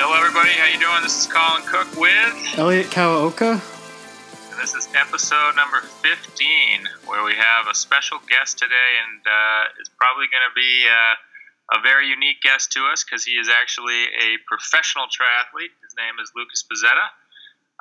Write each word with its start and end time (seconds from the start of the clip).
Hello, 0.00 0.16
everybody. 0.16 0.56
How 0.56 0.64
you 0.64 0.80
doing? 0.80 1.04
This 1.04 1.12
is 1.12 1.28
Colin 1.28 1.60
Cook 1.68 1.92
with, 2.00 2.56
Elliot 2.56 2.88
Kawaoka. 2.88 3.60
and 3.60 4.56
this 4.56 4.72
is 4.72 4.88
episode 4.96 5.60
number 5.60 5.84
15, 6.00 6.88
where 7.04 7.20
we 7.20 7.36
have 7.36 7.68
a 7.68 7.76
special 7.76 8.16
guest 8.24 8.56
today, 8.56 8.96
and 8.96 9.20
uh, 9.20 9.76
it's 9.76 9.92
probably 10.00 10.24
going 10.32 10.40
to 10.48 10.56
be 10.56 10.88
uh, 10.88 11.76
a 11.76 11.84
very 11.84 12.08
unique 12.08 12.40
guest 12.40 12.72
to 12.80 12.88
us 12.88 13.04
because 13.04 13.28
he 13.28 13.36
is 13.36 13.52
actually 13.52 14.08
a 14.16 14.40
professional 14.48 15.04
triathlete. 15.04 15.76
His 15.84 15.92
name 16.00 16.16
is 16.16 16.32
Lucas 16.32 16.64
Pizzetta. 16.64 17.12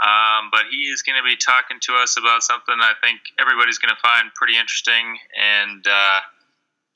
Um, 0.03 0.52
but 0.52 0.67
he 0.67 0.92
is 0.92 1.08
going 1.08 1.16
to 1.16 1.23
be 1.23 1.40
talking 1.40 1.80
to 1.88 1.95
us 2.03 2.20
about 2.20 2.44
something 2.44 2.75
I 2.84 3.00
think 3.00 3.23
everybody's 3.40 3.80
going 3.80 3.95
to 3.95 4.02
find 4.03 4.28
pretty 4.36 4.59
interesting 4.59 5.16
and 5.40 5.88
uh, 5.88 6.20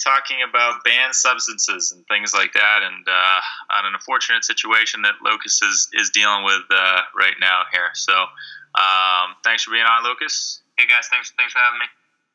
talking 0.04 0.38
about 0.48 0.84
banned 0.84 1.16
substances 1.16 1.92
and 1.92 2.06
things 2.08 2.34
like 2.34 2.54
that, 2.54 2.84
and 2.84 3.08
uh, 3.08 3.78
on 3.78 3.86
an 3.86 3.94
unfortunate 3.94 4.44
situation 4.44 5.02
that 5.04 5.16
Lucas 5.24 5.62
is, 5.62 5.88
is 5.94 6.10
dealing 6.10 6.44
with 6.44 6.64
uh, 6.70 7.02
right 7.18 7.36
now 7.40 7.64
here. 7.72 7.90
So, 7.94 8.14
um, 8.14 9.36
thanks 9.44 9.64
for 9.64 9.72
being 9.72 9.86
on, 9.86 10.04
Lucas. 10.04 10.62
Hey 10.78 10.86
guys, 10.88 11.08
thanks 11.10 11.32
thanks 11.38 11.54
for 11.54 11.60
having 11.60 11.80
me. 11.80 11.86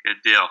Good 0.04 0.22
deal. 0.22 0.48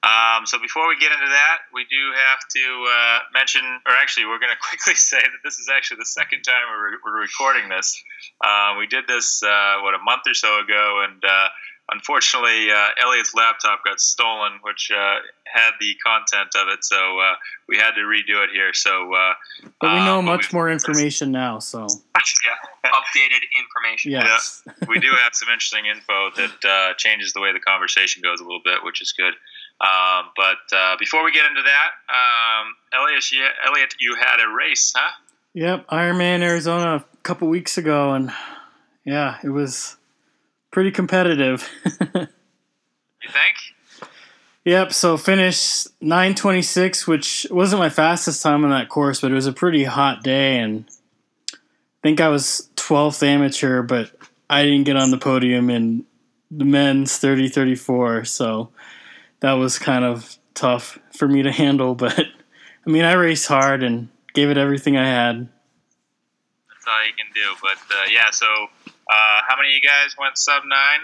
Um, 0.00 0.46
so 0.46 0.58
before 0.58 0.88
we 0.88 0.96
get 0.96 1.12
into 1.12 1.28
that, 1.28 1.68
we 1.74 1.84
do 1.84 2.00
have 2.16 2.40
to 2.48 2.64
uh, 2.88 3.18
mention, 3.34 3.60
or 3.84 3.92
actually, 3.92 4.24
we're 4.24 4.40
going 4.40 4.52
to 4.56 4.60
quickly 4.60 4.94
say 4.94 5.20
that 5.20 5.40
this 5.44 5.58
is 5.58 5.68
actually 5.68 5.98
the 5.98 6.08
second 6.08 6.42
time 6.42 6.64
we're, 6.72 6.96
we're 7.04 7.20
recording 7.20 7.68
this. 7.68 8.00
Uh, 8.40 8.76
we 8.78 8.86
did 8.86 9.06
this 9.06 9.42
uh, 9.42 9.80
what 9.82 9.94
a 9.94 10.00
month 10.00 10.22
or 10.26 10.34
so 10.34 10.60
ago, 10.60 11.04
and 11.04 11.22
uh, 11.24 11.48
unfortunately, 11.92 12.70
uh, 12.70 12.88
Elliot's 13.04 13.34
laptop 13.34 13.84
got 13.84 14.00
stolen, 14.00 14.52
which 14.62 14.90
uh, 14.90 15.16
had 15.52 15.72
the 15.80 15.94
content 16.04 16.50
of 16.56 16.68
it, 16.68 16.84
so 16.84 17.18
uh, 17.18 17.34
we 17.68 17.76
had 17.76 17.92
to 17.92 18.00
redo 18.02 18.42
it 18.44 18.50
here. 18.52 18.72
So, 18.72 19.12
uh, 19.14 19.34
But 19.80 19.92
we 19.94 19.98
know 20.04 20.18
uh, 20.18 20.22
much 20.22 20.52
more 20.52 20.70
information 20.76 21.30
now, 21.32 21.58
so 21.58 21.80
yeah, 22.16 22.90
updated 22.90 23.42
information. 23.58 24.12
yes. 24.12 24.62
we 24.88 24.98
do 24.98 25.08
have 25.22 25.32
some 25.34 25.48
interesting 25.48 25.86
info 25.86 26.30
that 26.36 26.64
uh, 26.64 26.94
changes 26.96 27.32
the 27.32 27.40
way 27.40 27.52
the 27.52 27.60
conversation 27.60 28.22
goes 28.22 28.40
a 28.40 28.44
little 28.44 28.62
bit, 28.64 28.84
which 28.84 29.00
is 29.02 29.12
good. 29.12 29.34
Um, 29.80 30.30
but 30.36 30.76
uh, 30.76 30.96
before 30.98 31.24
we 31.24 31.32
get 31.32 31.46
into 31.46 31.62
that, 31.62 31.90
um, 32.12 32.74
Elliot, 32.92 33.32
you, 33.32 33.44
Elliot, 33.66 33.94
you 33.98 34.14
had 34.14 34.36
a 34.44 34.48
race, 34.54 34.92
huh? 34.94 35.10
Yep, 35.54 35.88
Ironman 35.88 36.42
Arizona 36.42 36.96
a 36.96 37.16
couple 37.22 37.48
weeks 37.48 37.76
ago, 37.78 38.12
and 38.12 38.30
yeah, 39.04 39.38
it 39.42 39.48
was 39.48 39.96
pretty 40.70 40.90
competitive. 40.90 41.68
You 43.22 43.28
think? 43.28 44.10
yep, 44.64 44.92
so 44.92 45.16
finished 45.18 45.88
926, 46.00 47.06
which 47.06 47.46
wasn't 47.50 47.80
my 47.80 47.90
fastest 47.90 48.42
time 48.42 48.64
on 48.64 48.70
that 48.70 48.88
course, 48.88 49.20
but 49.20 49.30
it 49.30 49.34
was 49.34 49.46
a 49.46 49.52
pretty 49.52 49.84
hot 49.84 50.22
day, 50.22 50.58
and 50.58 50.86
I 51.52 51.56
think 52.02 52.20
I 52.20 52.28
was 52.28 52.70
12th 52.76 53.22
amateur, 53.22 53.82
but 53.82 54.10
I 54.48 54.62
didn't 54.62 54.84
get 54.84 54.96
on 54.96 55.10
the 55.10 55.18
podium 55.18 55.68
in 55.68 56.06
the 56.50 56.64
men's 56.64 57.18
30 57.18 57.48
34, 57.48 58.24
so 58.24 58.70
that 59.40 59.52
was 59.52 59.78
kind 59.78 60.04
of 60.04 60.36
tough 60.54 60.98
for 61.12 61.28
me 61.28 61.42
to 61.42 61.52
handle, 61.52 61.94
but 61.94 62.18
I 62.86 62.90
mean, 62.90 63.04
I 63.04 63.12
raced 63.12 63.46
hard 63.46 63.82
and 63.82 64.08
gave 64.32 64.50
it 64.50 64.56
everything 64.56 64.96
I 64.96 65.06
had. 65.06 65.48
That's 66.68 66.86
all 66.86 67.06
you 67.06 67.12
can 67.12 67.26
do. 67.34 67.54
But 67.60 67.94
uh, 67.94 68.04
yeah, 68.10 68.30
so 68.30 68.46
uh, 69.10 69.40
how 69.48 69.56
many 69.56 69.70
of 69.70 69.74
you 69.82 69.88
guys 69.88 70.14
went 70.18 70.38
sub 70.38 70.62
nine? 70.66 71.00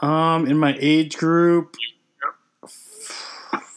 Um, 0.00 0.46
in 0.46 0.58
my 0.58 0.76
age 0.80 1.16
group, 1.16 1.76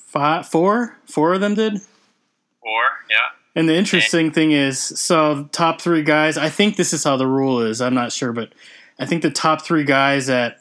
five, 0.07 0.47
four, 0.47 0.97
four 1.05 1.33
of 1.35 1.41
them 1.41 1.53
did. 1.53 1.73
Four, 2.61 2.83
yeah. 3.09 3.17
And 3.55 3.69
the 3.69 3.75
interesting 3.75 4.31
thing 4.31 4.51
is, 4.51 4.79
so 4.79 5.49
top 5.51 5.81
three 5.81 6.03
guys. 6.03 6.37
I 6.37 6.49
think 6.49 6.75
this 6.75 6.93
is 6.93 7.03
how 7.03 7.17
the 7.17 7.27
rule 7.27 7.61
is. 7.61 7.81
I'm 7.81 7.93
not 7.93 8.11
sure, 8.11 8.31
but 8.31 8.53
I 8.99 9.05
think 9.05 9.21
the 9.21 9.31
top 9.31 9.63
three 9.63 9.83
guys 9.83 10.29
at 10.29 10.59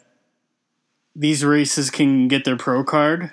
these 1.15 1.45
races 1.45 1.91
can 1.91 2.29
get 2.29 2.45
their 2.45 2.57
pro 2.57 2.85
card, 2.85 3.33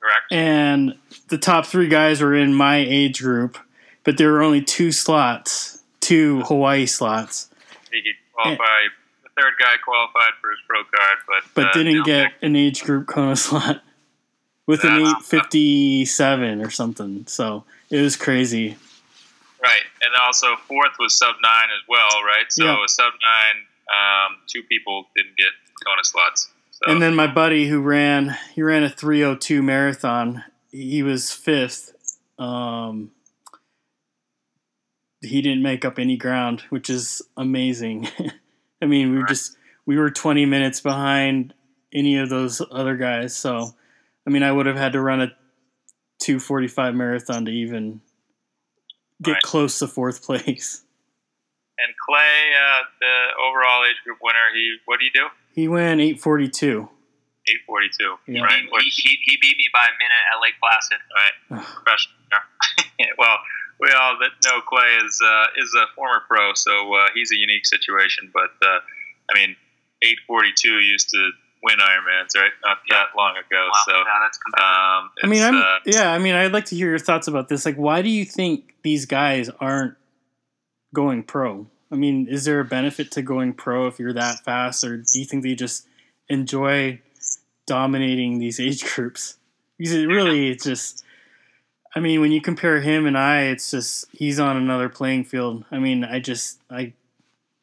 Correct. 0.00 0.32
and 0.32 0.94
the 1.28 1.38
top 1.38 1.66
three 1.66 1.88
guys 1.88 2.20
were 2.20 2.34
in 2.34 2.54
my 2.54 2.76
age 2.76 3.20
group, 3.20 3.58
but 4.04 4.16
there 4.16 4.30
were 4.30 4.42
only 4.42 4.62
two 4.62 4.92
slots, 4.92 5.82
two 6.00 6.42
Hawaii 6.42 6.86
slots, 6.86 7.50
He 7.92 8.00
could 8.02 8.14
qualify. 8.32 8.62
Third 9.38 9.54
guy 9.58 9.76
qualified 9.84 10.32
for 10.40 10.50
his 10.50 10.58
pro 10.66 10.82
card, 10.82 11.18
but 11.26 11.54
but 11.54 11.64
uh, 11.66 11.72
didn't 11.72 12.04
get 12.04 12.32
an 12.42 12.56
age 12.56 12.82
group 12.82 13.06
Kona 13.06 13.36
slot 13.46 13.82
with 14.66 14.82
an 14.84 14.94
Uh, 14.94 15.14
857 15.18 16.60
or 16.60 16.70
something. 16.70 17.24
So 17.28 17.64
it 17.90 18.00
was 18.00 18.16
crazy. 18.16 18.76
Right, 19.62 19.82
and 20.02 20.12
also 20.22 20.56
fourth 20.66 20.92
was 20.98 21.16
sub 21.16 21.34
nine 21.42 21.68
as 21.76 21.86
well, 21.88 22.22
right? 22.24 22.46
So 22.50 22.64
Yeah. 22.64 22.86
sub 22.86 23.12
nine, 23.22 23.66
um, 23.92 24.38
two 24.46 24.62
people 24.62 25.06
didn't 25.16 25.36
get 25.36 25.50
Kona 25.84 26.04
slots. 26.04 26.50
So. 26.72 26.92
And 26.92 27.02
then 27.02 27.14
my 27.14 27.26
buddy 27.26 27.66
who 27.68 27.80
ran, 27.80 28.36
he 28.54 28.62
ran 28.62 28.84
a 28.84 28.90
302 28.90 29.62
marathon. 29.62 30.44
He 30.70 31.02
was 31.02 31.32
fifth. 31.32 31.92
Um, 32.38 33.10
he 35.20 35.42
didn't 35.42 35.62
make 35.62 35.84
up 35.84 35.98
any 35.98 36.16
ground, 36.16 36.62
which 36.70 36.88
is 36.88 37.22
amazing. 37.36 38.08
I 38.82 38.86
mean, 38.86 39.10
we 39.10 39.16
were 39.16 39.22
Right. 39.22 39.28
just 39.28 39.56
we 39.86 39.96
were 39.96 40.10
20 40.10 40.44
minutes 40.46 40.80
behind 40.80 41.54
any 41.92 42.18
of 42.18 42.28
those 42.28 42.60
other 42.70 42.96
guys. 42.96 43.34
So, 43.36 43.74
I 44.26 44.30
mean, 44.30 44.42
I 44.42 44.52
would 44.52 44.66
have 44.66 44.76
had 44.76 44.92
to 44.92 45.00
run 45.00 45.20
a 45.22 45.28
245 46.20 46.94
marathon 46.94 47.44
to 47.46 47.50
even 47.50 48.00
get 49.22 49.32
Right. 49.32 49.42
close 49.42 49.78
to 49.78 49.86
fourth 49.88 50.22
place. 50.26 50.84
And 51.78 51.94
Clay, 52.08 52.52
uh, 52.54 52.82
the 53.00 53.14
overall 53.40 53.84
age 53.88 53.96
group 54.04 54.18
winner, 54.20 54.38
he 54.52 54.76
what 54.84 54.98
do 54.98 55.04
you 55.06 55.12
do? 55.14 55.28
He 55.54 55.68
went 55.68 56.00
842. 56.00 56.88
Eight 57.50 57.56
forty 57.66 57.88
two. 57.98 58.18
Yeah. 58.26 58.42
Right. 58.42 58.60
He, 58.82 58.90
he, 58.90 59.18
he 59.24 59.38
beat 59.40 59.56
me 59.56 59.68
by 59.72 59.80
a 59.80 59.94
minute 59.96 60.22
at 60.34 60.42
Lake 60.42 60.52
Placid. 60.60 60.98
right. 61.16 61.64
Professional. 61.82 62.14
well, 63.16 63.38
we 63.80 63.90
all 63.92 64.18
that 64.20 64.30
know 64.44 64.60
Clay 64.60 64.98
is 65.04 65.20
uh, 65.24 65.46
is 65.56 65.74
a 65.74 65.86
former 65.94 66.22
pro, 66.28 66.54
so 66.54 66.94
uh, 66.94 67.08
he's 67.14 67.30
a 67.32 67.36
unique 67.36 67.66
situation. 67.66 68.30
But 68.32 68.50
uh, 68.66 68.78
I 69.30 69.38
mean, 69.38 69.56
eight 70.02 70.18
forty 70.26 70.50
two 70.54 70.80
used 70.80 71.10
to 71.10 71.30
win 71.62 71.76
Ironmans, 71.78 72.36
right? 72.36 72.50
Not 72.64 72.78
that 72.90 73.06
long 73.16 73.36
ago. 73.36 73.68
Wow, 73.72 73.82
So. 73.86 73.92
yeah, 73.92 74.04
that's. 74.22 74.38
Um, 74.56 75.10
I 75.22 75.26
mean, 75.26 75.42
I'm 75.42 75.56
uh, 75.56 75.78
yeah. 75.86 76.12
I 76.12 76.18
mean, 76.18 76.34
I'd 76.34 76.52
like 76.52 76.66
to 76.66 76.76
hear 76.76 76.88
your 76.88 76.98
thoughts 76.98 77.28
about 77.28 77.48
this. 77.48 77.64
Like, 77.64 77.76
why 77.76 78.02
do 78.02 78.08
you 78.08 78.24
think 78.24 78.74
these 78.82 79.06
guys 79.06 79.50
aren't 79.60 79.94
going 80.94 81.22
pro? 81.22 81.66
I 81.90 81.96
mean, 81.96 82.26
is 82.28 82.44
there 82.44 82.60
a 82.60 82.64
benefit 82.64 83.10
to 83.12 83.22
going 83.22 83.54
pro 83.54 83.86
if 83.86 83.98
you're 83.98 84.12
that 84.12 84.44
fast, 84.44 84.84
or 84.84 84.98
do 84.98 85.18
you 85.18 85.24
think 85.24 85.42
they 85.42 85.54
just 85.54 85.86
enjoy 86.28 87.00
dominating 87.66 88.38
these 88.38 88.60
age 88.60 88.84
groups? 88.94 89.36
Because 89.78 89.94
it 89.94 90.06
really, 90.06 90.50
it's 90.50 90.64
just. 90.64 91.04
I 91.98 92.00
mean, 92.00 92.20
when 92.20 92.30
you 92.30 92.40
compare 92.40 92.80
him 92.80 93.10
and 93.10 93.18
I, 93.18 93.50
it's 93.50 93.72
just 93.72 94.06
he's 94.12 94.38
on 94.38 94.56
another 94.56 94.88
playing 94.88 95.24
field. 95.24 95.64
I 95.72 95.80
mean, 95.82 96.04
I 96.04 96.20
just 96.20 96.60
I. 96.70 96.94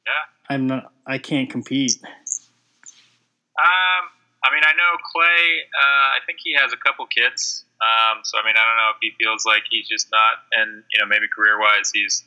Yeah. 0.04 0.26
I'm 0.50 0.68
not. 0.68 0.92
I 1.08 1.20
can't 1.20 1.50
compete. 1.50 2.04
Um, 2.04 4.04
I 4.44 4.52
mean, 4.52 4.68
I 4.68 4.76
know 4.76 4.92
Clay. 5.08 5.64
Uh, 5.72 6.08
I 6.12 6.20
think 6.28 6.40
he 6.44 6.52
has 6.60 6.74
a 6.74 6.76
couple 6.76 7.08
kids. 7.08 7.64
Um, 7.80 8.28
so 8.28 8.38
I 8.38 8.44
mean, 8.44 8.60
I 8.60 8.64
don't 8.68 8.76
know 8.76 8.92
if 8.92 9.00
he 9.00 9.16
feels 9.16 9.46
like 9.46 9.64
he's 9.72 9.88
just 9.88 10.12
not, 10.12 10.44
and 10.52 10.84
you 10.92 11.00
know, 11.00 11.08
maybe 11.08 11.32
career 11.32 11.58
wise, 11.58 11.92
he's 11.96 12.26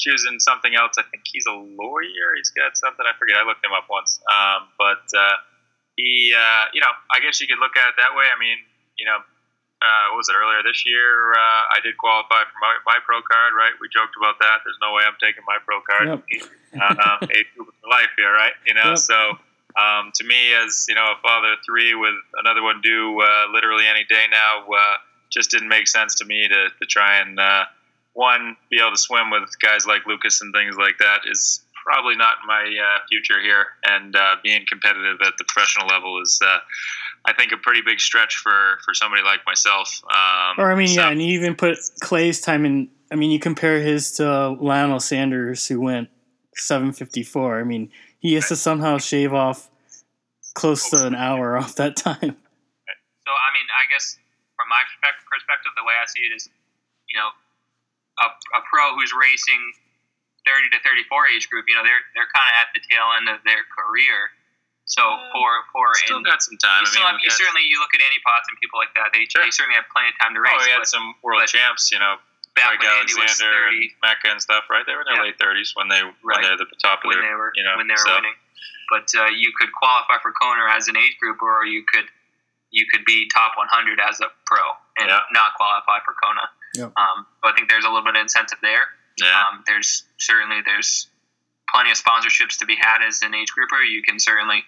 choosing 0.00 0.40
something 0.40 0.74
else. 0.74 0.96
I 0.96 1.04
think 1.12 1.28
he's 1.28 1.44
a 1.44 1.52
lawyer. 1.52 2.40
He's 2.40 2.48
got 2.56 2.72
something 2.72 3.04
I 3.04 3.12
forget. 3.18 3.36
I 3.36 3.44
looked 3.44 3.60
him 3.60 3.76
up 3.76 3.84
once, 3.90 4.18
um, 4.32 4.72
but 4.80 5.04
uh, 5.12 5.36
he, 6.00 6.32
uh, 6.32 6.72
you 6.72 6.80
know, 6.80 6.88
I 7.12 7.20
guess 7.20 7.36
you 7.36 7.44
could 7.46 7.60
look 7.60 7.76
at 7.76 7.84
it 7.92 8.00
that 8.00 8.16
way. 8.16 8.32
I 8.32 8.40
mean, 8.40 8.56
you 8.96 9.04
know, 9.04 9.20
uh, 9.80 10.12
what 10.12 10.20
was 10.20 10.28
it 10.28 10.36
earlier 10.36 10.60
this 10.60 10.84
year? 10.84 11.32
Uh, 11.32 11.76
I 11.76 11.80
did 11.82 11.96
qualify 11.96 12.44
for 12.44 12.58
my, 12.60 12.76
my 12.84 12.98
pro 13.00 13.24
card, 13.24 13.56
right? 13.56 13.72
We 13.80 13.88
joked 13.88 14.12
about 14.12 14.36
that. 14.44 14.60
There's 14.64 14.76
no 14.84 14.92
way 14.92 15.08
I'm 15.08 15.16
taking 15.16 15.40
my 15.48 15.56
pro 15.64 15.80
card. 15.80 16.20
Yep. 16.20 16.20
uh, 16.76 17.16
for 17.56 17.88
life 17.88 18.12
here, 18.16 18.32
right? 18.32 18.52
You 18.68 18.74
know, 18.76 18.92
Yep. 18.92 18.98
so 18.98 19.18
um, 19.80 20.12
to 20.14 20.22
me, 20.24 20.52
as 20.52 20.84
you 20.88 20.94
know, 20.94 21.16
a 21.16 21.18
father 21.24 21.56
of 21.56 21.58
three 21.64 21.94
with 21.94 22.14
another 22.44 22.62
one 22.62 22.80
due 22.80 23.20
uh, 23.20 23.48
literally 23.52 23.88
any 23.88 24.04
day 24.04 24.28
now, 24.30 24.68
uh, 24.68 24.96
just 25.32 25.50
didn't 25.50 25.68
make 25.68 25.88
sense 25.88 26.14
to 26.16 26.24
me 26.24 26.46
to, 26.48 26.68
to 26.68 26.84
try 26.86 27.20
and 27.20 27.40
uh, 27.40 27.64
one 28.12 28.56
be 28.68 28.78
able 28.80 28.90
to 28.92 28.98
swim 28.98 29.30
with 29.30 29.48
guys 29.62 29.86
like 29.86 30.04
Lucas 30.06 30.42
and 30.42 30.52
things 30.52 30.76
like 30.76 30.98
that 30.98 31.22
is 31.24 31.64
probably 31.86 32.16
not 32.16 32.36
my 32.46 32.60
uh, 32.60 32.98
future 33.08 33.40
here, 33.40 33.66
and 33.88 34.14
uh, 34.14 34.36
being 34.44 34.66
competitive 34.68 35.16
at 35.24 35.32
the 35.38 35.44
professional 35.44 35.86
level 35.86 36.20
is. 36.20 36.38
I 37.24 37.32
think 37.34 37.52
a 37.52 37.56
pretty 37.58 37.82
big 37.84 38.00
stretch 38.00 38.36
for, 38.36 38.78
for 38.84 38.94
somebody 38.94 39.22
like 39.22 39.40
myself. 39.46 40.02
Um, 40.04 40.56
Or 40.58 40.72
I 40.72 40.74
mean, 40.74 40.88
so- 40.88 41.00
yeah, 41.02 41.10
and 41.10 41.20
you 41.22 41.38
even 41.38 41.54
put 41.54 41.78
Clay's 42.00 42.40
time 42.40 42.64
in. 42.64 42.88
I 43.12 43.16
mean, 43.16 43.30
you 43.30 43.38
compare 43.40 43.80
his 43.80 44.12
to 44.12 44.50
Lionel 44.60 45.00
Sanders, 45.00 45.66
who 45.66 45.80
went 45.80 46.08
754. 46.56 47.60
I 47.60 47.64
mean, 47.64 47.90
he 48.20 48.34
has 48.34 48.48
to 48.48 48.56
somehow 48.56 48.98
shave 48.98 49.32
off 49.34 49.68
close 50.54 50.88
to 50.90 51.06
an 51.06 51.14
hour 51.14 51.56
off 51.56 51.74
that 51.76 51.96
time. 51.96 52.36
So 53.20 53.30
I 53.38 53.50
mean, 53.54 53.68
I 53.78 53.86
guess 53.86 54.18
from 54.58 54.66
my 54.66 54.82
perspective, 54.90 55.22
perspective, 55.30 55.70
the 55.78 55.86
way 55.86 55.94
I 55.94 56.02
see 56.10 56.26
it 56.26 56.34
is, 56.34 56.50
you 57.06 57.14
know, 57.14 57.30
a, 58.26 58.26
a 58.58 58.60
pro 58.66 58.90
who's 58.98 59.14
racing 59.14 59.62
30 60.42 60.74
to 60.74 60.82
34 60.82 61.30
age 61.30 61.46
group, 61.46 61.70
you 61.70 61.78
know, 61.78 61.86
they're 61.86 62.02
they're 62.18 62.26
kind 62.34 62.48
of 62.50 62.54
at 62.58 62.68
the 62.74 62.82
tail 62.82 63.06
end 63.14 63.30
of 63.30 63.38
their 63.46 63.62
career. 63.70 64.34
So 64.90 65.02
for 65.30 65.48
for 65.70 65.86
Still 66.02 66.18
and 66.18 66.26
got 66.26 66.42
some 66.42 66.58
time. 66.58 66.82
You, 66.82 66.90
still 66.90 67.06
mean, 67.06 67.14
have, 67.14 67.22
you 67.22 67.30
got- 67.30 67.38
certainly 67.38 67.62
you 67.62 67.78
look 67.78 67.94
at 67.94 68.02
Andy 68.02 68.18
Potts 68.26 68.50
and 68.50 68.58
people 68.58 68.82
like 68.82 68.90
that, 68.98 69.14
they, 69.14 69.22
Sure. 69.30 69.42
they 69.46 69.54
certainly 69.54 69.78
have 69.78 69.86
plenty 69.94 70.10
of 70.10 70.18
time 70.18 70.34
to 70.34 70.40
race. 70.42 70.50
Oh, 70.50 70.66
we 70.66 70.70
had 70.74 70.82
but 70.82 70.90
some 70.90 71.14
world 71.22 71.46
champs, 71.46 71.94
you 71.94 72.02
know, 72.02 72.18
back 72.58 72.74
Craig 72.78 72.82
when 72.82 73.06
Andy 73.06 73.14
was 73.14 73.38
Alexander 73.38 73.70
30, 73.70 73.86
and 73.86 74.02
Macca 74.02 74.28
and 74.34 74.40
stuff, 74.42 74.66
right? 74.66 74.82
They 74.84 74.92
were 74.98 75.06
in 75.06 75.14
their 75.14 75.22
Yeah. 75.22 75.30
late 75.30 75.38
thirties 75.38 75.70
when 75.78 75.86
they 75.86 76.02
when 76.02 76.14
Right. 76.26 76.42
they're 76.42 76.58
the 76.58 76.66
top 76.82 77.06
of 77.06 77.08
when 77.08 77.22
their, 77.22 77.30
they 77.30 77.34
were 77.38 77.52
you 77.54 77.62
know, 77.62 77.78
when 77.78 77.86
they 77.86 77.94
were 77.94 78.02
so, 78.10 78.14
winning. 78.18 78.34
But 78.90 79.06
uh, 79.14 79.30
you 79.30 79.54
could 79.54 79.70
qualify 79.72 80.18
for 80.18 80.34
Kona 80.34 80.66
as 80.74 80.88
an 80.90 80.96
age 80.98 81.14
group, 81.22 81.38
or 81.40 81.64
you 81.64 81.84
could 81.86 82.10
you 82.74 82.86
could 82.90 83.04
be 83.06 83.26
top 83.30 83.54
100 83.56 83.98
as 84.02 84.18
a 84.20 84.26
pro 84.46 84.62
and 84.98 85.08
Yeah. 85.08 85.22
not 85.30 85.54
qualify 85.54 85.98
for 86.04 86.14
Kona. 86.14 86.50
Yep. 86.74 86.92
Um, 86.98 87.26
so 87.42 87.50
I 87.50 87.52
think 87.54 87.68
there's 87.70 87.84
a 87.84 87.88
little 87.90 88.04
bit 88.04 88.14
of 88.16 88.22
incentive 88.22 88.58
there. 88.62 88.94
Yeah, 89.18 89.38
Um, 89.46 89.62
there's 89.66 90.04
certainly 90.18 90.60
there's 90.62 91.08
plenty 91.68 91.90
of 91.90 91.96
sponsorships 91.98 92.58
to 92.58 92.66
be 92.66 92.74
had 92.76 93.02
as 93.02 93.22
an 93.22 93.34
age 93.34 93.50
grouper. 93.52 93.82
You 93.82 94.02
can 94.02 94.18
certainly 94.18 94.64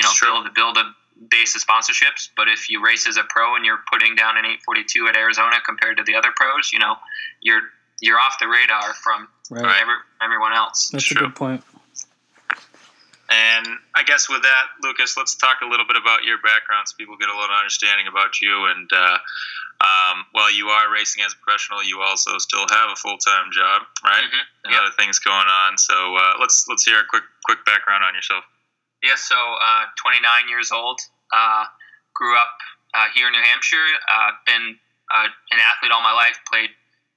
you 0.00 0.04
know 0.04 0.10
It's 0.10 0.18
true. 0.18 0.32
build 0.32 0.54
build 0.54 0.76
a 0.78 0.94
base 1.28 1.54
of 1.54 1.60
sponsorships. 1.60 2.30
But 2.36 2.48
if 2.48 2.70
you 2.70 2.82
race 2.82 3.06
as 3.06 3.18
a 3.18 3.24
pro 3.24 3.54
and 3.54 3.64
you're 3.66 3.82
putting 3.92 4.14
down 4.16 4.38
an 4.38 4.46
842 4.46 5.06
at 5.08 5.16
Arizona 5.16 5.60
compared 5.60 5.98
to 5.98 6.02
the 6.04 6.14
other 6.16 6.32
pros, 6.34 6.72
you 6.72 6.78
know 6.78 6.96
you're 7.42 7.62
you're 8.00 8.18
off 8.18 8.38
the 8.40 8.48
radar 8.48 8.94
from 8.94 9.28
Right. 9.50 9.80
every, 9.82 9.96
everyone 10.22 10.54
else. 10.54 10.88
That's 10.90 11.04
Sure. 11.04 11.24
a 11.24 11.26
good 11.26 11.34
point. 11.36 11.62
and 13.28 13.66
I 13.94 14.02
guess 14.02 14.28
with 14.28 14.42
that, 14.42 14.64
Lucas, 14.82 15.16
let's 15.16 15.34
talk 15.36 15.58
a 15.62 15.66
little 15.66 15.86
bit 15.86 15.96
about 15.96 16.24
your 16.24 16.38
background 16.38 16.88
so 16.88 16.96
people 16.96 17.16
get 17.16 17.28
a 17.28 17.36
little 17.38 17.54
understanding 17.54 18.06
about 18.08 18.40
you. 18.40 18.66
And 18.66 18.90
uh, 18.92 19.18
um, 19.84 20.24
while 20.32 20.50
you 20.50 20.68
are 20.68 20.90
racing 20.92 21.22
as 21.24 21.32
a 21.34 21.36
professional, 21.44 21.82
you 21.84 22.00
also 22.00 22.38
still 22.38 22.66
have 22.70 22.90
a 22.90 22.96
full 22.96 23.18
time 23.18 23.52
job, 23.52 23.82
right? 24.04 24.24
Mhm. 24.24 24.40
And 24.64 24.72
Yep. 24.72 24.80
other 24.82 24.92
things 24.98 25.18
going 25.20 25.46
on. 25.46 25.76
So 25.78 26.16
uh, 26.16 26.34
let's 26.40 26.66
let's 26.68 26.84
hear 26.84 26.98
a 27.00 27.04
quick 27.04 27.24
quick 27.44 27.64
background 27.66 28.02
on 28.04 28.14
yourself. 28.14 28.44
Yeah, 29.02 29.16
so 29.16 29.36
uh, 29.36 29.84
29 29.96 30.48
years 30.48 30.72
old. 30.72 31.00
Uh, 31.32 31.64
grew 32.14 32.36
up 32.36 32.56
uh, 32.94 33.08
here 33.14 33.26
in 33.26 33.32
New 33.32 33.42
Hampshire. 33.42 33.88
Uh, 34.12 34.30
been 34.44 34.76
uh, 35.14 35.28
an 35.52 35.58
athlete 35.58 35.92
all 35.92 36.02
my 36.02 36.12
life. 36.12 36.36
Played 36.50 36.70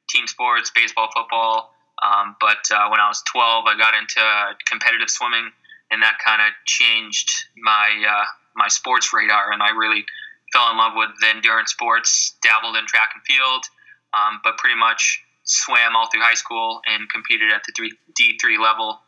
team 0.10 0.28
sports, 0.28 0.72
baseball, 0.74 1.10
football. 1.14 1.74
Um, 2.04 2.36
but 2.40 2.64
uh, 2.72 2.88
when 2.88 3.00
I 3.00 3.08
was 3.08 3.22
12, 3.32 3.66
I 3.68 3.78
got 3.78 3.94
into 3.96 4.22
competitive 4.66 5.10
swimming, 5.10 5.52
and 5.92 6.02
that 6.04 6.18
kind 6.24 6.42
of 6.42 6.52
changed 6.66 7.30
my 7.58 8.24
my 8.56 8.68
sports 8.68 9.14
radar. 9.14 9.52
And 9.52 9.62
I 9.62 9.72
really 9.72 10.06
fell 10.52 10.70
in 10.72 10.78
love 10.78 10.94
with 10.96 11.10
endurance 11.24 11.72
sports. 11.72 12.36
Dabbled 12.44 12.76
in 12.76 12.86
track 12.86 13.12
and 13.14 13.24
field, 13.24 13.66
um, 14.14 14.40
but 14.44 14.58
pretty 14.58 14.76
much 14.78 15.24
swam 15.44 15.96
all 15.96 16.10
through 16.10 16.22
high 16.22 16.36
school 16.36 16.82
and 16.88 17.10
competed 17.10 17.52
at 17.52 17.64
the 17.66 17.92
D 18.16 18.38
three 18.40 18.58
level 18.58 19.00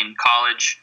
in 0.00 0.14
college. 0.18 0.78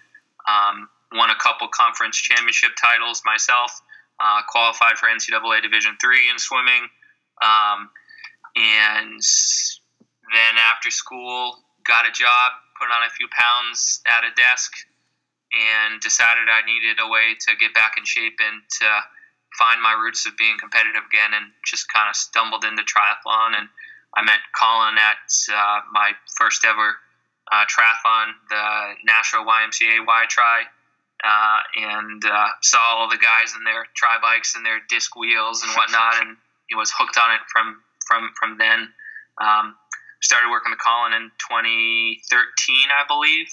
Um, 0.48 0.90
won 1.14 1.30
a 1.30 1.36
couple 1.36 1.68
conference 1.68 2.18
championship 2.18 2.72
titles 2.80 3.22
myself. 3.26 3.82
Uh, 4.20 4.42
qualified 4.48 4.98
for 4.98 5.10
NCAA 5.10 5.64
Division 5.64 5.98
three 6.00 6.30
in 6.30 6.38
swimming, 6.38 6.86
um, 7.42 7.90
and 8.56 9.18
then 9.18 10.54
after 10.62 10.92
school 10.92 11.58
got 11.88 12.06
a 12.06 12.12
job, 12.14 12.54
put 12.78 12.94
on 12.94 13.02
a 13.02 13.10
few 13.10 13.28
pounds 13.34 14.00
at 14.06 14.22
a 14.22 14.30
desk, 14.38 14.74
and 15.50 16.00
decided 16.02 16.46
I 16.54 16.62
needed 16.70 17.02
a 17.02 17.10
way 17.10 17.34
to 17.34 17.58
get 17.58 17.74
back 17.74 17.98
in 17.98 18.06
shape 18.06 18.38
and 18.46 18.62
to 18.62 18.90
find 19.58 19.82
my 19.82 19.98
roots 19.98 20.28
of 20.28 20.38
being 20.38 20.58
competitive 20.60 21.02
again, 21.10 21.34
and 21.34 21.50
just 21.66 21.92
kind 21.92 22.08
of 22.08 22.16
stumbled 22.16 22.64
into 22.64 22.84
triathlon. 22.84 23.58
And 23.58 23.68
I 24.14 24.22
met 24.22 24.46
Colin 24.54 25.02
at 25.02 25.26
uh, 25.50 25.82
my 25.92 26.14
first 26.38 26.64
ever 26.64 26.94
uh, 27.52 27.66
triathlon, 27.66 28.38
the 28.54 29.02
Nashua 29.04 29.42
YMCA 29.42 30.06
Y 30.06 30.26
Tri 30.30 30.70
uh, 31.24 31.60
and 31.78 32.24
uh, 32.26 32.50
saw 32.62 32.98
all 32.98 33.10
the 33.10 33.18
guys 33.18 33.54
in 33.56 33.64
their 33.64 33.86
tri 33.96 34.18
bikes 34.22 34.56
and 34.56 34.66
their 34.66 34.82
disc 34.90 35.16
wheels 35.16 35.64
and 35.64 35.72
whatnot, 35.74 36.22
and 36.22 36.38
he 36.68 36.76
was 36.76 36.92
hooked 36.92 37.18
on 37.18 37.34
it 37.34 37.42
from 37.52 37.82
from 38.08 38.32
from 38.38 38.58
then. 38.58 38.90
Um, 39.40 39.76
started 40.22 40.50
working 40.50 40.72
with 40.72 40.82
Colin 40.82 41.14
in 41.14 41.32
2013, 41.42 42.22
I 42.94 43.06
believe, 43.10 43.50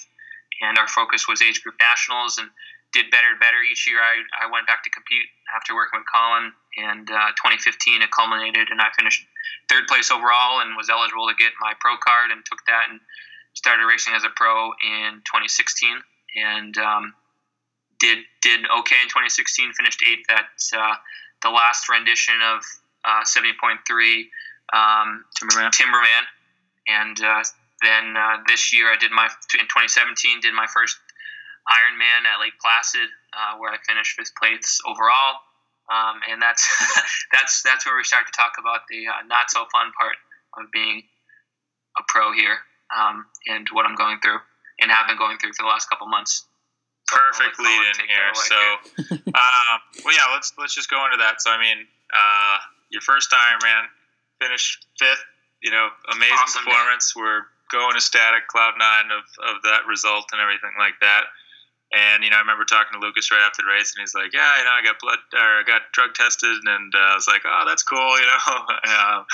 and 0.60 0.76
our 0.76 0.88
focus 0.88 1.28
was 1.28 1.40
age 1.40 1.62
group 1.62 1.76
nationals, 1.80 2.36
and 2.36 2.48
did 2.92 3.10
better 3.10 3.28
and 3.28 3.40
better 3.40 3.60
each 3.70 3.88
year. 3.88 4.00
I, 4.00 4.20
I 4.44 4.50
went 4.50 4.66
back 4.66 4.84
to 4.84 4.90
compete 4.90 5.28
after 5.54 5.74
working 5.74 6.00
with 6.00 6.08
Colin, 6.08 6.52
and 6.76 7.08
uh, 7.08 7.36
2015 7.36 8.00
it 8.00 8.10
culminated, 8.12 8.68
and 8.70 8.80
I 8.80 8.88
finished 8.96 9.24
third 9.68 9.88
place 9.88 10.10
overall 10.10 10.60
and 10.60 10.76
was 10.76 10.88
eligible 10.88 11.28
to 11.28 11.36
get 11.36 11.52
my 11.60 11.72
pro 11.80 11.96
card, 12.00 12.32
and 12.32 12.44
took 12.44 12.64
that 12.66 12.88
and 12.88 13.00
started 13.52 13.84
racing 13.84 14.14
as 14.14 14.24
a 14.24 14.32
pro 14.32 14.72
in 14.80 15.20
2016, 15.28 16.00
and 16.36 16.76
um, 16.78 17.12
did 18.00 18.18
did 18.42 18.60
okay 18.80 18.96
in 19.02 19.08
2016. 19.08 19.72
Finished 19.72 20.02
eighth 20.06 20.26
at 20.30 20.50
uh, 20.76 20.94
the 21.42 21.50
last 21.50 21.88
rendition 21.88 22.34
of 22.42 22.62
uh, 23.04 23.22
70.3 23.24 23.78
um, 24.72 25.24
Timberman. 25.38 25.70
Timberman, 25.70 26.24
and 26.86 27.16
uh, 27.20 27.42
then 27.82 28.16
uh, 28.16 28.38
this 28.46 28.72
year 28.72 28.92
I 28.92 28.96
did 28.96 29.10
my 29.10 29.28
in 29.58 29.66
2017 29.66 30.40
did 30.40 30.54
my 30.54 30.66
first 30.66 30.98
Ironman 31.68 32.24
at 32.24 32.40
Lake 32.40 32.56
Placid, 32.60 33.08
uh, 33.36 33.58
where 33.58 33.70
I 33.70 33.76
finished 33.86 34.16
fifth 34.16 34.34
place 34.34 34.80
overall. 34.86 35.44
Um, 35.88 36.20
and 36.30 36.40
that's 36.40 36.64
that's 37.32 37.62
that's 37.62 37.86
where 37.86 37.96
we 37.96 38.04
start 38.04 38.26
to 38.26 38.32
talk 38.32 38.52
about 38.58 38.88
the 38.90 39.08
uh, 39.08 39.24
not 39.26 39.50
so 39.50 39.64
fun 39.72 39.92
part 39.96 40.16
of 40.56 40.70
being 40.72 41.02
a 41.96 42.02
pro 42.08 42.32
here 42.32 42.58
um, 42.92 43.26
and 43.46 43.66
what 43.72 43.86
I'm 43.86 43.96
going 43.96 44.20
through 44.20 44.38
and 44.80 44.90
have 44.90 45.08
been 45.08 45.18
going 45.18 45.38
through 45.38 45.52
for 45.52 45.62
the 45.62 45.68
last 45.68 45.88
couple 45.90 46.06
months. 46.06 46.44
Perfect 47.08 47.58
lead 47.58 47.82
in 47.96 48.06
here. 48.08 48.28
away 48.28 48.48
So, 48.48 48.58
um, 49.32 49.78
well, 50.04 50.14
yeah, 50.14 50.32
let's 50.32 50.52
let's 50.58 50.74
just 50.74 50.90
go 50.90 51.04
into 51.06 51.16
that. 51.18 51.40
So, 51.40 51.50
I 51.50 51.58
mean, 51.60 51.86
uh, 52.12 52.56
your 52.90 53.00
first 53.00 53.30
Ironman, 53.32 53.84
finished 54.40 54.86
fifth. 54.98 55.24
You 55.62 55.72
know, 55.72 55.88
amazing 56.14 56.36
Awesome 56.38 56.64
day. 56.64 56.70
performance. 56.70 57.16
We're 57.16 57.42
going 57.72 57.96
ecstatic, 57.96 58.46
cloud 58.46 58.74
nine 58.78 59.10
of, 59.10 59.24
of 59.42 59.62
that 59.64 59.86
result 59.88 60.30
and 60.32 60.40
everything 60.40 60.70
like 60.78 60.94
that. 61.00 61.24
And 61.90 62.22
you 62.22 62.28
know, 62.30 62.36
I 62.36 62.40
remember 62.44 62.64
talking 62.64 62.92
to 62.94 63.04
Lucas 63.04 63.32
right 63.32 63.40
after 63.40 63.64
the 63.64 63.72
race, 63.72 63.96
and 63.96 64.04
he's 64.04 64.14
like, 64.14 64.30
"Yeah, 64.36 64.44
you 64.58 64.64
know, 64.68 64.70
I 64.76 64.84
got 64.84 65.00
blood 65.00 65.18
or 65.32 65.40
I 65.58 65.62
got 65.66 65.88
drug 65.92 66.12
tested," 66.14 66.52
and 66.68 66.92
uh, 66.94 66.98
I 66.98 67.14
was 67.16 67.26
like, 67.26 67.42
"Oh, 67.48 67.64
that's 67.66 67.82
cool," 67.82 68.12
you 68.20 68.26
know, 68.28 68.54
uh, 68.86 69.24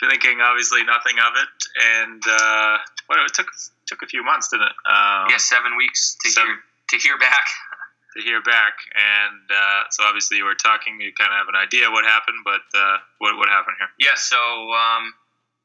thinking 0.00 0.40
obviously 0.40 0.84
nothing 0.84 1.18
of 1.18 1.34
it. 1.34 1.50
And 1.98 2.22
uh, 2.24 2.78
what 3.10 3.18
it 3.18 3.34
took 3.34 3.50
took 3.86 4.02
a 4.02 4.06
few 4.06 4.22
months, 4.24 4.48
didn't 4.48 4.66
it? 4.70 4.76
Um, 4.86 5.26
yeah, 5.34 5.36
seven 5.42 5.76
weeks 5.76 6.16
to 6.22 6.30
seven- 6.30 6.46
hear 6.54 6.62
to 6.90 6.96
hear 6.98 7.18
back. 7.18 7.46
to 8.16 8.22
hear 8.22 8.40
back. 8.42 8.74
And 8.96 9.44
uh, 9.50 9.80
so 9.90 10.04
obviously 10.04 10.38
you 10.38 10.44
were 10.44 10.56
talking, 10.56 11.00
you 11.00 11.12
kind 11.12 11.30
of 11.30 11.36
have 11.36 11.48
an 11.52 11.58
idea 11.58 11.90
what 11.90 12.04
happened, 12.04 12.40
but 12.44 12.64
uh, 12.72 12.96
what 13.18 13.36
what 13.36 13.48
happened 13.48 13.76
here? 13.78 13.92
Yeah, 14.00 14.16
so 14.16 14.38
um, 14.38 15.12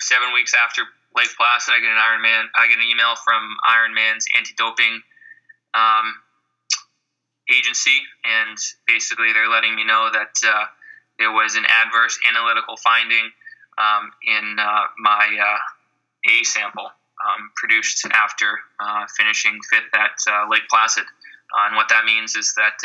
seven 0.01 0.33
weeks 0.33 0.53
after 0.53 0.83
Lake 1.15 1.31
Placid, 1.35 1.73
I 1.73 1.79
get 1.79 1.91
an 1.91 1.99
Ironman. 1.99 2.51
I 2.55 2.67
get 2.67 2.77
an 2.77 2.87
email 2.87 3.15
from 3.15 3.41
Ironman's 3.63 4.27
anti-doping 4.37 5.01
um, 5.73 6.07
agency, 7.51 7.99
and 8.23 8.57
basically 8.87 9.33
they're 9.33 9.51
letting 9.51 9.75
me 9.75 9.83
know 9.83 10.09
that 10.11 10.35
uh, 10.43 10.65
there 11.19 11.31
was 11.31 11.55
an 11.55 11.65
adverse 11.67 12.19
analytical 12.27 12.77
finding 12.77 13.31
um, 13.79 14.11
in 14.27 14.59
uh, 14.59 14.87
my 14.99 15.27
uh, 15.39 16.31
A 16.31 16.43
sample 16.43 16.91
um, 17.25 17.51
produced 17.55 18.05
after 18.11 18.59
uh, 18.79 19.05
finishing 19.17 19.59
fifth 19.69 19.93
at 19.93 20.17
uh, 20.31 20.45
Lake 20.49 20.67
Placid. 20.69 21.03
Uh, 21.03 21.67
and 21.67 21.75
what 21.75 21.89
that 21.89 22.05
means 22.05 22.35
is 22.35 22.53
that 22.55 22.79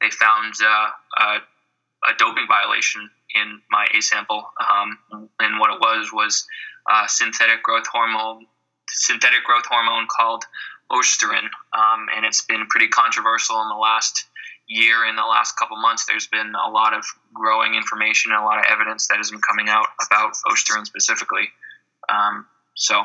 they 0.00 0.10
found 0.10 0.54
a, 0.62 1.24
a, 1.24 2.14
doping 2.18 2.46
violation 2.48 3.10
in 3.34 3.60
my 3.70 3.86
A 3.94 4.00
sample. 4.00 4.48
Um, 4.58 5.28
and 5.40 5.58
what 5.60 5.70
it 5.74 5.80
was 5.80 6.10
was 6.12 6.46
synthetic 7.06 7.62
growth 7.62 7.86
hormone, 7.92 8.46
synthetic 8.88 9.44
growth 9.44 9.66
hormone 9.66 10.06
called 10.08 10.44
Ostarine. 10.90 11.50
Um, 11.72 12.06
and 12.16 12.24
it's 12.24 12.42
been 12.42 12.66
pretty 12.68 12.88
controversial 12.88 13.60
in 13.60 13.68
the 13.68 13.76
last 13.80 14.26
year 14.68 15.06
in 15.08 15.16
the 15.16 15.22
last 15.22 15.56
couple 15.56 15.76
months, 15.80 16.04
there's 16.06 16.26
been 16.26 16.52
a 16.54 16.70
lot 16.70 16.92
of 16.94 17.04
growing 17.32 17.74
information 17.74 18.32
and 18.32 18.40
a 18.40 18.44
lot 18.44 18.58
of 18.58 18.64
evidence 18.70 19.08
that 19.08 19.16
has 19.16 19.30
been 19.30 19.40
coming 19.40 19.68
out 19.68 19.86
about 20.06 20.34
Ostarine 20.46 20.86
specifically. 20.86 21.48
Um, 22.08 22.46
so 22.74 23.02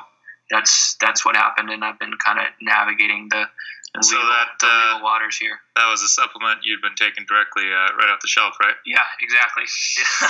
that's 0.54 0.96
that's 1.02 1.26
what 1.26 1.36
happened, 1.36 1.72
and 1.72 1.84
I've 1.84 1.98
been 1.98 2.14
kind 2.24 2.38
of 2.38 2.46
navigating 2.62 3.28
the, 3.34 3.50
the, 3.96 4.04
so 4.04 4.16
legal, 4.16 4.30
that, 4.30 4.48
the 4.62 4.70
uh, 4.70 4.86
legal 4.94 5.04
waters 5.04 5.36
here. 5.36 5.58
That 5.76 5.90
was 5.90 6.06
a 6.06 6.08
supplement 6.08 6.62
you'd 6.62 6.82
been 6.82 6.94
taking 6.94 7.26
directly 7.26 7.66
uh, 7.66 7.98
right 7.98 8.14
off 8.14 8.22
the 8.22 8.30
shelf, 8.30 8.54
right? 8.62 8.78
Yeah, 8.86 9.02
exactly. 9.20 9.66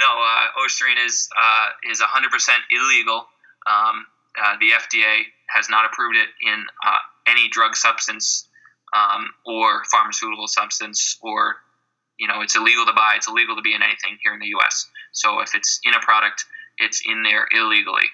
no, 0.00 0.08
uh, 0.08 0.64
Ostarine 0.64 1.04
is 1.04 1.28
uh, 1.36 1.92
is 1.92 2.00
100% 2.00 2.32
illegal. 2.72 3.28
Um, 3.68 4.08
uh, 4.40 4.56
the 4.58 4.72
FDA 4.72 5.28
has 5.52 5.68
not 5.68 5.84
approved 5.84 6.16
it 6.16 6.32
in 6.40 6.64
uh, 6.80 7.02
any 7.28 7.50
drug 7.50 7.76
substance 7.76 8.48
um, 8.96 9.28
or 9.44 9.84
pharmaceutical 9.92 10.48
substance, 10.48 11.18
or 11.20 11.56
you 12.18 12.28
know, 12.28 12.40
it's 12.40 12.56
illegal 12.56 12.86
to 12.86 12.92
buy. 12.92 13.14
It's 13.16 13.28
illegal 13.28 13.56
to 13.56 13.62
be 13.62 13.74
in 13.74 13.82
anything 13.82 14.16
here 14.22 14.32
in 14.32 14.40
the 14.40 14.56
U.S. 14.56 14.88
So 15.12 15.40
if 15.40 15.54
it's 15.54 15.80
in 15.84 15.92
a 15.92 16.00
product, 16.00 16.46
it's 16.78 17.02
in 17.04 17.22
there 17.22 17.46
illegally. 17.52 18.08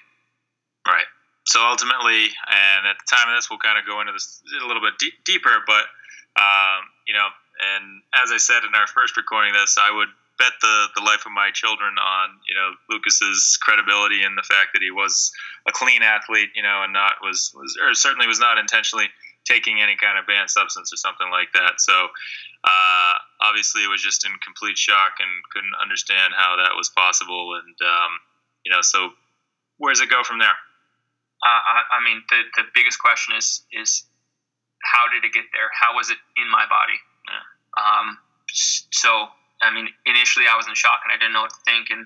Right. 0.85 1.07
So 1.47 1.63
ultimately, 1.63 2.27
and 2.27 2.83
at 2.91 2.99
the 2.99 3.07
time 3.07 3.31
of 3.31 3.39
this, 3.39 3.49
we'll 3.49 3.63
kind 3.63 3.79
of 3.79 3.87
go 3.87 4.03
into 4.03 4.11
this 4.11 4.43
a 4.61 4.67
little 4.67 4.83
bit 4.83 4.99
deep, 4.99 5.15
deeper. 5.23 5.63
But 5.65 5.87
um, 6.35 6.83
you 7.07 7.15
know, 7.15 7.27
and 7.57 8.03
as 8.13 8.35
I 8.35 8.37
said 8.37 8.67
in 8.67 8.75
our 8.75 8.87
first 8.87 9.15
recording, 9.15 9.55
of 9.55 9.63
this 9.63 9.79
I 9.79 9.89
would 9.89 10.11
bet 10.37 10.53
the 10.61 10.87
the 10.95 11.01
life 11.01 11.25
of 11.25 11.31
my 11.31 11.49
children 11.55 11.95
on 11.97 12.27
you 12.47 12.53
know 12.53 12.75
Lucas's 12.91 13.57
credibility 13.63 14.23
and 14.23 14.37
the 14.37 14.43
fact 14.43 14.75
that 14.75 14.83
he 14.83 14.91
was 14.91 15.31
a 15.67 15.71
clean 15.71 16.03
athlete, 16.03 16.51
you 16.53 16.61
know, 16.61 16.83
and 16.83 16.91
not 16.91 17.23
was 17.23 17.51
was 17.55 17.79
or 17.81 17.95
certainly 17.95 18.27
was 18.27 18.39
not 18.39 18.57
intentionally 18.59 19.07
taking 19.47 19.79
any 19.79 19.95
kind 19.95 20.19
of 20.19 20.27
banned 20.27 20.51
substance 20.51 20.91
or 20.91 20.97
something 20.97 21.31
like 21.31 21.47
that. 21.55 21.79
So 21.79 21.95
uh, 21.95 23.13
obviously, 23.39 23.87
it 23.87 23.89
was 23.89 24.03
just 24.03 24.25
in 24.25 24.31
complete 24.43 24.77
shock 24.77 25.23
and 25.23 25.31
couldn't 25.55 25.79
understand 25.81 26.35
how 26.35 26.59
that 26.59 26.75
was 26.75 26.91
possible. 26.91 27.55
And 27.55 27.75
um, 27.79 28.11
you 28.65 28.71
know, 28.71 28.83
so 28.83 29.15
where 29.77 29.93
does 29.93 30.01
it 30.01 30.09
go 30.09 30.23
from 30.27 30.39
there? 30.39 30.59
Uh, 31.43 31.61
I, 31.61 31.99
I, 31.99 32.03
mean, 32.03 32.23
the, 32.29 32.41
the 32.57 32.63
biggest 32.73 32.99
question 32.99 33.35
is 33.37 33.61
is 33.71 34.03
how 34.83 35.05
did 35.13 35.25
it 35.25 35.33
get 35.33 35.45
there? 35.53 35.69
How 35.73 35.95
was 35.95 36.09
it 36.09 36.17
in 36.37 36.49
my 36.49 36.65
body? 36.65 36.97
Yeah. 37.27 37.45
Um, 37.77 38.17
so, 38.91 39.09
I 39.61 39.73
mean, 39.73 39.87
initially 40.05 40.45
I 40.49 40.55
was 40.55 40.67
in 40.67 40.73
shock 40.73 41.01
and 41.05 41.13
I 41.13 41.17
didn't 41.17 41.33
know 41.33 41.41
what 41.41 41.51
to 41.51 41.61
think, 41.65 41.89
and 41.89 42.05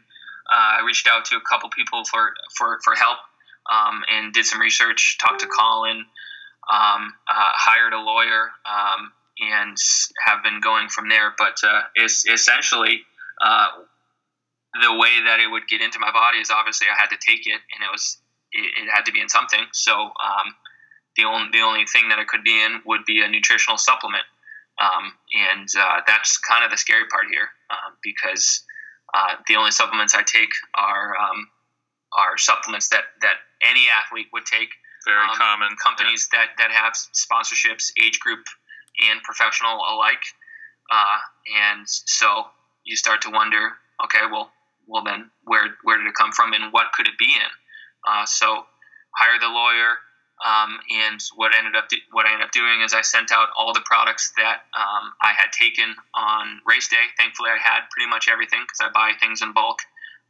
uh, 0.52 0.82
I 0.82 0.86
reached 0.86 1.08
out 1.08 1.26
to 1.26 1.38
a 1.38 1.42
couple 1.42 1.70
people 1.70 2.04
for 2.06 2.34
for 2.58 2.80
for 2.84 2.96
help 2.96 3.20
um, 3.72 4.04
and 4.12 4.34
did 4.34 4.46
some 4.46 4.60
research, 4.60 5.18
talked 5.20 5.42
to 5.42 5.48
Colin 5.48 6.06
um, 6.70 7.14
uh, 7.28 7.52
hired 7.56 7.94
a 7.94 8.00
lawyer, 8.00 8.52
um, 8.66 9.12
and 9.40 9.78
have 10.26 10.44
been 10.44 10.62
going 10.62 10.90
from 10.90 11.10
there. 11.10 11.34
But 11.38 11.58
uh, 11.64 11.82
it's 11.96 12.28
essentially 12.28 13.02
uh, 13.44 13.68
the 14.82 14.94
way 14.94 15.24
that 15.26 15.40
it 15.40 15.50
would 15.50 15.68
get 15.68 15.82
into 15.82 16.00
my 16.00 16.12
body 16.12 16.40
is 16.40 16.52
obviously 16.52 16.88
I 16.88 17.00
had 17.00 17.10
to 17.10 17.18
take 17.18 17.48
it, 17.48 17.60
and 17.74 17.84
it 17.84 17.92
was 17.92 18.18
it, 18.52 18.84
it 18.84 18.90
had 18.92 19.06
to 19.06 19.12
be 19.12 19.22
in 19.22 19.30
something. 19.30 19.66
So 19.74 19.94
um, 19.94 20.56
the 21.18 21.24
only 21.24 21.50
the 21.52 21.62
only 21.62 21.86
thing 21.86 22.10
that 22.10 22.20
it 22.20 22.28
could 22.28 22.44
be 22.44 22.64
in 22.64 22.82
would 22.86 23.06
be 23.06 23.22
a 23.22 23.28
nutritional 23.28 23.78
supplement, 23.78 24.24
um, 24.80 25.14
and 25.34 25.68
uh, 25.78 26.02
that's 26.08 26.38
kind 26.38 26.64
of 26.64 26.72
the 26.72 26.78
scary 26.78 27.06
part 27.12 27.26
here 27.32 27.50
um, 27.70 27.98
because 28.04 28.64
uh, 29.14 29.36
the 29.48 29.56
only 29.56 29.72
supplements 29.72 30.16
I 30.16 30.24
take 30.24 30.52
are 30.76 31.16
um, 31.18 31.48
are 32.18 32.38
supplements 32.38 32.90
that 32.90 33.04
that 33.22 33.36
any 33.62 33.88
athlete 33.90 34.28
would 34.34 34.46
take 34.46 34.70
very 35.06 35.24
um, 35.24 35.36
common 35.36 35.76
companies 35.84 36.30
yeah. 36.32 36.40
that 36.40 36.50
that 36.58 36.72
have 36.72 36.94
sponsorships, 36.94 37.92
age 38.02 38.20
group 38.20 38.46
and 39.10 39.22
professional 39.24 39.80
alike, 39.92 40.24
uh, 40.92 41.18
and 41.72 41.88
so 41.88 42.46
you 42.84 42.96
start 42.96 43.22
to 43.22 43.30
wonder, 43.30 43.72
okay, 44.04 44.26
well, 44.32 44.52
well 44.88 45.04
then 45.04 45.30
where 45.44 45.76
where 45.84 45.98
did 45.98 46.08
it 46.08 46.14
come 46.16 46.32
from 46.32 46.54
and 46.54 46.72
what 46.72 46.92
could 46.94 47.08
it 47.08 47.18
be 47.18 47.26
in? 47.26 47.52
Uh, 48.08 48.26
so 48.26 48.66
hire 49.16 49.40
the 49.40 49.48
lawyer. 49.48 49.98
Um, 50.42 50.80
and 50.90 51.22
what 51.36 51.54
ended 51.54 51.76
up 51.76 51.88
do- 51.88 52.02
what 52.12 52.26
I 52.26 52.34
ended 52.34 52.48
up 52.48 52.52
doing 52.52 52.82
is 52.82 52.96
I 52.96 53.02
sent 53.02 53.32
out 53.32 53.50
all 53.56 53.74
the 53.74 53.86
products 53.86 54.34
that 54.38 54.66
um, 54.74 55.14
I 55.22 55.34
had 55.38 55.54
taken 55.54 55.94
on 56.16 56.62
race 56.66 56.90
day. 56.90 57.06
Thankfully, 57.16 57.52
I 57.52 57.62
had 57.62 57.86
pretty 57.92 58.10
much 58.10 58.28
everything 58.28 58.62
because 58.66 58.82
I 58.82 58.90
buy 58.90 59.14
things 59.20 59.44
in 59.44 59.54
bulk. 59.54 59.80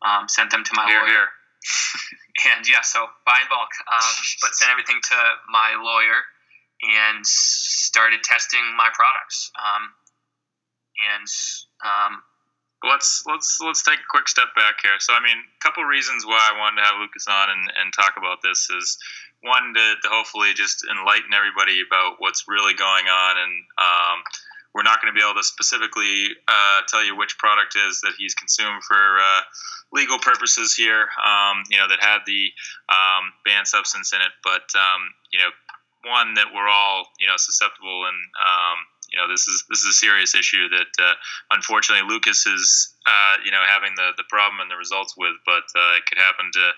Um, 0.04 0.28
sent 0.28 0.52
them 0.52 0.66
to 0.66 0.72
my 0.76 0.86
here, 0.88 1.00
lawyer. 1.00 1.08
Here. 1.08 2.52
and 2.58 2.68
yeah, 2.68 2.82
so 2.82 3.08
buy 3.26 3.40
in 3.40 3.48
bulk, 3.48 3.72
um, 3.88 4.14
but 4.42 4.52
sent 4.52 4.72
everything 4.72 5.00
to 5.00 5.18
my 5.48 5.80
lawyer 5.80 6.20
and 6.84 7.26
started 7.26 8.24
testing 8.24 8.62
my 8.76 8.90
products. 8.92 9.52
Um, 9.56 9.94
and 11.08 11.28
um, 11.86 12.22
let's 12.84 13.24
let's 13.28 13.60
let's 13.62 13.84
take 13.84 14.00
a 14.00 14.10
quick 14.10 14.28
step 14.28 14.54
back 14.56 14.82
here. 14.82 14.98
So, 15.00 15.14
I 15.14 15.22
mean, 15.22 15.38
a 15.38 15.60
couple 15.62 15.84
reasons 15.84 16.26
why 16.26 16.40
I 16.40 16.58
wanted 16.58 16.82
to 16.82 16.88
have 16.88 17.00
Lucas 17.00 17.28
on 17.28 17.50
and, 17.50 17.64
and 17.80 17.94
talk 17.94 18.16
about 18.18 18.42
this 18.42 18.70
is 18.70 18.98
one 19.44 19.74
to, 19.74 19.86
to 20.04 20.08
hopefully 20.10 20.54
just 20.54 20.86
enlighten 20.86 21.34
everybody 21.34 21.82
about 21.82 22.22
what's 22.22 22.46
really 22.48 22.74
going 22.74 23.06
on 23.10 23.34
and 23.42 23.54
um, 23.78 24.18
we're 24.74 24.84
not 24.84 25.02
going 25.02 25.14
to 25.14 25.18
be 25.18 25.24
able 25.24 25.36
to 25.36 25.44
specifically 25.44 26.30
uh, 26.48 26.82
tell 26.88 27.04
you 27.04 27.18
which 27.18 27.38
product 27.38 27.76
is 27.76 28.02
that 28.02 28.14
he's 28.18 28.34
consumed 28.34 28.84
for 28.84 28.96
uh, 29.20 29.42
legal 29.92 30.18
purposes 30.20 30.74
here, 30.76 31.10
um, 31.20 31.64
you 31.70 31.78
know, 31.78 31.88
that 31.88 32.00
had 32.00 32.20
the 32.26 32.48
um, 32.88 33.34
banned 33.44 33.68
substance 33.68 34.14
in 34.14 34.22
it. 34.22 34.32
But, 34.44 34.72
um, 34.76 35.12
you 35.34 35.40
know, 35.40 35.52
one 36.08 36.36
that 36.36 36.48
we're 36.56 36.70
all, 36.70 37.06
you 37.20 37.28
know, 37.28 37.36
susceptible 37.36 38.06
and, 38.08 38.20
um, 38.40 38.78
you 39.12 39.20
know, 39.20 39.28
this 39.28 39.48
is 39.48 39.66
this 39.70 39.80
is 39.84 39.88
a 39.88 39.94
serious 39.94 40.36
issue 40.36 40.70
that 40.70 40.92
uh, 41.04 41.14
unfortunately 41.52 42.08
Lucas 42.08 42.48
is, 42.48 42.96
uh, 43.06 43.36
you 43.44 43.52
know, 43.52 43.62
having 43.68 43.92
the, 43.96 44.12
the 44.18 44.24
problem 44.30 44.62
and 44.62 44.72
the 44.72 44.78
results 44.78 45.16
with, 45.18 45.36
but 45.46 45.68
uh, 45.76 45.98
it 46.00 46.06
could 46.08 46.18
happen 46.18 46.50
to 46.54 46.72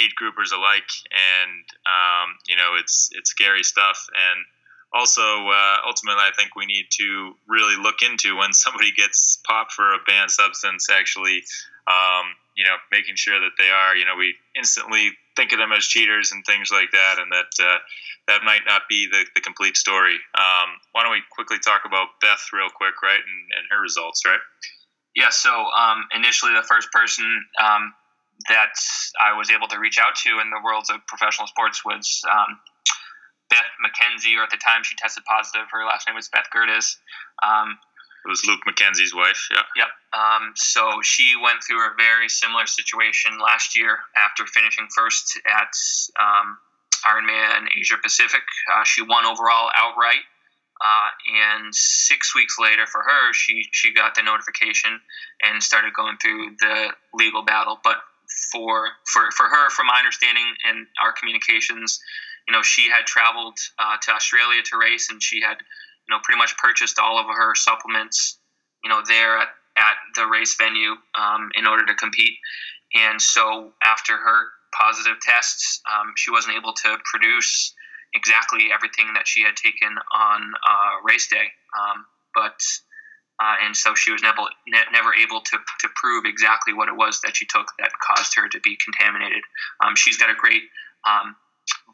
age 0.00 0.14
groupers 0.20 0.52
alike, 0.56 0.88
and 1.12 1.64
um, 1.84 2.36
you 2.48 2.56
know, 2.56 2.76
it's 2.80 3.10
it's 3.12 3.30
scary 3.30 3.62
stuff. 3.62 4.06
And 4.08 4.44
also, 4.92 5.20
uh, 5.20 5.76
ultimately, 5.86 6.22
I 6.24 6.32
think 6.34 6.56
we 6.56 6.64
need 6.64 6.86
to 6.92 7.34
really 7.46 7.76
look 7.76 8.00
into 8.00 8.36
when 8.36 8.52
somebody 8.52 8.92
gets 8.92 9.38
popped 9.46 9.72
for 9.72 9.92
a 9.92 9.98
banned 10.06 10.30
substance, 10.30 10.88
actually, 10.90 11.44
um, 11.86 12.32
you 12.56 12.64
know, 12.64 12.76
making 12.90 13.16
sure 13.16 13.38
that 13.38 13.52
they 13.58 13.68
are, 13.68 13.94
you 13.94 14.06
know, 14.06 14.16
we 14.16 14.34
instantly 14.56 15.12
think 15.36 15.52
of 15.52 15.58
them 15.58 15.72
as 15.72 15.86
cheaters 15.86 16.32
and 16.32 16.44
things 16.44 16.70
like 16.72 16.90
that, 16.92 17.16
and 17.18 17.30
that 17.30 17.52
uh, 17.60 17.78
that 18.28 18.42
might 18.42 18.66
not 18.66 18.82
be 18.88 19.06
the, 19.06 19.24
the 19.34 19.40
complete 19.40 19.76
story. 19.76 20.16
Um, 20.34 20.80
why 20.92 21.02
don't 21.02 21.12
we 21.12 21.22
quickly 21.30 21.58
talk 21.58 21.82
about 21.86 22.08
Beth 22.20 22.42
real 22.52 22.70
quick, 22.74 23.00
right, 23.02 23.20
and, 23.20 23.40
and 23.56 23.64
her 23.70 23.80
results, 23.80 24.24
right? 24.26 24.40
Yeah. 25.14 25.30
So 25.30 25.50
um, 25.50 26.08
initially, 26.14 26.52
the 26.52 26.66
first 26.66 26.90
person 26.90 27.24
um, 27.62 27.94
that 28.48 28.74
I 29.20 29.36
was 29.36 29.50
able 29.50 29.68
to 29.68 29.78
reach 29.78 29.98
out 29.98 30.16
to 30.26 30.40
in 30.40 30.50
the 30.50 30.60
world 30.64 30.84
of 30.92 31.06
professional 31.06 31.46
sports 31.46 31.84
was 31.84 32.22
um, 32.30 32.58
Beth 33.48 33.72
McKenzie, 33.80 34.36
or 34.38 34.44
at 34.44 34.50
the 34.50 34.58
time 34.58 34.82
she 34.82 34.96
tested 34.96 35.24
positive. 35.24 35.68
Her 35.70 35.84
last 35.84 36.06
name 36.06 36.16
was 36.16 36.28
Beth 36.28 36.48
Gerdes. 36.54 36.96
It 38.26 38.28
was 38.28 38.44
Luke 38.44 38.60
McKenzie's 38.66 39.14
wife. 39.14 39.48
Yeah. 39.54 39.62
Yep. 39.76 39.88
Um, 40.12 40.52
so 40.56 41.00
she 41.02 41.34
went 41.40 41.62
through 41.62 41.78
a 41.78 41.94
very 41.96 42.28
similar 42.28 42.66
situation 42.66 43.38
last 43.38 43.78
year 43.78 43.98
after 44.16 44.46
finishing 44.46 44.88
first 44.94 45.38
at 45.46 45.70
um, 46.18 46.58
Ironman 47.06 47.68
Asia 47.78 47.96
Pacific. 48.02 48.42
Uh, 48.74 48.82
she 48.82 49.02
won 49.02 49.24
overall 49.24 49.70
outright. 49.76 50.26
Uh, 50.76 51.08
and 51.54 51.74
six 51.74 52.34
weeks 52.34 52.56
later, 52.58 52.86
for 52.86 53.00
her, 53.00 53.32
she 53.32 53.68
she 53.72 53.94
got 53.94 54.14
the 54.14 54.22
notification 54.22 55.00
and 55.42 55.62
started 55.62 55.94
going 55.94 56.18
through 56.18 56.50
the 56.60 56.92
legal 57.14 57.42
battle. 57.42 57.80
But 57.82 57.96
for 58.52 58.88
for 59.06 59.30
for 59.30 59.46
her, 59.46 59.70
from 59.70 59.86
my 59.86 59.98
understanding 59.98 60.44
and 60.68 60.86
our 61.02 61.12
communications, 61.12 62.00
you 62.46 62.52
know, 62.52 62.62
she 62.62 62.90
had 62.90 63.06
traveled 63.06 63.58
uh, 63.78 63.96
to 64.02 64.12
Australia 64.12 64.62
to 64.66 64.78
race, 64.78 65.10
and 65.10 65.22
she 65.22 65.40
had, 65.40 65.56
you 66.08 66.14
know, 66.14 66.20
pretty 66.22 66.38
much 66.38 66.56
purchased 66.56 66.98
all 66.98 67.18
of 67.18 67.26
her 67.26 67.54
supplements, 67.54 68.38
you 68.84 68.90
know, 68.90 69.02
there 69.06 69.38
at, 69.38 69.48
at 69.76 69.96
the 70.14 70.26
race 70.26 70.56
venue 70.56 70.92
um, 71.18 71.50
in 71.54 71.66
order 71.66 71.84
to 71.86 71.94
compete. 71.94 72.38
And 72.94 73.20
so 73.20 73.72
after 73.84 74.16
her 74.16 74.46
positive 74.72 75.16
tests, 75.20 75.80
um, 75.90 76.12
she 76.16 76.30
wasn't 76.30 76.56
able 76.56 76.72
to 76.72 76.96
produce 77.04 77.74
exactly 78.14 78.68
everything 78.72 79.12
that 79.14 79.26
she 79.26 79.42
had 79.42 79.56
taken 79.56 79.88
on 80.14 80.52
uh, 80.68 81.02
race 81.04 81.28
day. 81.28 81.50
Um, 81.78 82.06
but 82.34 82.60
uh, 83.38 83.56
and 83.64 83.76
so 83.76 83.94
she 83.94 84.12
was 84.12 84.22
never 84.22 84.40
ne- 84.66 84.90
never 84.92 85.12
able 85.12 85.40
to 85.40 85.58
to 85.80 85.88
prove 85.94 86.24
exactly 86.24 86.72
what 86.72 86.88
it 86.88 86.96
was 86.96 87.20
that 87.20 87.36
she 87.36 87.46
took 87.46 87.66
that 87.78 87.90
caused 88.00 88.34
her 88.36 88.48
to 88.48 88.60
be 88.60 88.78
contaminated. 88.82 89.42
Um, 89.84 89.94
she's 89.96 90.16
got 90.16 90.30
a 90.30 90.34
great 90.34 90.62
um, 91.06 91.36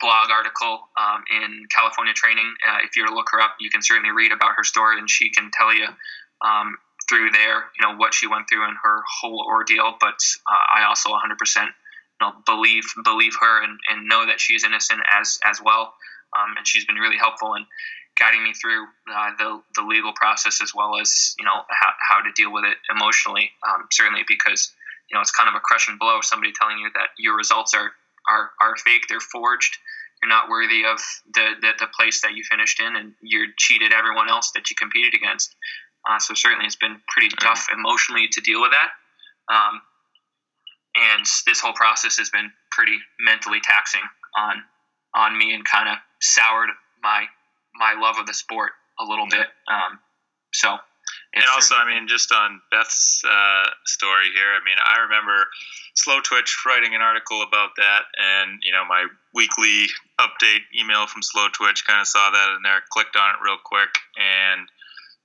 blog 0.00 0.30
article 0.30 0.88
um, 0.96 1.24
in 1.30 1.66
California 1.74 2.12
Training. 2.12 2.54
Uh, 2.66 2.78
if 2.84 2.96
you 2.96 3.06
look 3.06 3.28
her 3.32 3.40
up, 3.40 3.56
you 3.60 3.70
can 3.70 3.82
certainly 3.82 4.10
read 4.10 4.32
about 4.32 4.52
her 4.56 4.64
story, 4.64 4.98
and 4.98 5.08
she 5.08 5.30
can 5.30 5.50
tell 5.52 5.74
you 5.74 5.86
um, 6.42 6.76
through 7.08 7.30
there, 7.30 7.64
you 7.78 7.82
know, 7.82 7.96
what 7.96 8.14
she 8.14 8.26
went 8.26 8.48
through 8.48 8.64
and 8.64 8.76
her 8.82 9.02
whole 9.20 9.44
ordeal. 9.46 9.94
But 10.00 10.18
uh, 10.46 10.80
I 10.80 10.84
also 10.84 11.10
100% 11.10 11.64
you 11.64 11.70
know, 12.20 12.32
believe 12.46 12.84
believe 13.04 13.34
her 13.40 13.62
and, 13.62 13.78
and 13.90 14.08
know 14.08 14.26
that 14.26 14.40
she's 14.40 14.64
innocent 14.64 15.00
as 15.12 15.38
as 15.44 15.60
well. 15.62 15.94
Um, 16.36 16.56
and 16.56 16.66
she's 16.66 16.84
been 16.84 16.96
really 16.96 17.18
helpful 17.18 17.54
in 17.54 17.66
guiding 18.18 18.42
me 18.42 18.52
through 18.52 18.84
uh, 19.12 19.30
the, 19.38 19.60
the 19.74 19.82
legal 19.82 20.12
process 20.12 20.60
as 20.62 20.74
well 20.74 20.98
as 21.00 21.34
you 21.38 21.44
know 21.44 21.62
how, 21.68 21.92
how 22.08 22.22
to 22.22 22.30
deal 22.32 22.52
with 22.52 22.64
it 22.64 22.76
emotionally. 22.94 23.50
Um, 23.68 23.86
certainly 23.90 24.22
because 24.26 24.72
you 25.10 25.14
know 25.14 25.20
it's 25.20 25.30
kind 25.30 25.48
of 25.48 25.54
a 25.54 25.60
crushing 25.60 25.96
blow. 25.98 26.20
Somebody 26.22 26.52
telling 26.52 26.78
you 26.78 26.90
that 26.94 27.08
your 27.18 27.36
results 27.36 27.74
are 27.74 27.92
are, 28.28 28.50
are 28.60 28.76
fake, 28.76 29.02
they're 29.08 29.20
forged. 29.20 29.78
You're 30.22 30.28
not 30.28 30.48
worthy 30.48 30.84
of 30.84 30.98
the, 31.34 31.54
the, 31.60 31.72
the 31.80 31.88
place 31.98 32.20
that 32.22 32.34
you 32.34 32.44
finished 32.48 32.80
in, 32.80 32.94
and 32.94 33.12
you 33.22 33.46
cheated 33.58 33.92
everyone 33.92 34.28
else 34.28 34.52
that 34.54 34.70
you 34.70 34.76
competed 34.76 35.14
against. 35.14 35.54
Uh, 36.08 36.18
so 36.18 36.34
certainly, 36.34 36.66
it's 36.66 36.76
been 36.76 37.00
pretty 37.08 37.34
tough 37.40 37.66
emotionally 37.72 38.28
to 38.30 38.40
deal 38.40 38.60
with 38.60 38.70
that. 38.70 38.90
Um, 39.52 39.80
and 40.96 41.24
this 41.46 41.60
whole 41.60 41.72
process 41.72 42.18
has 42.18 42.30
been 42.30 42.50
pretty 42.70 42.98
mentally 43.20 43.60
taxing 43.62 44.02
on 44.36 44.62
on 45.14 45.36
me 45.36 45.54
and 45.54 45.64
kind 45.64 45.88
of 45.88 45.96
soured 46.20 46.70
my 47.02 47.24
my 47.74 47.94
love 48.00 48.16
of 48.18 48.26
the 48.26 48.34
sport 48.34 48.72
a 49.00 49.04
little 49.04 49.26
bit. 49.28 49.46
Um, 49.68 49.98
so 50.52 50.76
and 51.34 51.44
also, 51.54 51.74
I 51.74 51.88
mean, 51.88 52.08
just 52.08 52.30
on 52.30 52.60
Beth's 52.70 53.24
uh, 53.24 53.66
story 53.86 54.28
here, 54.34 54.52
I 54.52 54.60
mean, 54.64 54.76
I 54.76 55.00
remember 55.08 55.48
Slow 55.94 56.20
Twitch 56.20 56.64
writing 56.66 56.94
an 56.94 57.00
article 57.00 57.42
about 57.42 57.70
that, 57.76 58.04
and 58.20 58.60
you 58.62 58.72
know, 58.72 58.84
my 58.84 59.06
weekly 59.32 59.88
update 60.20 60.64
email 60.78 61.06
from 61.06 61.22
Slow 61.22 61.48
Twitch 61.52 61.86
kind 61.86 62.00
of 62.00 62.06
saw 62.06 62.30
that 62.30 62.54
in 62.56 62.62
there, 62.62 62.84
clicked 62.90 63.16
on 63.16 63.34
it 63.34 63.44
real 63.44 63.56
quick, 63.64 63.96
and 64.16 64.68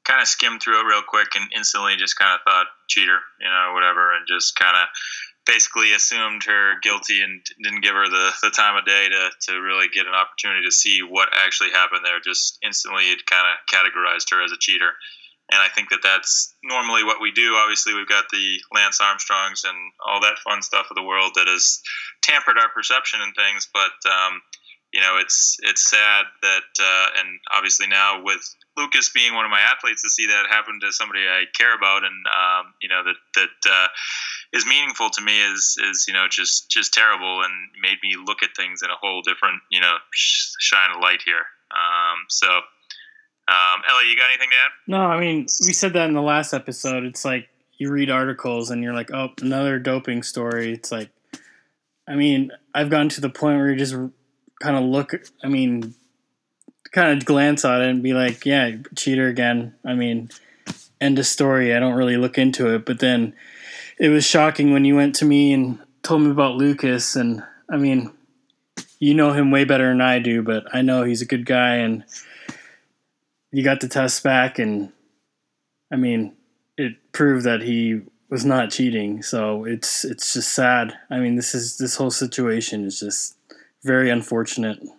kind 0.05 0.21
of 0.21 0.27
skimmed 0.27 0.63
through 0.63 0.79
it 0.79 0.87
real 0.87 1.03
quick, 1.03 1.35
and 1.35 1.51
instantly 1.55 1.97
just 1.97 2.17
kind 2.17 2.31
of 2.31 2.39
thought 2.47 2.67
cheater, 2.87 3.19
you 3.41 3.51
know, 3.51 3.75
whatever, 3.75 4.15
and 4.15 4.23
just 4.27 4.55
kind 4.55 4.75
of 4.75 4.87
basically 5.45 5.91
assumed 5.91 6.43
her 6.43 6.79
guilty 6.83 7.19
and 7.19 7.43
didn't 7.63 7.83
give 7.83 7.95
her 7.95 8.07
the, 8.07 8.31
the 8.43 8.51
time 8.51 8.75
of 8.75 8.85
day 8.85 9.07
to, 9.07 9.29
to 9.39 9.59
really 9.59 9.87
get 9.87 10.07
an 10.07 10.15
opportunity 10.15 10.63
to 10.63 10.71
see 10.71 10.99
what 10.99 11.29
actually 11.31 11.71
happened 11.71 12.03
there. 12.03 12.19
Just 12.19 12.59
instantly, 12.63 13.11
it 13.11 13.25
kind 13.25 13.47
of 13.47 13.55
categorized 13.67 14.31
her 14.31 14.43
as 14.43 14.51
a 14.51 14.59
cheater 14.59 14.91
and 15.51 15.61
I 15.61 15.69
think 15.73 15.89
that 15.89 16.03
that's 16.03 16.53
normally 16.63 17.03
what 17.03 17.21
we 17.21 17.31
do. 17.31 17.55
Obviously, 17.55 17.93
we've 17.93 18.07
got 18.07 18.25
the 18.31 18.59
Lance 18.73 18.99
Armstrongs 18.99 19.63
and 19.63 19.77
all 20.05 20.19
that 20.21 20.39
fun 20.39 20.61
stuff 20.61 20.87
of 20.89 20.95
the 20.95 21.03
world 21.03 21.33
that 21.35 21.47
has 21.47 21.81
tampered 22.21 22.57
our 22.57 22.69
perception 22.69 23.21
and 23.21 23.33
things. 23.33 23.67
But 23.73 23.95
um, 24.11 24.41
you 24.93 25.01
know, 25.01 25.17
it's 25.19 25.57
it's 25.63 25.89
sad 25.89 26.25
that, 26.41 26.69
uh, 26.79 27.07
and 27.19 27.39
obviously 27.53 27.87
now 27.87 28.23
with 28.23 28.41
Lucas 28.77 29.09
being 29.09 29.35
one 29.35 29.45
of 29.45 29.51
my 29.51 29.59
athletes, 29.59 30.01
to 30.03 30.09
see 30.09 30.27
that 30.27 30.47
happen 30.49 30.79
to 30.81 30.91
somebody 30.91 31.21
I 31.21 31.43
care 31.55 31.75
about 31.75 32.03
and 32.03 32.25
um, 32.27 32.73
you 32.81 32.89
know 32.89 33.03
that 33.03 33.15
that 33.35 33.71
uh, 33.71 33.87
is 34.53 34.65
meaningful 34.65 35.09
to 35.11 35.21
me 35.21 35.41
is 35.41 35.75
is 35.91 36.05
you 36.07 36.13
know 36.13 36.27
just 36.29 36.69
just 36.69 36.93
terrible 36.93 37.41
and 37.41 37.53
made 37.81 37.97
me 38.03 38.15
look 38.23 38.43
at 38.43 38.55
things 38.55 38.81
in 38.81 38.89
a 38.89 38.95
whole 38.99 39.21
different 39.21 39.61
you 39.71 39.79
know 39.79 39.95
shine 40.13 40.91
of 40.95 41.01
light 41.01 41.21
here. 41.25 41.45
Um, 41.71 42.25
so 42.29 42.47
um, 43.47 43.81
Ellie, 43.89 44.09
you 44.09 44.17
got 44.17 44.29
anything 44.29 44.49
to 44.49 44.55
add? 44.55 44.71
No, 44.87 44.99
I 44.99 45.19
mean 45.19 45.47
we 45.65 45.73
said 45.73 45.93
that 45.93 46.07
in 46.07 46.13
the 46.13 46.21
last 46.21 46.53
episode. 46.53 47.03
It's 47.03 47.23
like 47.23 47.49
you 47.77 47.91
read 47.91 48.09
articles 48.09 48.71
and 48.71 48.83
you're 48.83 48.93
like, 48.93 49.11
oh, 49.13 49.29
another 49.41 49.79
doping 49.79 50.23
story. 50.23 50.73
It's 50.73 50.91
like, 50.91 51.09
I 52.07 52.15
mean, 52.15 52.51
I've 52.73 52.89
gotten 52.89 53.09
to 53.09 53.21
the 53.21 53.29
point 53.29 53.57
where 53.57 53.69
you 53.69 53.75
just 53.75 53.95
kind 54.59 54.75
of 54.75 54.83
look. 54.83 55.13
I 55.43 55.47
mean, 55.47 55.93
kind 56.91 57.17
of 57.17 57.25
glance 57.25 57.63
at 57.63 57.81
it 57.81 57.89
and 57.89 58.03
be 58.03 58.13
like, 58.13 58.45
yeah, 58.45 58.71
cheater 58.95 59.27
again. 59.27 59.75
I 59.85 59.93
mean, 59.93 60.29
end 60.99 61.19
of 61.19 61.25
story. 61.25 61.73
I 61.73 61.79
don't 61.79 61.95
really 61.95 62.17
look 62.17 62.37
into 62.37 62.73
it, 62.73 62.85
but 62.85 62.99
then 62.99 63.33
it 63.99 64.09
was 64.09 64.25
shocking 64.25 64.73
when 64.73 64.85
you 64.85 64.95
went 64.95 65.15
to 65.17 65.25
me 65.25 65.53
and 65.53 65.79
told 66.03 66.21
me 66.21 66.31
about 66.31 66.55
Lucas. 66.55 67.15
And 67.15 67.43
I 67.69 67.77
mean, 67.77 68.11
you 68.99 69.13
know 69.13 69.33
him 69.33 69.51
way 69.51 69.63
better 69.63 69.89
than 69.89 70.01
I 70.01 70.19
do, 70.19 70.41
but 70.41 70.63
I 70.73 70.81
know 70.81 71.03
he's 71.03 71.21
a 71.21 71.25
good 71.25 71.45
guy 71.45 71.75
and 71.75 72.03
you 73.57 73.65
got 73.65 73.81
the 73.81 73.89
test 73.89 74.21
back, 74.21 74.61
and 74.61 74.93
I 75.89 75.95
mean, 75.97 76.37
it 76.77 76.93
proved 77.09 77.41
that 77.49 77.65
he 77.65 78.05
was 78.29 78.45
not 78.45 78.69
cheating. 78.69 79.25
So 79.25 79.65
it's 79.65 80.05
it's 80.05 80.37
just 80.37 80.53
sad. 80.53 80.93
I 81.09 81.17
mean, 81.17 81.41
this 81.41 81.57
is 81.57 81.81
this 81.81 81.97
whole 81.97 82.13
situation 82.13 82.85
is 82.85 83.01
just 83.01 83.33
very 83.81 84.13
unfortunate. 84.13 84.77
Well, 84.77 84.93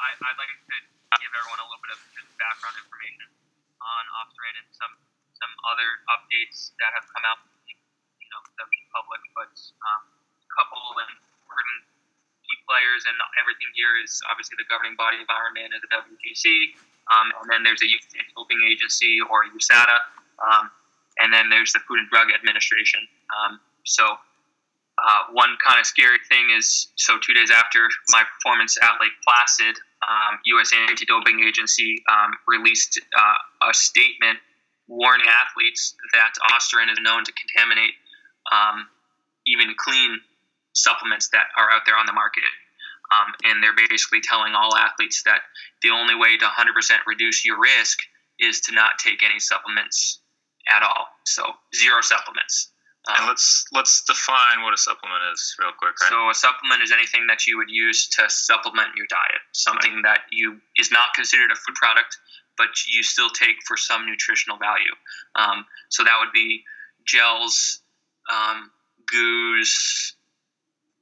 I, 0.00 0.16
would 0.16 0.40
like 0.40 0.48
to 0.48 1.20
give 1.20 1.28
everyone 1.36 1.60
a 1.60 1.68
little 1.68 1.84
bit 1.84 1.92
of 1.92 2.00
background 2.40 2.80
information 2.80 3.28
on 3.76 4.02
Ostarine 4.24 4.56
and 4.64 4.72
some 4.72 4.96
some 5.36 5.52
other 5.68 6.00
updates 6.08 6.72
that 6.80 6.96
have 6.96 7.04
come 7.04 7.28
out, 7.28 7.52
you 7.68 7.76
know, 8.32 8.40
that 8.56 8.64
public. 8.96 9.20
But 9.36 9.52
um, 9.60 10.08
a 10.08 10.48
couple 10.56 10.80
important 10.88 11.31
players 12.72 13.04
and 13.04 13.12
everything 13.36 13.68
here 13.76 13.92
is 14.00 14.24
obviously 14.32 14.56
the 14.56 14.64
governing 14.72 14.96
body 14.96 15.20
of 15.20 15.28
Ironman 15.28 15.76
is 15.76 15.84
the 15.84 15.92
WTC. 15.92 16.72
Um, 17.12 17.28
and 17.44 17.52
then 17.52 17.60
there's 17.60 17.84
a 17.84 17.88
youth 17.88 18.08
doping 18.32 18.64
agency 18.64 19.20
or 19.20 19.44
USADA. 19.52 20.00
Um, 20.40 20.72
and 21.20 21.28
then 21.28 21.52
there's 21.52 21.76
the 21.76 21.84
Food 21.84 22.00
and 22.00 22.08
Drug 22.08 22.32
Administration. 22.32 23.04
Um, 23.36 23.60
so 23.84 24.16
uh, 24.96 25.22
one 25.36 25.60
kind 25.60 25.76
of 25.76 25.84
scary 25.84 26.16
thing 26.32 26.48
is 26.56 26.88
so 26.96 27.20
two 27.20 27.36
days 27.36 27.52
after 27.52 27.84
my 28.08 28.24
performance 28.24 28.80
at 28.80 28.96
Lake 28.96 29.12
Placid, 29.20 29.76
U.S. 30.56 30.72
Um, 30.72 30.88
Anti-Doping 30.88 31.44
Agency 31.44 32.02
um, 32.08 32.32
released 32.48 32.96
uh, 33.12 33.68
a 33.68 33.74
statement 33.74 34.38
warning 34.88 35.26
athletes 35.28 35.94
that 36.12 36.32
Ostarine 36.50 36.90
is 36.90 36.98
known 37.00 37.24
to 37.24 37.32
contaminate 37.32 37.94
um, 38.50 38.88
even 39.46 39.74
clean 39.76 40.20
supplements 40.74 41.28
that 41.28 41.46
are 41.56 41.70
out 41.70 41.82
there 41.86 41.96
on 41.96 42.06
the 42.06 42.12
market. 42.12 42.44
Um, 43.12 43.34
and 43.44 43.62
they're 43.62 43.76
basically 43.88 44.20
telling 44.22 44.54
all 44.54 44.74
athletes 44.76 45.22
that 45.24 45.40
the 45.82 45.90
only 45.90 46.14
way 46.14 46.38
to 46.38 46.46
100% 46.46 46.72
reduce 47.06 47.44
your 47.44 47.60
risk 47.60 47.98
is 48.40 48.60
to 48.62 48.74
not 48.74 48.98
take 48.98 49.22
any 49.22 49.38
supplements 49.38 50.20
at 50.70 50.82
all. 50.82 51.06
So 51.26 51.44
zero 51.74 52.00
supplements. 52.00 52.72
Um, 53.08 53.16
and 53.18 53.26
let's 53.26 53.66
let's 53.72 54.04
define 54.04 54.62
what 54.62 54.72
a 54.72 54.76
supplement 54.76 55.22
is 55.34 55.56
real 55.58 55.72
quick. 55.76 55.94
Right? 56.00 56.08
So 56.08 56.30
a 56.30 56.34
supplement 56.34 56.82
is 56.82 56.92
anything 56.92 57.26
that 57.26 57.46
you 57.46 57.58
would 57.58 57.70
use 57.70 58.08
to 58.10 58.30
supplement 58.30 58.94
your 58.96 59.06
diet, 59.10 59.42
something 59.52 59.94
right. 59.94 60.02
that 60.04 60.20
you 60.30 60.60
is 60.76 60.92
not 60.92 61.12
considered 61.14 61.50
a 61.50 61.56
food 61.56 61.74
product, 61.74 62.16
but 62.56 62.68
you 62.86 63.02
still 63.02 63.30
take 63.30 63.56
for 63.66 63.76
some 63.76 64.06
nutritional 64.06 64.56
value. 64.56 64.94
Um, 65.34 65.66
so 65.88 66.04
that 66.04 66.14
would 66.20 66.32
be 66.32 66.62
gels, 67.04 67.80
um, 68.30 68.70
goos, 69.10 70.14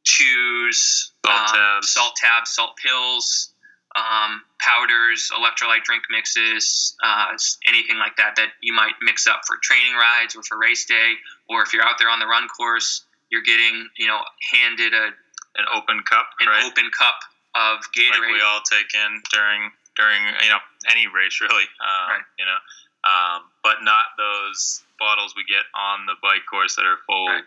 chews, 0.04 1.12
salt 1.24 1.40
um, 1.40 1.54
tabs, 1.54 1.90
salt 1.90 2.16
tabs, 2.16 2.50
salt 2.50 2.76
pills, 2.76 3.50
um, 3.96 4.42
powders, 4.58 5.30
electrolyte 5.34 5.82
drink 5.82 6.04
mixes, 6.10 6.96
uh, 7.02 7.36
anything 7.66 7.98
like 7.98 8.16
that 8.16 8.36
that 8.36 8.48
you 8.62 8.72
might 8.72 8.94
mix 9.02 9.26
up 9.26 9.42
for 9.46 9.56
training 9.62 9.94
rides 9.94 10.36
or 10.36 10.42
for 10.42 10.58
race 10.58 10.86
day, 10.86 11.14
or 11.48 11.62
if 11.62 11.72
you're 11.72 11.84
out 11.84 11.98
there 11.98 12.08
on 12.08 12.20
the 12.20 12.26
run 12.26 12.48
course, 12.48 13.02
you're 13.30 13.42
getting 13.42 13.88
you 13.98 14.06
know 14.06 14.20
handed 14.52 14.94
a 14.94 15.10
an 15.58 15.66
open 15.74 16.02
cup, 16.08 16.30
an 16.40 16.46
right? 16.46 16.64
open 16.64 16.90
cup 16.96 17.18
of 17.54 17.82
Gatorade. 17.90 18.20
Like 18.20 18.32
we 18.32 18.42
all 18.42 18.62
take 18.62 18.94
in 18.94 19.22
during 19.32 19.70
during 19.96 20.22
you 20.42 20.48
know 20.48 20.62
any 20.90 21.06
race 21.06 21.40
really, 21.44 21.66
um, 21.82 22.14
right. 22.14 22.26
you 22.38 22.46
know, 22.46 22.60
um, 23.04 23.42
but 23.62 23.82
not 23.82 24.14
those 24.16 24.82
bottles 24.98 25.34
we 25.34 25.42
get 25.44 25.66
on 25.74 26.06
the 26.06 26.14
bike 26.22 26.46
course 26.48 26.76
that 26.76 26.86
are 26.86 26.98
full. 27.06 27.26
Right 27.26 27.44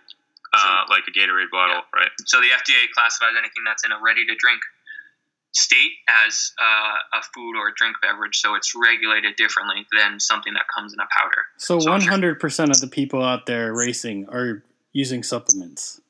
uh, 0.53 0.85
like 0.89 1.03
a 1.07 1.11
Gatorade 1.11 1.49
bottle, 1.51 1.81
yeah. 1.81 1.99
right? 1.99 2.11
So 2.25 2.39
the 2.39 2.47
FDA 2.47 2.89
classifies 2.93 3.33
anything 3.37 3.63
that's 3.65 3.83
in 3.83 3.91
a 3.91 3.99
ready 4.03 4.25
to 4.25 4.35
drink 4.37 4.61
state 5.53 5.93
as 6.25 6.51
uh, 6.61 7.19
a 7.19 7.21
food 7.33 7.55
or 7.55 7.69
a 7.69 7.73
drink 7.75 7.97
beverage, 8.01 8.37
so 8.37 8.55
it's 8.55 8.73
regulated 8.75 9.35
differently 9.35 9.85
than 9.95 10.19
something 10.19 10.53
that 10.53 10.65
comes 10.73 10.93
in 10.93 10.99
a 10.99 11.07
powder. 11.11 11.45
So 11.57 11.77
one 11.77 12.01
hundred 12.01 12.39
percent 12.39 12.71
of 12.71 12.81
the 12.81 12.87
people 12.87 13.23
out 13.23 13.45
there 13.45 13.73
racing 13.73 14.27
are 14.29 14.63
using 14.93 15.23
supplements. 15.23 16.01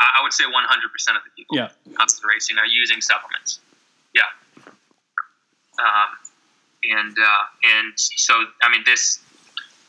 I 0.00 0.22
would 0.22 0.32
say 0.32 0.44
one 0.44 0.64
hundred 0.66 0.92
percent 0.92 1.16
of 1.16 1.22
the 1.24 1.30
people 1.36 1.56
yeah. 1.56 1.68
out 2.00 2.12
there 2.12 2.28
racing 2.28 2.58
are 2.58 2.66
using 2.66 3.00
supplements. 3.00 3.60
Yeah. 4.14 4.22
Um, 5.78 6.10
and 6.84 7.16
uh, 7.18 7.44
and 7.80 7.92
so 7.96 8.34
I 8.62 8.70
mean 8.70 8.82
this 8.84 9.20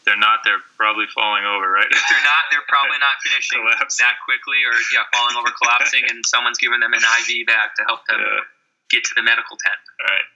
they're 0.06 0.22
not, 0.22 0.46
they're 0.46 0.62
probably 0.78 1.10
falling 1.10 1.44
over, 1.50 1.66
right? 1.66 1.90
If 1.90 2.04
they're 2.10 2.28
not, 2.28 2.46
they're 2.54 2.70
probably 2.70 3.02
not 3.02 3.18
finishing 3.26 3.62
that 3.66 4.16
quickly, 4.24 4.62
or 4.64 4.78
yeah, 4.94 5.10
falling 5.10 5.34
over, 5.36 5.50
collapsing, 5.58 6.06
and 6.06 6.22
someone's 6.26 6.62
giving 6.62 6.80
them 6.80 6.94
an 6.94 7.02
IV 7.02 7.50
bag 7.50 7.74
to 7.78 7.84
help 7.90 8.06
them 8.06 8.22
yeah. 8.22 8.46
get 8.94 9.02
to 9.10 9.14
the 9.18 9.26
medical 9.26 9.58
tent. 9.58 9.82
Right. 10.06 10.28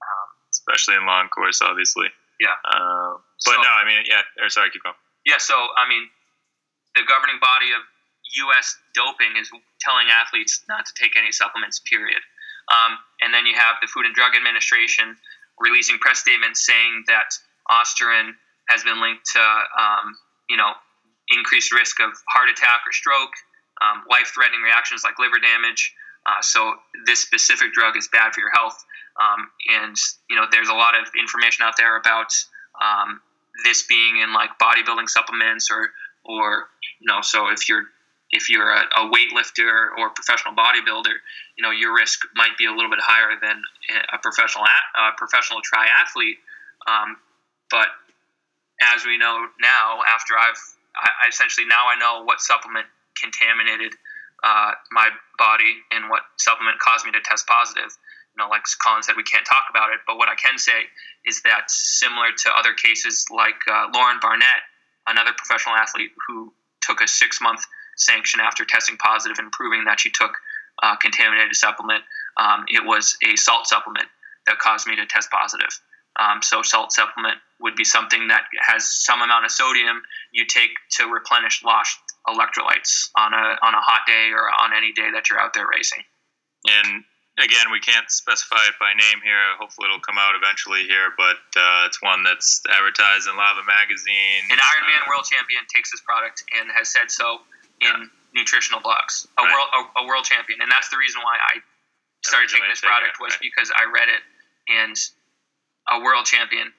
Um, 0.00 0.28
Especially 0.48 0.96
in 0.96 1.04
long 1.04 1.28
course, 1.28 1.60
obviously. 1.60 2.08
Yeah. 2.40 2.56
Uh, 2.64 3.20
but 3.44 3.60
So- 3.60 3.62
no, 3.62 3.72
I 3.72 3.84
mean, 3.84 4.08
yeah. 4.08 4.24
Or 4.40 4.48
sorry, 4.48 4.72
keep 4.72 4.82
going. 4.82 4.96
Yeah, 5.28 5.38
so 5.38 5.54
I 5.54 5.86
mean, 5.86 6.10
the 6.96 7.04
governing 7.06 7.38
body 7.38 7.70
of 7.76 7.84
U.S. 8.48 8.74
doping 8.96 9.36
is 9.38 9.52
telling 9.80 10.08
athletes 10.08 10.64
not 10.68 10.88
to 10.88 10.92
take 10.96 11.14
any 11.16 11.30
supplements. 11.30 11.78
Period. 11.84 12.24
Um, 12.72 12.98
and 13.20 13.34
then 13.34 13.44
you 13.44 13.54
have 13.54 13.76
the 13.82 13.86
Food 13.86 14.06
and 14.06 14.14
Drug 14.14 14.34
Administration 14.34 15.16
releasing 15.60 15.98
press 15.98 16.18
statements 16.18 16.64
saying 16.64 17.04
that 17.06 17.34
Ostarine 17.70 18.34
has 18.72 18.82
been 18.82 19.00
linked 19.00 19.28
to, 19.36 19.44
um, 19.44 20.16
you 20.48 20.56
know, 20.56 20.72
increased 21.28 21.72
risk 21.72 22.00
of 22.00 22.10
heart 22.32 22.48
attack 22.48 22.80
or 22.88 22.92
stroke, 22.92 23.36
um, 23.84 24.02
life-threatening 24.08 24.62
reactions 24.64 25.04
like 25.04 25.18
liver 25.20 25.38
damage. 25.38 25.92
Uh, 26.24 26.40
so 26.40 26.74
this 27.04 27.20
specific 27.20 27.72
drug 27.72 27.96
is 27.96 28.08
bad 28.08 28.32
for 28.32 28.40
your 28.40 28.52
health. 28.56 28.80
Um, 29.20 29.50
and 29.68 29.96
you 30.30 30.36
know, 30.36 30.46
there's 30.50 30.68
a 30.68 30.74
lot 30.74 30.96
of 30.96 31.06
information 31.20 31.64
out 31.68 31.76
there 31.76 31.96
about 31.96 32.32
um, 32.80 33.20
this 33.64 33.82
being 33.82 34.20
in 34.22 34.32
like 34.32 34.50
bodybuilding 34.60 35.08
supplements 35.08 35.70
or 35.70 35.90
or 36.24 36.68
you 37.00 37.06
know 37.06 37.20
so 37.20 37.48
if 37.50 37.68
you're 37.68 37.84
if 38.30 38.48
you're 38.48 38.70
a, 38.70 38.82
a 38.96 39.10
weightlifter 39.10 39.92
or 39.98 40.06
a 40.06 40.10
professional 40.10 40.54
bodybuilder 40.54 41.14
you 41.56 41.62
know 41.62 41.70
your 41.70 41.94
risk 41.94 42.20
might 42.34 42.56
be 42.58 42.66
a 42.66 42.70
little 42.70 42.90
bit 42.90 43.00
higher 43.02 43.36
than 43.40 43.60
a 44.12 44.18
professional 44.18 44.64
a, 44.64 45.12
professional 45.16 45.60
triathlete 45.60 46.38
um, 46.86 47.16
but 47.70 47.88
as 48.94 49.04
we 49.04 49.18
know 49.18 49.46
now 49.60 50.00
after 50.08 50.34
I've 50.34 50.58
I, 50.96 51.26
I 51.26 51.28
essentially 51.28 51.66
now 51.66 51.86
I 51.88 51.96
know 51.98 52.24
what 52.24 52.40
supplement 52.40 52.86
contaminated 53.16 53.94
uh, 54.42 54.72
my 54.90 55.08
body 55.38 55.78
and 55.92 56.10
what 56.10 56.22
supplement 56.36 56.78
caused 56.80 57.06
me 57.06 57.12
to 57.12 57.20
test 57.20 57.46
positive 57.46 57.96
you 58.34 58.42
know, 58.42 58.48
like 58.48 58.62
Colin 58.82 59.02
said, 59.02 59.16
we 59.16 59.22
can't 59.22 59.44
talk 59.44 59.68
about 59.68 59.92
it. 59.92 60.00
But 60.06 60.16
what 60.16 60.28
I 60.28 60.34
can 60.34 60.56
say 60.56 60.88
is 61.26 61.42
that 61.42 61.68
similar 61.70 62.32
to 62.44 62.48
other 62.56 62.72
cases 62.72 63.26
like 63.30 63.60
uh, 63.70 63.88
Lauren 63.92 64.18
Barnett, 64.20 64.64
another 65.06 65.32
professional 65.36 65.76
athlete 65.76 66.12
who 66.26 66.52
took 66.80 67.00
a 67.00 67.08
six 67.08 67.40
month 67.40 67.64
sanction 67.96 68.40
after 68.40 68.64
testing 68.64 68.96
positive 68.96 69.38
and 69.38 69.52
proving 69.52 69.84
that 69.84 70.00
she 70.00 70.10
took 70.10 70.32
uh, 70.82 70.96
contaminated 70.96 71.54
supplement, 71.54 72.02
um, 72.38 72.64
it 72.68 72.84
was 72.84 73.16
a 73.22 73.36
salt 73.36 73.66
supplement 73.66 74.08
that 74.46 74.58
caused 74.58 74.86
me 74.86 74.96
to 74.96 75.04
test 75.06 75.30
positive. 75.30 75.78
Um, 76.18 76.42
so 76.42 76.62
salt 76.62 76.92
supplement 76.92 77.38
would 77.60 77.74
be 77.76 77.84
something 77.84 78.28
that 78.28 78.42
has 78.60 78.84
some 78.84 79.22
amount 79.22 79.44
of 79.44 79.50
sodium 79.50 80.02
you 80.32 80.44
take 80.46 80.70
to 80.98 81.06
replenish 81.06 81.64
lost 81.64 81.96
electrolytes 82.28 83.08
on 83.16 83.32
a 83.32 83.46
on 83.62 83.72
a 83.74 83.80
hot 83.80 84.04
day 84.06 84.30
or 84.34 84.44
on 84.62 84.76
any 84.76 84.92
day 84.92 85.08
that 85.14 85.30
you're 85.30 85.40
out 85.40 85.54
there 85.54 85.66
racing. 85.66 86.04
And 86.68 87.04
again, 87.40 87.72
we 87.72 87.80
can't 87.80 88.10
specify 88.10 88.60
it 88.68 88.76
by 88.78 88.92
name 88.92 89.24
here. 89.24 89.40
Hopefully, 89.58 89.88
it'll 89.88 90.04
come 90.04 90.18
out 90.18 90.34
eventually 90.36 90.84
here. 90.84 91.16
But 91.16 91.40
uh, 91.56 91.88
it's 91.88 92.02
one 92.02 92.22
that's 92.22 92.60
advertised 92.68 93.26
in 93.26 93.34
Lava 93.36 93.64
magazine. 93.64 94.42
An 94.52 94.58
Ironman 94.58 95.02
Uh, 95.02 95.08
world 95.08 95.24
champion 95.24 95.64
takes 95.72 95.90
this 95.90 96.02
product 96.02 96.44
and 96.52 96.70
has 96.76 96.92
said 96.92 97.10
so 97.10 97.40
in 97.80 98.10
nutritional 98.34 98.80
blogs. 98.80 99.26
A 99.38 99.42
Right. 99.42 99.52
world 99.52 99.68
a, 99.72 99.80
a 100.00 100.04
world 100.06 100.24
champion, 100.24 100.60
and 100.60 100.70
that's 100.70 100.88
the 100.90 100.98
reason 100.98 101.22
why 101.22 101.38
I 101.40 101.62
started 102.22 102.50
taking 102.50 102.68
this 102.68 102.80
product 102.80 103.18
it, 103.18 103.22
was 103.22 103.32
right. 103.34 103.40
because 103.40 103.72
I 103.74 103.90
read 103.90 104.08
it 104.08 104.22
and 104.68 104.94
a 105.90 106.00
world 106.00 106.26
champion 106.26 106.72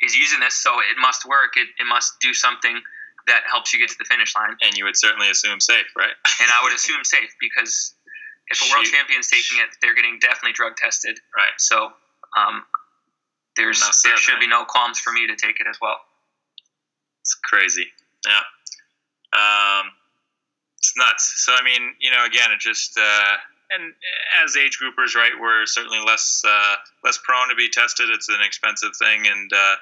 is 0.00 0.16
using 0.16 0.40
this, 0.40 0.54
so 0.54 0.80
it 0.80 0.98
must 1.00 1.24
work. 1.24 1.56
It, 1.56 1.68
it 1.78 1.86
must 1.86 2.18
do 2.20 2.34
something 2.34 2.80
that 3.26 3.42
helps 3.48 3.72
you 3.72 3.78
get 3.78 3.88
to 3.90 3.96
the 3.98 4.04
finish 4.04 4.34
line. 4.34 4.56
And 4.62 4.76
you 4.76 4.84
would 4.84 4.96
certainly 4.96 5.30
assume 5.30 5.60
safe, 5.60 5.86
right? 5.96 6.14
And 6.40 6.50
I 6.50 6.62
would 6.64 6.72
assume 6.74 7.04
safe 7.04 7.30
because 7.40 7.94
if 8.48 8.60
a 8.60 8.70
world 8.72 8.84
Shoot. 8.86 8.94
champion's 8.94 9.28
taking 9.28 9.58
it, 9.62 9.70
they're 9.80 9.94
getting 9.94 10.18
definitely 10.18 10.52
drug 10.52 10.76
tested. 10.76 11.18
Right. 11.36 11.54
So 11.58 11.92
um, 12.36 12.64
there's 13.56 13.78
Enough 13.78 14.02
there 14.02 14.16
should 14.16 14.40
be 14.40 14.48
no 14.48 14.64
qualms 14.64 14.98
for 14.98 15.12
me 15.12 15.26
to 15.26 15.36
take 15.36 15.60
it 15.60 15.66
as 15.68 15.78
well. 15.80 16.00
It's 17.20 17.34
crazy. 17.34 17.86
Yeah. 18.26 18.42
Um, 19.32 19.92
it's 20.78 20.92
nuts. 20.96 21.44
So 21.46 21.52
I 21.54 21.62
mean, 21.62 21.94
you 22.00 22.10
know, 22.10 22.24
again, 22.26 22.50
it 22.50 22.58
just 22.58 22.98
uh, 22.98 23.36
and 23.74 23.92
as 24.44 24.56
age 24.56 24.78
groupers, 24.82 25.14
right, 25.14 25.32
we're 25.40 25.66
certainly 25.66 26.00
less 26.04 26.42
uh, 26.46 26.76
less 27.04 27.18
prone 27.22 27.48
to 27.48 27.54
be 27.54 27.70
tested. 27.70 28.08
It's 28.10 28.28
an 28.28 28.40
expensive 28.44 28.92
thing, 28.98 29.26
and 29.26 29.50
uh, 29.52 29.76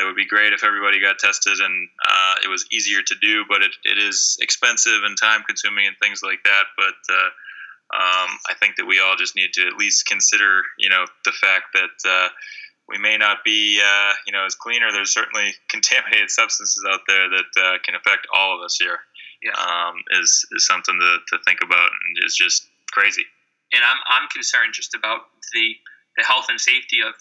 it 0.00 0.04
would 0.04 0.16
be 0.16 0.26
great 0.26 0.52
if 0.52 0.64
everybody 0.64 1.00
got 1.00 1.18
tested 1.18 1.58
and 1.58 1.88
uh, 2.06 2.34
it 2.44 2.48
was 2.48 2.66
easier 2.70 3.02
to 3.02 3.14
do. 3.20 3.44
But 3.48 3.62
it, 3.62 3.72
it 3.84 3.98
is 3.98 4.36
expensive 4.40 5.02
and 5.04 5.16
time 5.18 5.42
consuming 5.46 5.86
and 5.86 5.96
things 6.00 6.22
like 6.22 6.42
that. 6.44 6.64
But 6.76 7.00
uh, 7.12 7.30
um, 7.96 8.30
I 8.48 8.54
think 8.58 8.76
that 8.76 8.86
we 8.86 9.00
all 9.00 9.16
just 9.16 9.34
need 9.34 9.52
to 9.54 9.66
at 9.66 9.74
least 9.74 10.06
consider, 10.06 10.62
you 10.78 10.88
know, 10.88 11.06
the 11.24 11.32
fact 11.32 11.74
that. 11.74 12.08
Uh, 12.08 12.28
we 12.88 12.98
may 12.98 13.16
not 13.16 13.44
be, 13.44 13.80
uh, 13.80 14.12
you 14.26 14.32
know, 14.32 14.44
as 14.44 14.56
clean, 14.56 14.82
or 14.82 14.90
there's 14.90 15.14
certainly 15.14 15.54
contaminated 15.70 16.28
substances 16.28 16.84
out 16.90 16.98
there 17.06 17.28
that 17.30 17.62
uh, 17.62 17.78
can 17.84 17.94
affect 17.94 18.26
all 18.34 18.58
of 18.58 18.64
us 18.64 18.76
here. 18.80 18.98
Yeah. 19.42 19.52
Um, 19.52 19.94
is 20.20 20.44
is 20.52 20.66
something 20.66 20.98
to, 20.98 21.18
to 21.28 21.42
think 21.44 21.60
about, 21.62 21.88
and 21.88 22.26
is 22.26 22.34
just 22.34 22.68
crazy. 22.90 23.24
and 23.72 23.82
I'm, 23.84 23.98
I'm 24.06 24.28
concerned 24.28 24.74
just 24.74 24.94
about 24.94 25.30
the 25.54 25.74
the 26.18 26.24
health 26.26 26.46
and 26.50 26.60
safety 26.60 27.00
of 27.06 27.14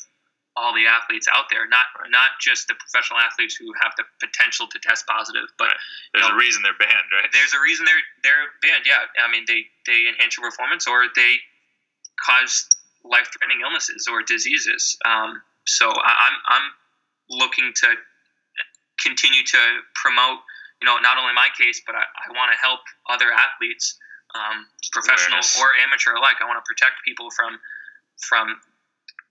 all 0.57 0.73
the 0.73 0.87
athletes 0.89 1.29
out 1.31 1.45
there, 1.49 1.63
not 1.69 1.85
not 2.09 2.35
just 2.41 2.67
the 2.67 2.73
professional 2.75 3.19
athletes 3.21 3.55
who 3.55 3.69
have 3.81 3.93
the 3.97 4.03
potential 4.19 4.67
to 4.67 4.77
test 4.81 5.05
positive, 5.07 5.47
but 5.57 5.71
There's 6.13 6.27
No. 6.27 6.35
a 6.35 6.37
reason 6.37 6.63
they're 6.63 6.73
banned, 6.77 7.09
right? 7.13 7.29
there's 7.31 7.53
a 7.53 7.61
reason 7.61 7.85
they're 7.85 8.05
they're 8.25 8.47
banned. 8.61 8.83
Yeah, 8.85 9.05
I 9.23 9.29
mean 9.31 9.45
they 9.47 9.65
they 9.85 10.09
enhance 10.09 10.35
your 10.37 10.49
performance 10.49 10.87
or 10.87 11.05
they 11.15 11.37
cause 12.25 12.67
life 13.05 13.29
threatening 13.31 13.61
illnesses 13.63 14.07
or 14.11 14.21
diseases. 14.23 14.97
Um, 15.05 15.41
so 15.65 15.87
I, 15.87 16.11
I'm 16.27 16.35
I'm 16.59 16.67
looking 17.29 17.71
to 17.85 17.89
continue 19.01 19.43
to 19.43 19.61
promote, 19.95 20.39
you 20.81 20.85
know, 20.85 20.97
not 20.99 21.17
only 21.17 21.33
my 21.33 21.47
case, 21.57 21.81
but 21.85 21.95
I, 21.95 22.03
I 22.03 22.35
want 22.35 22.51
to 22.51 22.57
help 22.59 22.81
other 23.09 23.31
athletes, 23.31 23.95
um, 24.35 24.65
professional 24.91 25.41
Awareness. 25.41 25.59
or 25.59 25.69
amateur 25.85 26.13
alike. 26.13 26.37
I 26.41 26.45
want 26.45 26.61
to 26.63 26.67
protect 26.67 27.01
people 27.05 27.29
from 27.31 27.59
from 28.17 28.59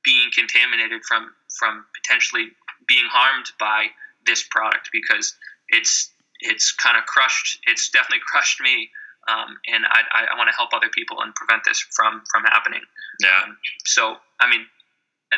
being 0.05 0.31
contaminated 0.35 1.03
from 1.05 1.31
from 1.59 1.85
potentially 1.95 2.49
being 2.87 3.07
harmed 3.11 3.47
by 3.59 3.89
this 4.27 4.43
product 4.43 4.91
because 4.93 5.35
it's 5.69 6.11
it's 6.41 6.73
kind 6.73 6.97
of 6.97 7.05
crushed. 7.07 7.59
It's 7.67 7.91
definitely 7.91 8.23
crushed 8.25 8.61
me, 8.61 8.91
um, 9.27 9.59
and 9.67 9.85
I, 9.85 10.01
I, 10.13 10.21
I 10.33 10.39
want 10.39 10.49
to 10.51 10.57
help 10.57 10.71
other 10.73 10.89
people 10.89 11.21
and 11.21 11.35
prevent 11.35 11.65
this 11.65 11.79
from 11.95 12.23
from 12.31 12.45
happening. 12.45 12.83
Yeah. 13.21 13.31
Um, 13.45 13.59
so 13.85 14.17
I 14.41 14.49
mean, 14.49 14.65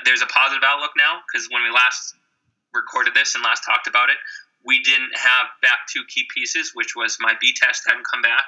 there's 0.05 0.23
a 0.23 0.31
positive 0.31 0.63
outlook 0.65 0.93
now 0.97 1.21
because 1.27 1.49
when 1.51 1.63
we 1.63 1.71
last 1.71 2.15
recorded 2.73 3.15
this 3.15 3.35
and 3.35 3.43
last 3.43 3.65
talked 3.65 3.89
about 3.89 4.11
it, 4.11 4.17
we 4.65 4.83
didn't 4.83 5.17
have 5.17 5.47
back 5.63 5.89
two 5.91 6.05
key 6.07 6.27
pieces, 6.33 6.73
which 6.75 6.95
was 6.95 7.17
my 7.21 7.35
B 7.41 7.55
test 7.57 7.85
hadn't 7.89 8.05
come 8.05 8.23
back, 8.23 8.47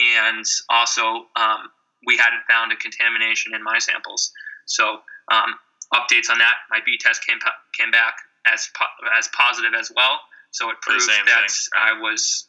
and 0.00 0.44
also 0.68 1.26
um, 1.36 1.70
we 2.06 2.16
hadn't 2.16 2.42
found 2.48 2.72
a 2.72 2.76
contamination 2.76 3.54
in 3.54 3.62
my 3.62 3.78
samples. 3.78 4.32
So 4.66 5.00
um, 5.30 5.54
updates 5.94 6.30
on 6.30 6.38
that. 6.38 6.54
My 6.70 6.80
B 6.84 6.98
test 7.00 7.26
came 7.26 7.38
came 7.78 7.90
back 7.90 8.16
as 8.46 8.68
po- 8.76 9.08
as 9.18 9.28
positive 9.28 9.72
as 9.78 9.90
well. 9.94 10.20
So 10.50 10.70
it 10.70 10.80
proves 10.80 11.06
that 11.06 11.24
thing. 11.24 11.48
I 11.74 12.00
was 12.00 12.46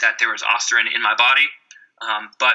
that 0.00 0.16
there 0.18 0.30
was 0.30 0.42
Ostarine 0.42 0.94
in 0.94 1.02
my 1.02 1.14
body. 1.16 1.46
Um, 2.02 2.28
but 2.38 2.54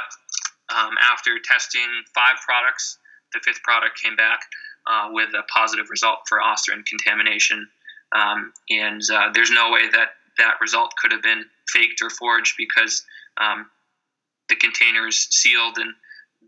um, 0.70 0.94
after 1.12 1.32
testing 1.44 1.88
five 2.14 2.38
products, 2.46 2.98
the 3.34 3.40
fifth 3.44 3.64
product 3.64 4.00
came 4.02 4.16
back 4.16 4.42
uh, 4.86 5.10
with 5.12 5.30
a 5.34 5.44
positive 5.44 5.90
result 5.90 6.20
for 6.28 6.40
Ostarine 6.40 6.86
contamination. 6.86 7.68
Um, 8.14 8.54
and 8.70 9.02
uh, 9.12 9.30
there's 9.34 9.52
no 9.52 9.72
way 9.72 9.90
that 9.92 10.10
that 10.38 10.56
result 10.62 10.94
could 11.02 11.12
have 11.12 11.22
been 11.22 11.46
faked 11.70 12.02
or 12.02 12.10
forged 12.10 12.56
because 12.58 13.04
um, 13.40 13.68
the 14.52 14.60
container 14.60 15.08
is 15.08 15.28
sealed 15.32 15.80
and 15.80 15.96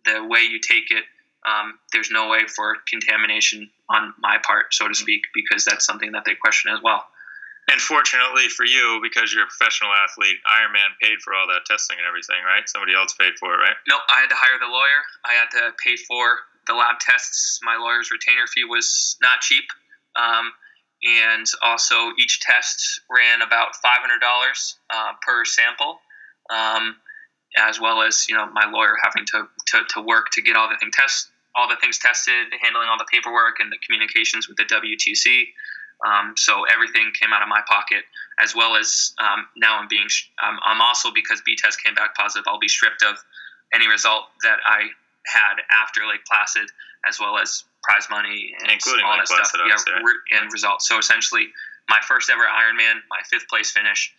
the 0.06 0.28
way 0.28 0.42
you 0.44 0.60
take 0.60 0.92
it, 0.92 1.08
um, 1.48 1.80
there's 1.92 2.12
no 2.12 2.28
way 2.28 2.46
for 2.48 2.76
contamination 2.88 3.72
on 3.90 4.14
my 4.20 4.38
part, 4.46 4.74
so 4.74 4.88
to 4.88 4.94
speak, 4.94 5.24
because 5.34 5.64
that's 5.64 5.86
something 5.86 6.12
that 6.12 6.24
they 6.26 6.36
question 6.36 6.72
as 6.72 6.80
well. 6.84 7.08
And 7.72 7.80
fortunately 7.80 8.50
for 8.52 8.66
you, 8.66 9.00
because 9.02 9.34
you're 9.34 9.48
a 9.48 9.48
professional 9.48 9.92
athlete, 9.96 10.36
Ironman 10.44 11.00
paid 11.02 11.24
for 11.24 11.34
all 11.34 11.48
that 11.48 11.64
testing 11.66 11.96
and 11.96 12.06
everything, 12.06 12.44
right? 12.44 12.68
Somebody 12.68 12.94
else 12.94 13.16
paid 13.16 13.40
for 13.40 13.56
it, 13.56 13.58
right? 13.58 13.76
Nope, 13.88 14.04
I 14.12 14.20
had 14.20 14.30
to 14.30 14.36
hire 14.36 14.60
the 14.60 14.68
lawyer. 14.68 15.00
I 15.24 15.34
had 15.34 15.48
to 15.56 15.72
pay 15.80 15.96
for 15.96 16.44
the 16.68 16.76
lab 16.76 17.00
tests. 17.00 17.60
My 17.64 17.80
lawyer's 17.80 18.12
retainer 18.12 18.48
fee 18.48 18.68
was 18.68 19.16
not 19.22 19.40
cheap. 19.40 19.64
Um, 20.16 20.52
and 21.04 21.46
also, 21.62 22.12
each 22.18 22.40
test 22.40 23.02
ran 23.12 23.42
about 23.42 23.76
$500 23.84 24.76
uh, 24.90 25.12
per 25.22 25.44
sample, 25.44 26.00
um, 26.50 26.96
as 27.58 27.80
well 27.80 28.02
as 28.02 28.28
you 28.30 28.36
know 28.36 28.48
my 28.52 28.70
lawyer 28.72 28.96
having 29.02 29.26
to, 29.28 29.48
to, 29.68 29.82
to 29.90 30.02
work 30.02 30.28
to 30.34 30.42
get 30.42 30.56
all 30.56 30.70
the 30.70 30.78
thing 30.78 30.92
test 30.92 31.30
all 31.56 31.70
the 31.70 31.78
things 31.78 32.00
tested, 32.00 32.50
handling 32.62 32.90
all 32.90 32.98
the 32.98 33.06
paperwork 33.12 33.60
and 33.60 33.72
the 33.72 33.78
communications 33.86 34.48
with 34.48 34.58
the 34.58 34.66
WTC. 34.66 35.54
Um, 36.04 36.34
so 36.36 36.66
everything 36.66 37.12
came 37.20 37.32
out 37.32 37.42
of 37.42 37.48
my 37.48 37.62
pocket, 37.70 38.04
as 38.42 38.56
well 38.56 38.76
as 38.76 39.14
um, 39.22 39.48
now 39.56 39.80
I'm 39.80 39.88
being. 39.88 40.08
Um, 40.42 40.60
I'm 40.66 40.82
also 40.82 41.12
because 41.14 41.42
B 41.46 41.56
test 41.56 41.82
came 41.82 41.94
back 41.94 42.16
positive. 42.16 42.46
I'll 42.48 42.60
be 42.60 42.68
stripped 42.68 43.04
of 43.04 43.16
any 43.74 43.88
result 43.88 44.26
that 44.44 44.58
I 44.66 44.90
had 45.26 45.62
after 45.72 46.02
Lake 46.06 46.26
Placid, 46.28 46.70
as 47.08 47.20
well 47.20 47.38
as 47.38 47.64
prize 47.84 48.08
money 48.10 48.54
and 48.60 48.72
Including 48.72 49.06
all 49.06 49.16
Lake 49.16 49.28
that 49.30 49.32
Placid, 49.32 49.46
stuff. 49.46 49.62
I 49.64 49.68
would 49.70 49.80
say. 49.80 49.92
Yeah, 49.96 50.04
re- 50.04 50.40
and 50.42 50.52
results. 50.52 50.90
So 50.90 50.98
essentially, 50.98 51.48
my 51.88 52.00
first 52.04 52.30
ever 52.30 52.44
Ironman, 52.44 53.00
my 53.10 53.22
fifth 53.30 53.48
place 53.48 53.72
finish 53.72 54.12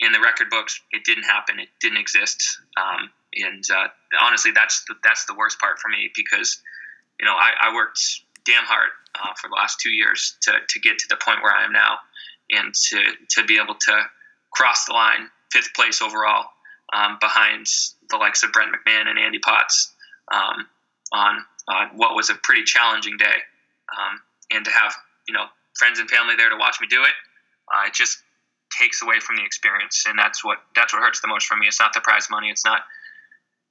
in 0.00 0.12
the 0.12 0.20
record 0.20 0.48
books, 0.50 0.80
it 0.92 1.04
didn't 1.04 1.24
happen. 1.24 1.60
It 1.60 1.68
didn't 1.80 1.98
exist. 1.98 2.42
Um, 2.76 3.10
and 3.34 3.64
uh, 3.70 3.88
honestly, 4.20 4.50
that's 4.50 4.84
the, 4.88 4.94
that's 5.04 5.26
the 5.26 5.34
worst 5.34 5.58
part 5.60 5.78
for 5.78 5.88
me 5.88 6.10
because 6.16 6.60
you 7.18 7.26
know 7.26 7.34
I, 7.34 7.68
I 7.68 7.74
worked 7.74 8.00
damn 8.44 8.64
hard 8.64 8.90
uh, 9.14 9.32
for 9.40 9.48
the 9.48 9.54
last 9.54 9.78
two 9.80 9.90
years 9.90 10.36
to, 10.42 10.52
to 10.68 10.80
get 10.80 10.98
to 10.98 11.06
the 11.08 11.16
point 11.16 11.42
where 11.42 11.54
I 11.54 11.64
am 11.64 11.72
now, 11.72 11.98
and 12.50 12.74
to 12.74 12.98
to 13.36 13.44
be 13.44 13.58
able 13.62 13.74
to 13.74 14.02
cross 14.52 14.86
the 14.86 14.94
line, 14.94 15.28
fifth 15.52 15.74
place 15.74 16.02
overall, 16.02 16.46
um, 16.92 17.18
behind 17.20 17.66
the 18.08 18.16
likes 18.16 18.42
of 18.42 18.52
Brent 18.52 18.72
McMahon 18.72 19.06
and 19.06 19.18
Andy 19.18 19.38
Potts 19.38 19.92
um, 20.32 20.66
on 21.12 21.44
uh, 21.68 21.86
what 21.94 22.16
was 22.16 22.30
a 22.30 22.34
pretty 22.34 22.64
challenging 22.64 23.16
day, 23.16 23.38
um, 23.96 24.20
and 24.50 24.64
to 24.64 24.70
have 24.70 24.94
you 25.28 25.34
know 25.34 25.44
friends 25.78 26.00
and 26.00 26.10
family 26.10 26.34
there 26.36 26.48
to 26.48 26.56
watch 26.56 26.80
me 26.80 26.88
do 26.88 27.02
it, 27.02 27.14
it 27.86 27.94
just 27.94 28.22
takes 28.78 29.02
away 29.02 29.20
from 29.20 29.36
the 29.36 29.44
experience, 29.44 30.04
and 30.08 30.18
that's 30.18 30.44
what 30.44 30.58
that's 30.74 30.92
what 30.92 31.02
hurts 31.02 31.20
the 31.20 31.28
most 31.28 31.46
for 31.46 31.56
me. 31.56 31.66
It's 31.66 31.80
not 31.80 31.92
the 31.92 32.00
prize 32.00 32.28
money. 32.30 32.50
It's 32.50 32.64
not 32.64 32.82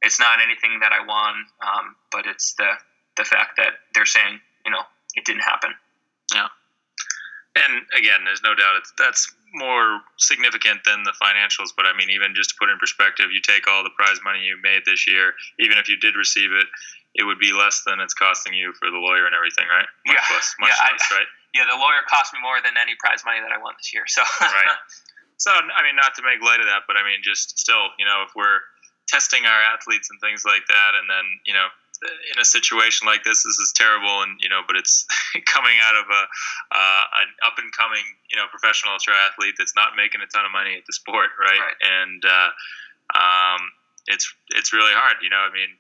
it's 0.01 0.19
not 0.19 0.39
anything 0.41 0.79
that 0.81 0.91
I 0.93 1.05
won, 1.05 1.45
um, 1.61 1.95
but 2.11 2.25
it's 2.25 2.53
the 2.55 2.69
the 3.17 3.25
fact 3.25 3.57
that 3.57 3.73
they're 3.93 4.05
saying 4.05 4.39
you 4.65 4.71
know 4.71 4.81
it 5.15 5.25
didn't 5.25 5.41
happen. 5.43 5.71
Yeah. 6.33 6.47
And 7.55 7.81
again, 7.97 8.23
there's 8.25 8.43
no 8.43 8.53
doubt 8.55 8.75
it's 8.77 8.93
that's 8.97 9.33
more 9.53 10.01
significant 10.17 10.81
than 10.85 11.03
the 11.03 11.13
financials. 11.21 11.69
But 11.75 11.85
I 11.87 11.97
mean, 11.97 12.09
even 12.11 12.35
just 12.35 12.51
to 12.51 12.55
put 12.59 12.69
in 12.69 12.77
perspective, 12.77 13.31
you 13.33 13.41
take 13.41 13.67
all 13.67 13.83
the 13.83 13.89
prize 13.97 14.19
money 14.23 14.43
you 14.45 14.57
made 14.61 14.83
this 14.85 15.07
year, 15.07 15.33
even 15.59 15.77
if 15.77 15.89
you 15.89 15.97
did 15.97 16.15
receive 16.15 16.51
it, 16.53 16.67
it 17.15 17.23
would 17.23 17.39
be 17.39 17.51
less 17.51 17.81
than 17.85 17.99
it's 17.99 18.13
costing 18.13 18.53
you 18.53 18.71
for 18.79 18.91
the 18.91 18.97
lawyer 18.97 19.25
and 19.25 19.33
everything, 19.35 19.65
right? 19.67 19.87
Much 20.05 20.15
Yeah. 20.15 20.35
less, 20.35 20.55
much 20.59 20.69
Yeah, 20.69 20.85
I- 20.87 20.91
less, 20.91 21.11
right? 21.11 21.27
Yeah, 21.53 21.65
the 21.65 21.77
lawyer 21.77 22.05
cost 22.05 22.33
me 22.33 22.39
more 22.43 22.61
than 22.61 22.77
any 22.77 22.93
prize 22.99 23.25
money 23.25 23.41
that 23.41 23.49
I 23.49 23.57
won 23.57 23.73
this 23.77 23.93
year. 23.93 24.05
So 24.07 24.21
Right. 24.41 24.73
So, 25.39 25.55
I 25.55 25.87
mean, 25.87 25.95
not 25.95 26.19
to 26.19 26.21
make 26.21 26.43
light 26.43 26.59
of 26.59 26.67
that, 26.67 26.83
but 26.83 26.99
I 26.99 27.03
mean, 27.07 27.23
just 27.23 27.55
still, 27.55 27.95
you 27.95 28.03
know, 28.03 28.27
if 28.27 28.35
we're 28.35 28.59
testing 29.07 29.47
our 29.47 29.61
athletes 29.71 30.11
and 30.11 30.19
things 30.19 30.43
like 30.43 30.67
that, 30.67 30.99
and 30.99 31.07
then, 31.07 31.23
you 31.47 31.55
know, 31.55 31.71
in 32.03 32.37
a 32.39 32.45
situation 32.45 33.07
like 33.07 33.23
this, 33.23 33.43
this 33.43 33.59
is 33.59 33.71
terrible, 33.75 34.23
and 34.23 34.39
you 34.39 34.47
know, 34.47 34.61
but 34.67 34.75
it's 34.75 35.07
coming 35.47 35.75
out 35.83 35.95
of 35.95 36.07
a 36.07 36.23
uh, 36.71 37.03
an 37.23 37.27
up 37.43 37.59
and 37.59 37.71
coming, 37.75 38.03
you 38.29 38.37
know, 38.37 38.47
professional 38.51 38.95
triathlete 38.99 39.55
that's 39.57 39.75
not 39.75 39.95
making 39.95 40.21
a 40.21 40.27
ton 40.27 40.45
of 40.45 40.51
money 40.51 40.75
at 40.75 40.85
the 40.87 40.93
sport, 40.93 41.31
right? 41.39 41.59
Right. 41.59 41.79
And 41.79 42.23
uh, 42.23 42.49
um, 43.15 43.61
it's 44.07 44.31
it's 44.55 44.71
really 44.71 44.93
hard, 44.95 45.19
you 45.21 45.29
know. 45.29 45.43
I 45.43 45.51
mean, 45.51 45.71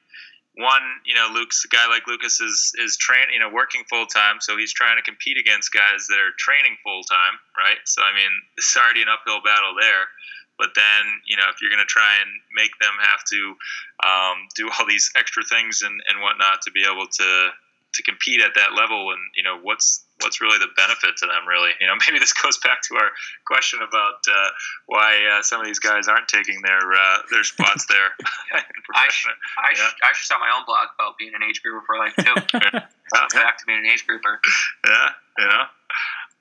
one, 0.59 0.83
you 1.05 1.15
know, 1.15 1.31
Luke's 1.31 1.63
a 1.63 1.69
guy 1.69 1.87
like 1.87 2.05
Lucas 2.05 2.41
is 2.41 2.73
is 2.77 2.97
train, 2.97 3.31
you 3.31 3.39
know, 3.39 3.49
working 3.49 3.83
full 3.89 4.05
time, 4.05 4.43
so 4.43 4.57
he's 4.57 4.73
trying 4.73 4.97
to 4.97 5.03
compete 5.03 5.37
against 5.37 5.71
guys 5.71 6.07
that 6.11 6.19
are 6.19 6.35
training 6.37 6.75
full 6.83 7.03
time, 7.03 7.39
right? 7.57 7.79
So 7.85 8.03
I 8.03 8.11
mean, 8.13 8.31
it's 8.57 8.75
already 8.75 9.01
an 9.01 9.07
uphill 9.07 9.41
battle 9.41 9.73
there. 9.79 10.11
But 10.59 10.75
then, 10.75 11.03
you 11.23 11.37
know, 11.37 11.47
if 11.47 11.61
you're 11.61 11.71
going 11.71 11.79
to 11.79 11.87
try 11.87 12.19
and 12.19 12.27
make 12.51 12.75
them 12.83 12.91
have 12.99 13.23
to 13.31 13.55
um, 14.03 14.37
do 14.59 14.67
all 14.67 14.85
these 14.85 15.09
extra 15.15 15.41
things 15.47 15.81
and, 15.87 15.95
and 16.11 16.19
whatnot 16.19 16.61
to 16.67 16.71
be 16.71 16.83
able 16.83 17.07
to 17.07 17.49
to 17.93 18.03
compete 18.03 18.41
at 18.41 18.53
that 18.55 18.75
level, 18.75 19.15
and 19.15 19.23
you 19.35 19.43
know, 19.43 19.57
what's 19.63 20.03
what's 20.21 20.41
really 20.41 20.57
the 20.59 20.67
benefit 20.75 21.17
to 21.17 21.25
them? 21.25 21.47
Really, 21.47 21.71
you 21.79 21.87
know, 21.87 21.93
maybe 22.07 22.19
this 22.19 22.33
goes 22.33 22.57
back 22.59 22.81
to 22.89 22.95
our 22.95 23.11
question 23.45 23.79
about 23.81 24.19
uh, 24.27 24.49
why 24.87 25.15
uh, 25.37 25.41
some 25.41 25.59
of 25.61 25.65
these 25.67 25.79
guys 25.79 26.07
aren't 26.07 26.27
taking 26.27 26.61
their 26.61 26.93
uh, 26.93 27.17
their 27.31 27.43
spots 27.43 27.85
there. 27.87 28.09
I, 28.53 28.61
profession. 28.85 29.31
sh- 29.31 29.57
I, 29.57 29.73
sh- 29.75 29.95
I 30.03 30.13
should 30.13 30.25
start 30.25 30.41
my 30.41 30.51
own 30.55 30.65
blog 30.65 30.87
about 30.97 31.17
being 31.17 31.33
an 31.35 31.43
age 31.43 31.61
grouper 31.63 31.83
for 31.85 31.97
life 31.97 32.13
too. 32.15 32.35
so 32.35 33.17
it's 33.25 33.33
back 33.33 33.57
to 33.59 33.65
being 33.65 33.79
an 33.79 33.85
age 33.85 34.05
grouper. 34.05 34.39
yeah, 34.87 35.09
you 35.37 35.45
know. 35.45 35.63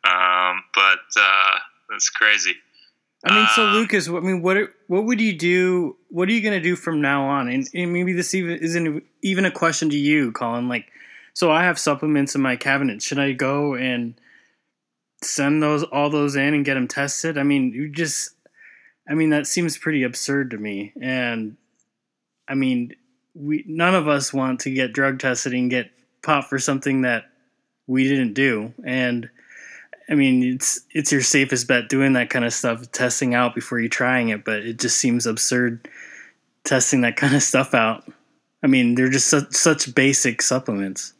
Um, 0.04 0.62
but 0.74 1.00
uh, 1.20 1.58
that's 1.90 2.08
crazy. 2.10 2.54
I 3.24 3.34
mean, 3.34 3.48
so 3.56 3.66
Um, 3.66 3.74
Lucas, 3.74 4.08
I 4.08 4.12
mean, 4.20 4.42
what 4.42 4.56
what 4.86 5.04
would 5.04 5.20
you 5.20 5.36
do? 5.36 5.96
What 6.08 6.28
are 6.28 6.32
you 6.32 6.40
gonna 6.40 6.60
do 6.60 6.76
from 6.76 7.00
now 7.00 7.24
on? 7.26 7.48
And, 7.48 7.68
and 7.74 7.92
maybe 7.92 8.12
this 8.12 8.32
even 8.34 8.58
isn't 8.58 9.02
even 9.22 9.44
a 9.44 9.50
question 9.50 9.90
to 9.90 9.96
you, 9.98 10.30
Colin. 10.32 10.68
Like, 10.68 10.86
so 11.38 11.52
I 11.52 11.62
have 11.62 11.78
supplements 11.78 12.34
in 12.34 12.40
my 12.40 12.56
cabinet. 12.56 13.00
Should 13.00 13.20
I 13.20 13.30
go 13.30 13.76
and 13.76 14.20
send 15.22 15.62
those 15.62 15.84
all 15.84 16.10
those 16.10 16.34
in 16.34 16.52
and 16.52 16.64
get 16.64 16.74
them 16.74 16.88
tested? 16.88 17.38
I 17.38 17.44
mean, 17.44 17.72
you 17.72 17.88
just, 17.88 18.30
I 19.08 19.14
mean, 19.14 19.30
that 19.30 19.46
seems 19.46 19.78
pretty 19.78 20.02
absurd 20.02 20.50
to 20.50 20.58
me. 20.58 20.92
And 21.00 21.56
I 22.48 22.54
mean, 22.54 22.96
we 23.36 23.62
none 23.68 23.94
of 23.94 24.08
us 24.08 24.32
want 24.32 24.58
to 24.62 24.70
get 24.72 24.92
drug 24.92 25.20
tested 25.20 25.52
and 25.52 25.70
get 25.70 25.92
popped 26.24 26.48
for 26.48 26.58
something 26.58 27.02
that 27.02 27.26
we 27.86 28.08
didn't 28.08 28.32
do. 28.32 28.74
And 28.84 29.30
I 30.10 30.16
mean, 30.16 30.42
it's 30.42 30.80
it's 30.90 31.12
your 31.12 31.22
safest 31.22 31.68
bet 31.68 31.88
doing 31.88 32.14
that 32.14 32.30
kind 32.30 32.44
of 32.44 32.52
stuff, 32.52 32.90
testing 32.90 33.36
out 33.36 33.54
before 33.54 33.78
you 33.78 33.88
trying 33.88 34.30
it. 34.30 34.44
But 34.44 34.64
it 34.64 34.80
just 34.80 34.96
seems 34.96 35.24
absurd 35.24 35.88
testing 36.64 37.02
that 37.02 37.14
kind 37.14 37.36
of 37.36 37.44
stuff 37.44 37.74
out. 37.74 38.10
I 38.60 38.66
mean, 38.66 38.96
they're 38.96 39.08
just 39.08 39.28
such, 39.28 39.52
such 39.52 39.94
basic 39.94 40.42
supplements. 40.42 41.14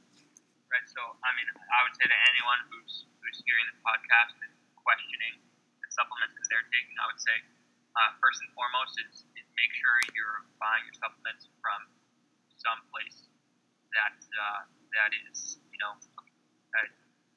Right. 0.68 0.84
So, 0.84 1.00
I 1.00 1.30
mean, 1.34 1.48
I 1.58 1.80
would 1.82 1.96
say 1.96 2.06
to 2.06 2.18
anyone 2.28 2.60
who's 2.68 3.08
who's 3.18 3.40
hearing 3.42 3.66
this 3.72 3.80
podcast 3.80 4.36
and 4.44 4.52
questioning 4.76 5.40
the 5.80 5.88
supplements 5.90 6.36
that 6.36 6.46
they're 6.52 6.57
taking, 6.70 6.96
I 7.00 7.06
would 7.08 7.20
say 7.20 7.36
uh, 7.96 8.10
first 8.22 8.38
and 8.44 8.50
foremost 8.54 8.94
is, 9.02 9.26
is 9.34 9.46
make 9.58 9.72
sure 9.74 9.94
you're 10.14 10.46
buying 10.62 10.84
your 10.86 10.96
supplements 10.96 11.50
from 11.58 11.80
some 12.58 12.80
place 12.90 13.26
that 13.94 14.18
uh, 14.18 14.60
that 14.94 15.10
is 15.28 15.58
you 15.72 15.80
know 15.80 15.94
uh, 15.94 16.86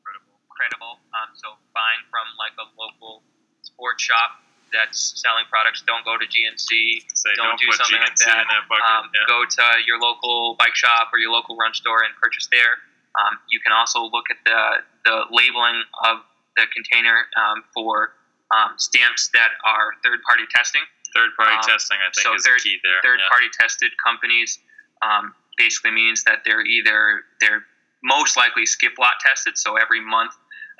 credible. 0.03 0.35
Credible. 0.51 0.95
Um, 1.15 1.29
so 1.33 1.57
buying 1.73 2.03
from 2.13 2.27
like 2.37 2.53
a 2.59 2.67
local 2.77 3.25
sports 3.63 4.03
shop 4.03 4.41
that's 4.71 5.19
selling 5.19 5.45
products. 5.51 5.83
Don't 5.83 6.03
go 6.07 6.15
to 6.15 6.23
GNC. 6.23 6.69
Say, 7.11 7.35
Don't 7.35 7.59
do 7.59 7.67
put 7.67 7.75
something 7.75 7.99
like 7.99 8.15
that. 8.23 8.47
that 8.47 8.65
bucket. 8.71 8.87
Um, 8.87 9.11
yeah. 9.11 9.27
Go 9.27 9.43
to 9.43 9.65
your 9.83 9.99
local 9.99 10.55
bike 10.55 10.75
shop 10.75 11.11
or 11.11 11.19
your 11.19 11.31
local 11.31 11.59
run 11.59 11.75
store 11.75 12.03
and 12.07 12.15
purchase 12.15 12.47
there. 12.51 12.79
Um, 13.19 13.35
you 13.51 13.59
can 13.59 13.75
also 13.75 14.07
look 14.07 14.31
at 14.31 14.39
the, 14.47 14.87
the 15.03 15.27
labeling 15.27 15.83
of 16.07 16.23
the 16.55 16.63
container 16.71 17.27
um, 17.35 17.67
for 17.75 18.15
um, 18.51 18.77
stamps 18.77 19.29
that 19.33 19.51
are 19.65 19.95
third 20.03 20.19
party 20.27 20.43
testing. 20.53 20.81
Third 21.15 21.31
party 21.35 21.55
um, 21.55 21.63
testing, 21.67 21.97
I 21.99 22.07
think, 22.13 22.23
so 22.23 22.35
is 22.35 22.45
third, 22.45 22.59
key 22.63 22.79
there. 22.83 23.01
Third 23.03 23.19
yeah. 23.19 23.29
party 23.29 23.47
tested 23.59 23.91
companies 23.99 24.59
um, 25.03 25.33
basically 25.57 25.91
means 25.91 26.23
that 26.23 26.43
they're 26.45 26.65
either 26.65 27.23
they're 27.39 27.63
most 28.03 28.37
likely 28.37 28.65
skip 28.65 28.93
lot 28.99 29.19
tested. 29.19 29.57
So 29.57 29.75
every 29.75 30.01
month, 30.01 30.31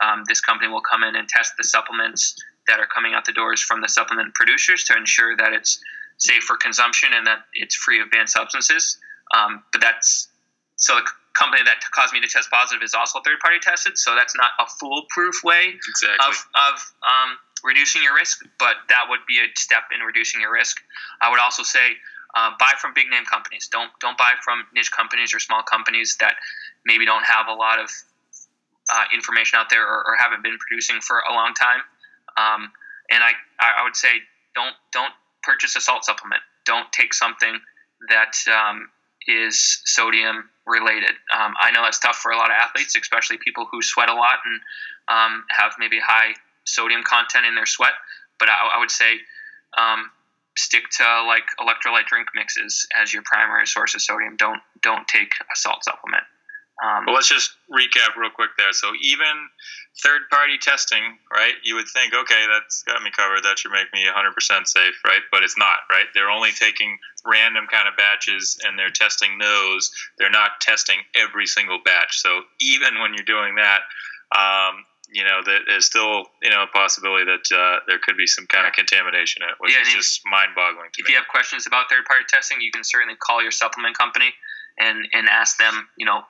um, 0.02 0.24
this 0.28 0.42
company 0.42 0.72
will 0.72 0.82
come 0.82 1.04
in 1.04 1.16
and 1.16 1.28
test 1.28 1.54
the 1.58 1.64
supplements 1.64 2.36
that 2.68 2.80
are 2.80 2.88
coming 2.88 3.14
out 3.14 3.26
the 3.26 3.34
doors 3.34 3.62
from 3.62 3.82
the 3.82 3.90
supplement 3.90 4.34
producers 4.34 4.84
to 4.86 4.98
ensure 4.98 5.36
that 5.38 5.54
it's 5.54 5.80
safe 6.18 6.44
for 6.44 6.56
consumption 6.58 7.10
and 7.14 7.26
that 7.26 7.40
it's 7.54 7.76
free 7.76 8.00
of 8.00 8.10
banned 8.12 8.30
substances. 8.30 8.98
Um, 9.36 9.64
but 9.72 9.82
that's 9.82 10.30
so 10.76 11.00
company 11.34 11.64
that 11.64 11.80
caused 11.92 12.14
me 12.14 12.20
to 12.20 12.28
test 12.28 12.50
positive 12.50 12.84
is 12.84 12.94
also 12.94 13.20
third 13.22 13.40
party 13.40 13.60
tested. 13.62 13.98
So 13.98 14.16
that's 14.16 14.36
not 14.36 14.52
a 14.60 14.66
foolproof 14.80 15.44
way 15.44 15.76
Exactly. 15.76 16.18
of, 16.28 16.36
of 16.56 16.76
um, 17.04 17.38
reducing 17.64 18.04
your 18.04 18.16
risk, 18.16 18.44
but 18.60 18.76
that 18.90 19.06
would 19.10 19.22
be 19.28 19.40
a 19.40 19.48
step 19.56 19.84
in 19.94 20.06
reducing 20.06 20.42
your 20.42 20.52
risk. 20.52 20.78
I 21.22 21.30
would 21.30 21.40
also 21.40 21.64
say 21.64 21.98
uh, 22.36 22.52
buy 22.60 22.72
from 22.80 22.94
big 22.94 23.10
name 23.10 23.26
companies. 23.26 23.68
Don't 23.72 23.92
don't 24.00 24.18
buy 24.18 24.32
from 24.44 24.64
niche 24.74 24.92
companies 24.92 25.34
or 25.34 25.40
small 25.40 25.64
companies 25.64 26.18
that 26.20 26.36
maybe 26.86 27.06
don't 27.06 27.26
have 27.26 27.48
a 27.48 27.54
lot 27.54 27.80
of 27.80 27.90
uh, 28.92 29.06
information 29.14 29.60
out 29.60 29.70
there 29.70 29.86
or, 29.86 30.04
or 30.08 30.16
haven't 30.20 30.44
been 30.44 30.58
producing 30.58 31.02
for 31.02 31.20
a 31.30 31.34
long 31.34 31.54
time. 31.54 31.82
Um, 32.38 32.72
and 33.10 33.24
I, 33.24 33.32
I 33.60 33.84
would 33.84 33.96
say 33.96 34.10
don't 34.56 34.74
don't 34.92 35.14
purchase 35.44 35.76
a 35.76 35.82
salt 35.82 36.06
supplement. 36.06 36.42
Don't 36.66 36.92
take 36.92 37.14
something 37.14 37.60
that 38.10 38.36
um, 38.48 38.90
is 39.28 39.82
sodium 39.86 40.50
related. 40.66 41.12
Um, 41.34 41.54
I 41.60 41.72
know 41.72 41.84
that's 41.84 42.00
tough 42.00 42.18
for 42.18 42.32
a 42.32 42.38
lot 42.38 42.50
of 42.50 42.56
athletes, 42.60 42.96
especially 42.96 43.38
people 43.38 43.68
who 43.72 43.82
sweat 43.82 44.10
a 44.10 44.14
lot 44.14 44.40
and 44.46 44.62
um, 45.08 45.44
have 45.50 45.74
maybe 45.80 46.00
high 46.00 46.34
sodium 46.66 47.04
content 47.04 47.46
in 47.46 47.56
their 47.56 47.66
sweat. 47.66 47.94
But 48.40 48.50
I, 48.50 48.76
I 48.76 48.80
would 48.80 48.92
say 48.92 49.20
um, 49.78 50.12
stick 50.58 50.84
to 50.98 51.24
like 51.28 51.44
electrolyte 51.60 52.06
drink 52.06 52.28
mixes 52.36 52.88
as 53.02 53.14
your 53.14 53.24
primary 53.24 53.66
source 53.66 53.96
of 53.96 54.02
sodium. 54.02 54.36
Don't 54.38 54.62
don't 54.82 55.08
take 55.08 55.34
a 55.52 55.56
salt 55.56 55.84
supplement. 55.84 56.24
Um, 56.82 57.06
Well, 57.06 57.16
let's 57.16 57.30
just 57.30 57.52
recap 57.72 58.16
real 58.18 58.32
quick 58.32 58.52
there. 58.58 58.74
So 58.74 58.92
even 59.02 59.50
third 60.04 60.22
party 60.32 60.58
testing, 60.58 61.18
right? 61.32 61.54
You 61.64 61.76
would 61.76 61.88
think, 61.94 62.14
okay, 62.14 62.46
that's 62.52 62.82
got 62.84 63.02
me 63.04 63.12
covered. 63.12 63.44
That 63.44 63.60
should 63.60 63.72
make 63.72 63.92
me 63.94 64.04
100% 64.06 64.68
safe, 64.68 64.96
right? 65.06 65.22
But 65.32 65.44
it's 65.44 65.58
not, 65.58 65.86
right? 65.92 66.06
They're 66.14 66.30
only 66.30 66.52
taking 66.52 66.98
random 67.26 67.68
kind 67.70 67.88
of 67.88 67.96
batches 67.98 68.58
and 68.66 68.80
they're 68.80 68.90
testing 68.90 69.38
those. 69.38 69.92
They're 70.18 70.32
not 70.32 70.60
testing 70.60 70.98
every 71.16 71.46
single 71.46 71.80
batch. 71.86 72.20
So 72.20 72.42
even 72.60 73.00
when 73.00 73.14
you're 73.14 73.26
doing 73.26 73.56
that, 73.56 73.82
um, 74.36 74.86
you 75.14 75.24
know, 75.26 75.42
that 75.44 75.62
there's 75.68 75.86
still, 75.86 76.24
you 76.42 76.50
know, 76.50 76.64
a 76.64 76.68
possibility 76.68 77.26
that 77.26 77.46
uh, 77.56 77.80
there 77.86 78.00
could 78.00 78.16
be 78.16 78.26
some 78.26 78.48
kind 78.48 78.66
of 78.66 78.74
contamination 78.74 79.44
in 79.44 79.50
it, 79.50 79.56
which 79.60 79.74
Yeah, 79.74 79.82
is 79.82 79.94
just 79.94 80.22
mind 80.26 80.52
boggling 80.56 80.88
if 80.98 81.06
me. 81.06 81.12
you 81.12 81.18
have 81.20 81.28
questions 81.28 81.68
about 81.68 81.90
third 81.92 82.06
party 82.06 82.24
testing, 82.30 82.62
you 82.62 82.72
can 82.72 82.84
certainly 82.84 83.16
call 83.18 83.42
your 83.44 83.52
supplement 83.52 83.98
company 83.98 84.34
and 84.80 85.06
and 85.12 85.28
ask 85.28 85.58
them, 85.58 85.90
you 85.98 86.06
know, 86.06 86.24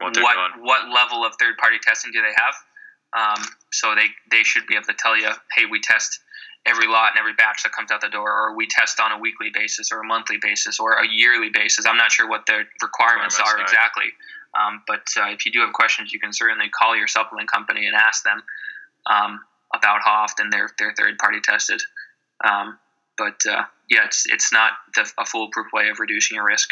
What 0.00 0.16
what 0.16 0.36
what, 0.60 0.88
level 0.88 1.24
of 1.24 1.34
third 1.40 1.56
party 1.58 1.78
testing 1.82 2.12
do 2.12 2.22
they 2.22 2.34
have? 2.36 2.54
Um, 3.12 3.44
so 3.72 3.94
they 3.94 4.06
they 4.30 4.44
should 4.44 4.66
be 4.66 4.74
able 4.74 4.86
to 4.86 4.94
tell 4.94 5.16
you, 5.16 5.30
hey, 5.56 5.64
we 5.70 5.80
test 5.80 6.20
every 6.66 6.86
lot 6.86 7.10
and 7.10 7.18
every 7.18 7.32
batch 7.34 7.62
that 7.62 7.72
comes 7.72 7.90
out 7.90 8.00
the 8.00 8.08
door, 8.08 8.30
or 8.30 8.54
we 8.54 8.66
test 8.66 9.00
on 9.00 9.12
a 9.12 9.18
weekly 9.18 9.50
basis, 9.52 9.90
or 9.90 10.00
a 10.00 10.04
monthly 10.04 10.38
basis, 10.40 10.78
or 10.78 10.92
a 10.92 11.08
yearly 11.08 11.50
basis. 11.50 11.86
I'm 11.86 11.96
not 11.96 12.12
sure 12.12 12.28
what 12.28 12.46
the 12.46 12.64
requirements 12.82 13.38
Requirements, 13.38 13.40
are 13.40 13.56
right. 13.56 13.62
exactly, 13.62 14.12
um, 14.54 14.82
but 14.86 15.06
uh, 15.16 15.30
if 15.30 15.46
you 15.46 15.52
do 15.52 15.60
have 15.60 15.72
questions, 15.72 16.12
you 16.12 16.20
can 16.20 16.32
certainly 16.32 16.68
call 16.68 16.96
your 16.96 17.08
supplement 17.08 17.50
company 17.50 17.86
and 17.86 17.96
ask 17.96 18.22
them 18.22 18.42
um, 19.06 19.40
about 19.74 20.00
how 20.04 20.12
often 20.12 20.50
they're 20.50 20.70
they're 20.78 20.94
third 20.94 21.18
party 21.18 21.40
tested. 21.40 21.80
Um, 22.44 22.78
but 23.16 23.40
uh, 23.48 23.64
yeah, 23.90 24.04
it's 24.04 24.26
it's 24.26 24.52
not 24.52 24.72
the, 24.94 25.10
a 25.18 25.24
foolproof 25.24 25.66
way 25.72 25.88
of 25.88 25.98
reducing 25.98 26.36
your 26.36 26.46
risk. 26.46 26.68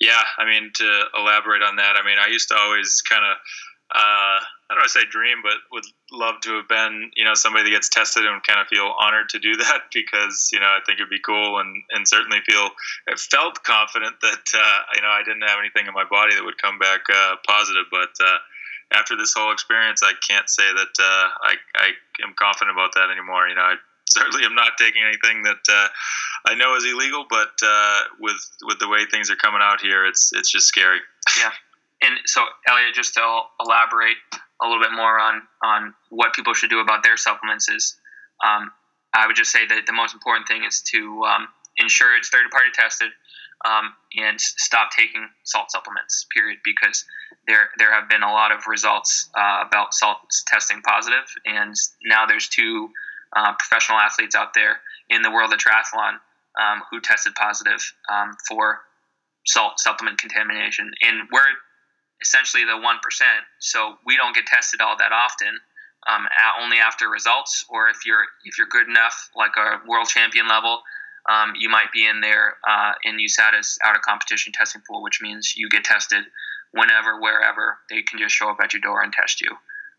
Yeah, 0.00 0.22
I 0.38 0.46
mean 0.46 0.72
to 0.74 1.04
elaborate 1.16 1.62
on 1.62 1.76
that, 1.76 1.96
I 1.96 2.04
mean 2.04 2.18
I 2.18 2.28
used 2.28 2.48
to 2.48 2.56
always 2.56 3.02
kind 3.02 3.24
of 3.24 3.36
uh, 3.90 4.38
I 4.70 4.78
don't 4.78 4.86
want 4.86 4.90
to 4.90 5.00
say 5.00 5.04
dream, 5.10 5.42
but 5.42 5.58
would 5.72 5.84
love 6.12 6.36
to 6.42 6.54
have 6.56 6.68
been 6.68 7.10
you 7.16 7.24
know 7.24 7.34
somebody 7.34 7.64
that 7.64 7.76
gets 7.76 7.88
tested 7.88 8.24
and 8.24 8.42
kind 8.42 8.60
of 8.60 8.68
feel 8.68 8.94
honored 8.98 9.28
to 9.30 9.38
do 9.38 9.56
that 9.62 9.90
because 9.92 10.50
you 10.52 10.60
know 10.60 10.66
I 10.66 10.80
think 10.86 10.98
it'd 10.98 11.10
be 11.10 11.20
cool 11.20 11.58
and 11.58 11.82
and 11.90 12.08
certainly 12.08 12.38
feel 12.46 12.70
I 13.08 13.16
felt 13.16 13.62
confident 13.62 14.16
that 14.22 14.46
uh, 14.54 14.80
you 14.94 15.02
know 15.02 15.12
I 15.12 15.22
didn't 15.24 15.46
have 15.46 15.58
anything 15.58 15.86
in 15.86 15.94
my 15.94 16.04
body 16.08 16.34
that 16.34 16.44
would 16.44 16.60
come 16.60 16.78
back 16.78 17.00
uh, 17.12 17.36
positive, 17.46 17.86
but. 17.90 18.14
Uh, 18.18 18.38
after 18.92 19.16
this 19.16 19.32
whole 19.36 19.52
experience, 19.52 20.02
I 20.02 20.14
can't 20.26 20.50
say 20.50 20.66
that 20.66 20.94
uh, 20.98 21.28
I, 21.46 21.54
I 21.76 21.88
am 22.26 22.34
confident 22.34 22.74
about 22.74 22.90
that 22.94 23.08
anymore. 23.08 23.46
You 23.46 23.54
know, 23.54 23.62
I 23.62 23.76
certainly 24.12 24.44
am 24.44 24.54
not 24.54 24.72
taking 24.78 25.02
anything 25.02 25.42
that 25.42 25.62
uh, 25.68 25.88
I 26.46 26.54
know 26.54 26.74
is 26.76 26.84
illegal, 26.84 27.24
but 27.28 27.52
uh, 27.62 28.00
with 28.20 28.40
with 28.64 28.78
the 28.78 28.88
way 28.88 29.04
things 29.06 29.30
are 29.30 29.36
coming 29.36 29.60
out 29.62 29.80
here, 29.80 30.06
it's 30.06 30.32
it's 30.32 30.50
just 30.50 30.66
scary. 30.66 30.98
Yeah, 31.38 31.52
and 32.02 32.18
so, 32.24 32.44
Elliot, 32.68 32.94
just 32.94 33.14
to 33.14 33.40
elaborate 33.60 34.16
a 34.62 34.66
little 34.66 34.82
bit 34.82 34.92
more 34.92 35.18
on 35.18 35.42
on 35.62 35.94
what 36.10 36.34
people 36.34 36.54
should 36.54 36.70
do 36.70 36.80
about 36.80 37.02
their 37.02 37.16
supplements 37.16 37.68
is, 37.68 37.96
um, 38.44 38.70
I 39.14 39.26
would 39.26 39.36
just 39.36 39.52
say 39.52 39.66
that 39.66 39.86
the 39.86 39.92
most 39.92 40.14
important 40.14 40.48
thing 40.48 40.64
is 40.64 40.82
to 40.92 41.22
um, 41.24 41.48
ensure 41.76 42.16
it's 42.16 42.28
third 42.28 42.50
party 42.50 42.70
tested 42.74 43.10
um, 43.64 43.92
and 44.16 44.40
stop 44.40 44.90
taking 44.96 45.28
salt 45.44 45.70
supplements. 45.70 46.26
Period, 46.34 46.58
because 46.64 47.04
there 47.46 47.68
there 47.78 47.92
have 47.92 48.08
been 48.08 48.22
a 48.22 48.32
lot 48.32 48.52
of 48.52 48.66
results 48.66 49.28
uh, 49.36 49.64
about 49.66 49.94
salts 49.94 50.44
testing 50.46 50.80
positive, 50.82 51.26
and 51.44 51.74
now 52.04 52.26
there's 52.26 52.48
two 52.48 52.88
uh, 53.36 53.52
professional 53.58 53.98
athletes 53.98 54.34
out 54.34 54.54
there 54.54 54.80
in 55.08 55.22
the 55.22 55.30
world 55.30 55.52
of 55.52 55.58
triathlon 55.58 56.18
um, 56.60 56.82
who 56.90 57.00
tested 57.00 57.34
positive 57.34 57.80
um, 58.10 58.32
for 58.48 58.80
salt 59.46 59.78
supplement 59.78 60.18
contamination, 60.18 60.90
and 61.02 61.28
we're 61.32 61.42
essentially 62.22 62.64
the 62.64 62.76
one 62.76 62.98
percent. 63.02 63.44
So 63.58 63.96
we 64.04 64.16
don't 64.16 64.34
get 64.34 64.46
tested 64.46 64.80
all 64.80 64.96
that 64.98 65.12
often. 65.12 65.58
Um, 66.08 66.26
only 66.60 66.78
after 66.78 67.08
results, 67.08 67.64
or 67.68 67.88
if 67.88 68.06
you're 68.06 68.24
if 68.44 68.58
you're 68.58 68.66
good 68.66 68.88
enough, 68.88 69.30
like 69.36 69.52
a 69.56 69.86
world 69.86 70.08
champion 70.08 70.48
level, 70.48 70.82
um, 71.28 71.52
you 71.58 71.68
might 71.68 71.92
be 71.92 72.06
in 72.06 72.20
there 72.20 72.56
uh, 72.68 72.92
in 73.04 73.18
USADA's 73.18 73.78
out 73.84 73.96
of 73.96 74.02
competition 74.02 74.52
testing 74.52 74.82
pool, 74.88 75.02
which 75.02 75.20
means 75.20 75.54
you 75.56 75.68
get 75.68 75.84
tested 75.84 76.24
whenever, 76.72 77.20
wherever. 77.20 77.78
They 77.90 78.02
can 78.02 78.18
just 78.18 78.34
show 78.34 78.48
up 78.48 78.58
at 78.62 78.72
your 78.72 78.80
door 78.80 79.02
and 79.02 79.12
test 79.12 79.40
you. 79.40 79.50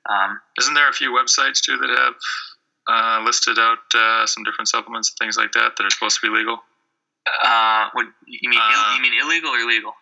Um, 0.10 0.40
Isn't 0.60 0.74
there 0.74 0.90
a 0.90 0.94
few 0.94 1.12
websites 1.12 1.62
too 1.62 1.78
that 1.78 1.90
have 1.90 2.16
uh, 2.92 3.24
listed 3.24 3.58
out 3.58 3.80
uh, 3.96 4.26
some 4.26 4.44
different 4.44 4.68
supplements 4.68 5.10
and 5.12 5.18
things 5.18 5.38
like 5.38 5.54
that 5.54 5.78
that 5.78 5.84
are 5.86 5.90
supposed 5.90 6.20
to 6.20 6.28
be 6.28 6.36
legal? 6.36 6.60
uh, 7.28 7.90
what 7.94 8.08
you 8.28 8.50
mean? 8.50 8.60
Uh, 8.60 8.72
Ill, 8.74 8.96
you 8.96 9.02
mean 9.02 9.14
illegal 9.22 9.52
or 9.52 9.66
legal? 9.66 9.94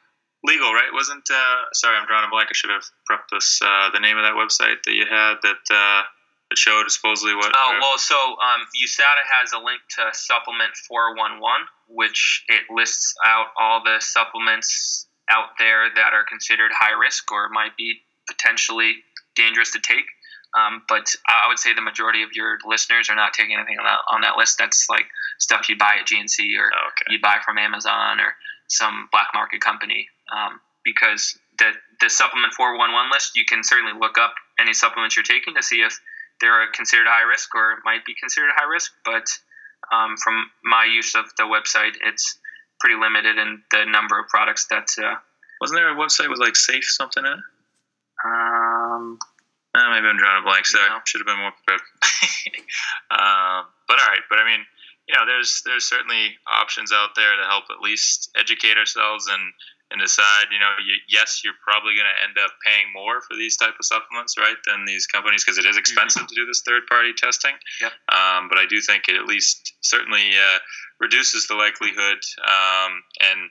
Legal, 0.43 0.71
right? 0.73 0.89
Wasn't 0.93 1.27
uh, 1.29 1.67
sorry, 1.73 1.97
I'm 1.97 2.07
drawing 2.07 2.25
a 2.25 2.29
blank. 2.31 2.47
I 2.49 2.55
should 2.55 2.69
have 2.69 2.83
prepped 3.09 3.29
this. 3.31 3.59
Uh, 3.61 3.89
the 3.91 3.99
name 3.99 4.17
of 4.17 4.23
that 4.23 4.39
website 4.39 4.81
that 4.85 4.93
you 4.93 5.05
had 5.05 5.35
that 5.43 5.63
uh, 5.69 6.01
that 6.49 6.57
showed 6.57 6.89
supposedly 6.89 7.35
what? 7.35 7.51
Oh 7.55 7.77
well, 7.81 7.97
so 7.97 8.15
um, 8.15 8.63
USADA 8.71 9.23
has 9.27 9.51
a 9.51 9.59
link 9.59 9.81
to 9.99 10.07
Supplement 10.13 10.71
411, 10.87 11.67
which 11.89 12.45
it 12.47 12.71
lists 12.73 13.13
out 13.25 13.47
all 13.59 13.83
the 13.83 13.99
supplements 13.99 15.07
out 15.29 15.59
there 15.59 15.89
that 15.93 16.13
are 16.13 16.23
considered 16.23 16.71
high 16.73 16.97
risk 16.97 17.31
or 17.31 17.49
might 17.49 17.75
be 17.77 17.99
potentially 18.27 18.95
dangerous 19.35 19.71
to 19.71 19.79
take. 19.79 20.05
Um, 20.57 20.81
but 20.89 21.13
I 21.27 21.47
would 21.47 21.59
say 21.59 21.73
the 21.73 21.81
majority 21.81 22.23
of 22.23 22.29
your 22.33 22.57
listeners 22.65 23.09
are 23.09 23.15
not 23.15 23.33
taking 23.33 23.53
anything 23.55 23.77
on 23.77 23.85
that, 23.85 23.99
on 24.11 24.21
that 24.21 24.35
list. 24.37 24.57
That's 24.57 24.89
like 24.89 25.05
stuff 25.37 25.69
you 25.69 25.77
buy 25.77 25.97
at 26.01 26.07
GNC 26.07 26.39
or 26.57 26.71
Oh, 26.73 26.87
okay. 26.89 27.05
you 27.13 27.19
buy 27.21 27.37
from 27.45 27.57
Amazon 27.59 28.19
or 28.19 28.33
some 28.67 29.07
black 29.11 29.27
market 29.33 29.61
company. 29.61 30.07
Um, 30.33 30.59
because 30.83 31.37
the 31.59 31.71
the 32.01 32.09
supplement 32.09 32.53
411 32.53 33.11
list, 33.11 33.35
you 33.35 33.45
can 33.45 33.63
certainly 33.63 33.93
look 33.99 34.17
up 34.17 34.33
any 34.59 34.73
supplements 34.73 35.15
you're 35.15 35.23
taking 35.23 35.53
to 35.55 35.61
see 35.61 35.81
if 35.81 35.99
they're 36.41 36.65
considered 36.73 37.05
high 37.07 37.27
risk 37.29 37.53
or 37.53 37.77
might 37.85 38.05
be 38.05 38.15
considered 38.19 38.49
high 38.55 38.69
risk. 38.71 38.91
But 39.05 39.27
um, 39.93 40.15
from 40.17 40.49
my 40.63 40.85
use 40.85 41.13
of 41.15 41.25
the 41.37 41.43
website, 41.43 41.93
it's 42.01 42.37
pretty 42.79 42.95
limited 42.99 43.37
in 43.37 43.61
the 43.71 43.85
number 43.85 44.17
of 44.19 44.27
products 44.29 44.65
that. 44.67 44.87
Uh, 44.97 45.15
Wasn't 45.61 45.77
there 45.77 45.91
a 45.91 45.95
website 45.95 46.29
with 46.29 46.39
like 46.39 46.55
safe 46.55 46.85
something 46.85 47.23
in 47.25 47.33
it? 47.33 47.39
um, 48.25 49.19
Uh, 49.79 49.89
maybe 49.95 50.07
I'm 50.07 50.17
drawing 50.19 50.43
a 50.43 50.45
blank. 50.45 50.65
Sorry, 50.67 50.89
No. 50.89 50.99
should 51.07 51.21
have 51.23 51.27
been 51.31 51.39
more 51.39 51.55
prepared. 51.55 51.79
um, 53.15 53.63
but 53.87 53.95
all 53.99 54.09
right. 54.11 54.25
But 54.29 54.39
I 54.39 54.45
mean, 54.45 54.65
you 55.07 55.15
know, 55.15 55.25
there's 55.25 55.63
there's 55.65 55.87
certainly 55.87 56.35
options 56.45 56.91
out 56.91 57.15
there 57.15 57.35
to 57.39 57.45
help 57.47 57.65
at 57.71 57.79
least 57.81 58.29
educate 58.35 58.77
ourselves 58.77 59.27
and 59.27 59.41
and 59.91 60.01
decide. 60.01 60.51
You 60.51 60.59
know, 60.59 60.73
you, 60.85 60.95
yes, 61.07 61.41
you're 61.43 61.57
probably 61.63 61.95
going 61.95 62.11
to 62.11 62.19
end 62.27 62.35
up 62.43 62.51
paying 62.65 62.91
more 62.93 63.21
for 63.21 63.35
these 63.39 63.55
type 63.57 63.73
of 63.79 63.85
supplements, 63.85 64.37
right, 64.37 64.57
than 64.67 64.85
these 64.85 65.07
companies 65.07 65.43
because 65.43 65.57
it 65.57 65.65
is 65.65 65.77
expensive 65.77 66.27
to 66.27 66.35
do 66.35 66.45
this 66.45 66.61
third 66.61 66.85
party 66.87 67.13
testing. 67.15 67.55
Yep. 67.81 67.91
Um, 68.11 68.49
but 68.49 68.57
I 68.59 68.65
do 68.69 68.81
think 68.81 69.07
it 69.07 69.15
at 69.15 69.25
least 69.25 69.73
certainly 69.81 70.29
uh, 70.35 70.59
reduces 70.99 71.47
the 71.47 71.55
likelihood 71.55 72.19
um, 72.43 73.01
and. 73.21 73.49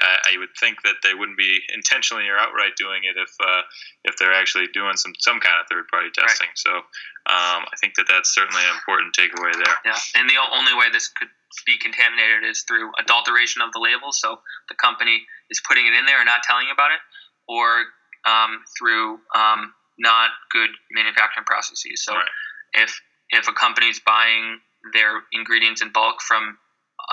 I 0.00 0.34
I 0.34 0.38
would 0.38 0.54
think 0.58 0.82
that 0.84 0.96
they 1.02 1.14
wouldn't 1.14 1.38
be 1.38 1.60
intentionally 1.74 2.28
or 2.28 2.38
outright 2.38 2.76
doing 2.76 3.02
it 3.04 3.16
if 3.16 3.30
uh, 3.40 3.62
if 4.04 4.16
they're 4.16 4.34
actually 4.34 4.66
doing 4.72 4.96
some 4.96 5.12
some 5.18 5.40
kind 5.40 5.56
of 5.60 5.66
third 5.70 5.88
party 5.88 6.10
testing. 6.14 6.48
So 6.54 6.70
um, 6.72 7.66
I 7.68 7.76
think 7.80 7.94
that 7.96 8.06
that's 8.08 8.34
certainly 8.34 8.62
an 8.62 8.74
important 8.74 9.14
takeaway 9.14 9.52
there. 9.52 9.76
Yeah, 9.84 9.98
and 10.16 10.28
the 10.28 10.38
only 10.52 10.74
way 10.74 10.90
this 10.92 11.08
could 11.08 11.28
be 11.66 11.78
contaminated 11.78 12.44
is 12.44 12.62
through 12.68 12.92
adulteration 12.98 13.62
of 13.62 13.72
the 13.72 13.80
label. 13.80 14.12
So 14.12 14.40
the 14.68 14.74
company 14.74 15.22
is 15.50 15.60
putting 15.66 15.86
it 15.86 15.94
in 15.94 16.06
there 16.06 16.18
and 16.20 16.26
not 16.26 16.42
telling 16.42 16.66
you 16.68 16.72
about 16.72 16.92
it, 16.92 17.00
or 17.48 17.84
um, 18.26 18.62
through 18.78 19.18
um, 19.34 19.72
not 19.98 20.30
good 20.50 20.70
manufacturing 20.92 21.44
processes. 21.44 22.04
So 22.04 22.14
Right. 22.14 22.28
if 22.74 23.00
if 23.30 23.48
a 23.48 23.52
company 23.52 23.88
is 23.88 24.00
buying 24.00 24.60
their 24.92 25.22
ingredients 25.32 25.82
in 25.82 25.90
bulk 25.92 26.22
from 26.22 26.56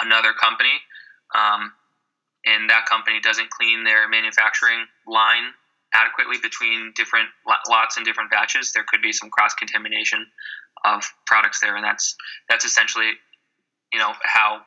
another 0.01 0.33
company, 0.33 0.71
um, 1.33 1.73
and 2.45 2.69
that 2.69 2.85
company 2.85 3.19
doesn't 3.21 3.49
clean 3.49 3.83
their 3.83 4.07
manufacturing 4.07 4.85
line 5.07 5.53
adequately 5.93 6.37
between 6.41 6.91
different 6.95 7.29
lots 7.69 7.95
and 7.97 8.05
different 8.05 8.29
batches, 8.29 8.71
there 8.73 8.83
could 8.87 9.01
be 9.01 9.11
some 9.13 9.29
cross 9.29 9.53
contamination 9.53 10.25
of 10.83 11.03
products 11.25 11.61
there, 11.61 11.75
and 11.75 11.83
that's 11.85 12.15
that's 12.49 12.65
essentially, 12.65 13.09
you 13.93 13.99
know, 13.99 14.13
how 14.23 14.61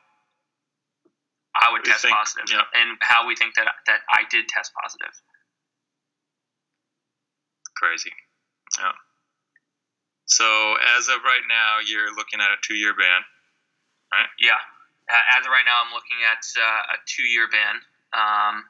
I 1.54 1.72
would 1.72 1.82
We 1.84 1.90
test 1.90 2.02
think- 2.02 2.16
positive, 2.16 2.46
yeah. 2.50 2.62
and 2.80 2.96
how 3.00 3.26
we 3.26 3.36
think 3.36 3.54
that 3.56 3.66
that 3.86 4.00
I 4.10 4.24
did 4.30 4.48
test 4.48 4.72
positive. 4.80 5.12
Crazy. 7.76 8.12
Yeah. 8.80 8.92
So 10.26 10.44
as 10.98 11.08
of 11.08 11.22
right 11.24 11.46
now, 11.48 11.78
you're 11.86 12.14
looking 12.14 12.40
at 12.40 12.50
a 12.50 12.56
two 12.62 12.74
year 12.74 12.94
ban. 12.94 13.22
Right? 14.12 14.28
Yeah, 14.40 14.56
as 15.08 15.46
of 15.46 15.50
right 15.50 15.64
now, 15.64 15.80
I'm 15.84 15.92
looking 15.92 16.20
at 16.24 16.42
uh, 16.56 16.94
a 16.94 16.96
two-year 17.06 17.48
ban. 17.48 17.74
Um, 18.12 18.64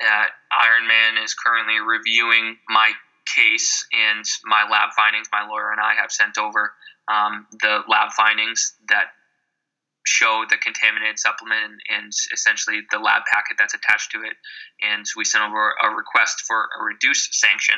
uh, 0.00 0.28
Ironman 0.52 1.24
is 1.24 1.34
currently 1.34 1.80
reviewing 1.80 2.58
my 2.68 2.92
case 3.24 3.86
and 3.92 4.24
my 4.44 4.68
lab 4.70 4.92
findings. 4.94 5.28
My 5.32 5.48
lawyer 5.48 5.72
and 5.72 5.80
I 5.80 5.94
have 5.94 6.12
sent 6.12 6.38
over 6.38 6.72
um, 7.08 7.46
the 7.60 7.80
lab 7.88 8.12
findings 8.12 8.74
that 8.88 9.16
show 10.06 10.44
the 10.48 10.56
contaminated 10.56 11.18
supplement 11.18 11.64
and, 11.64 11.80
and 11.90 12.12
essentially 12.32 12.80
the 12.92 12.98
lab 12.98 13.22
packet 13.32 13.56
that's 13.58 13.74
attached 13.74 14.12
to 14.12 14.22
it. 14.22 14.36
And 14.80 15.04
we 15.16 15.24
sent 15.24 15.42
over 15.42 15.74
a 15.82 15.90
request 15.90 16.42
for 16.46 16.68
a 16.78 16.84
reduced 16.84 17.34
sanction, 17.34 17.74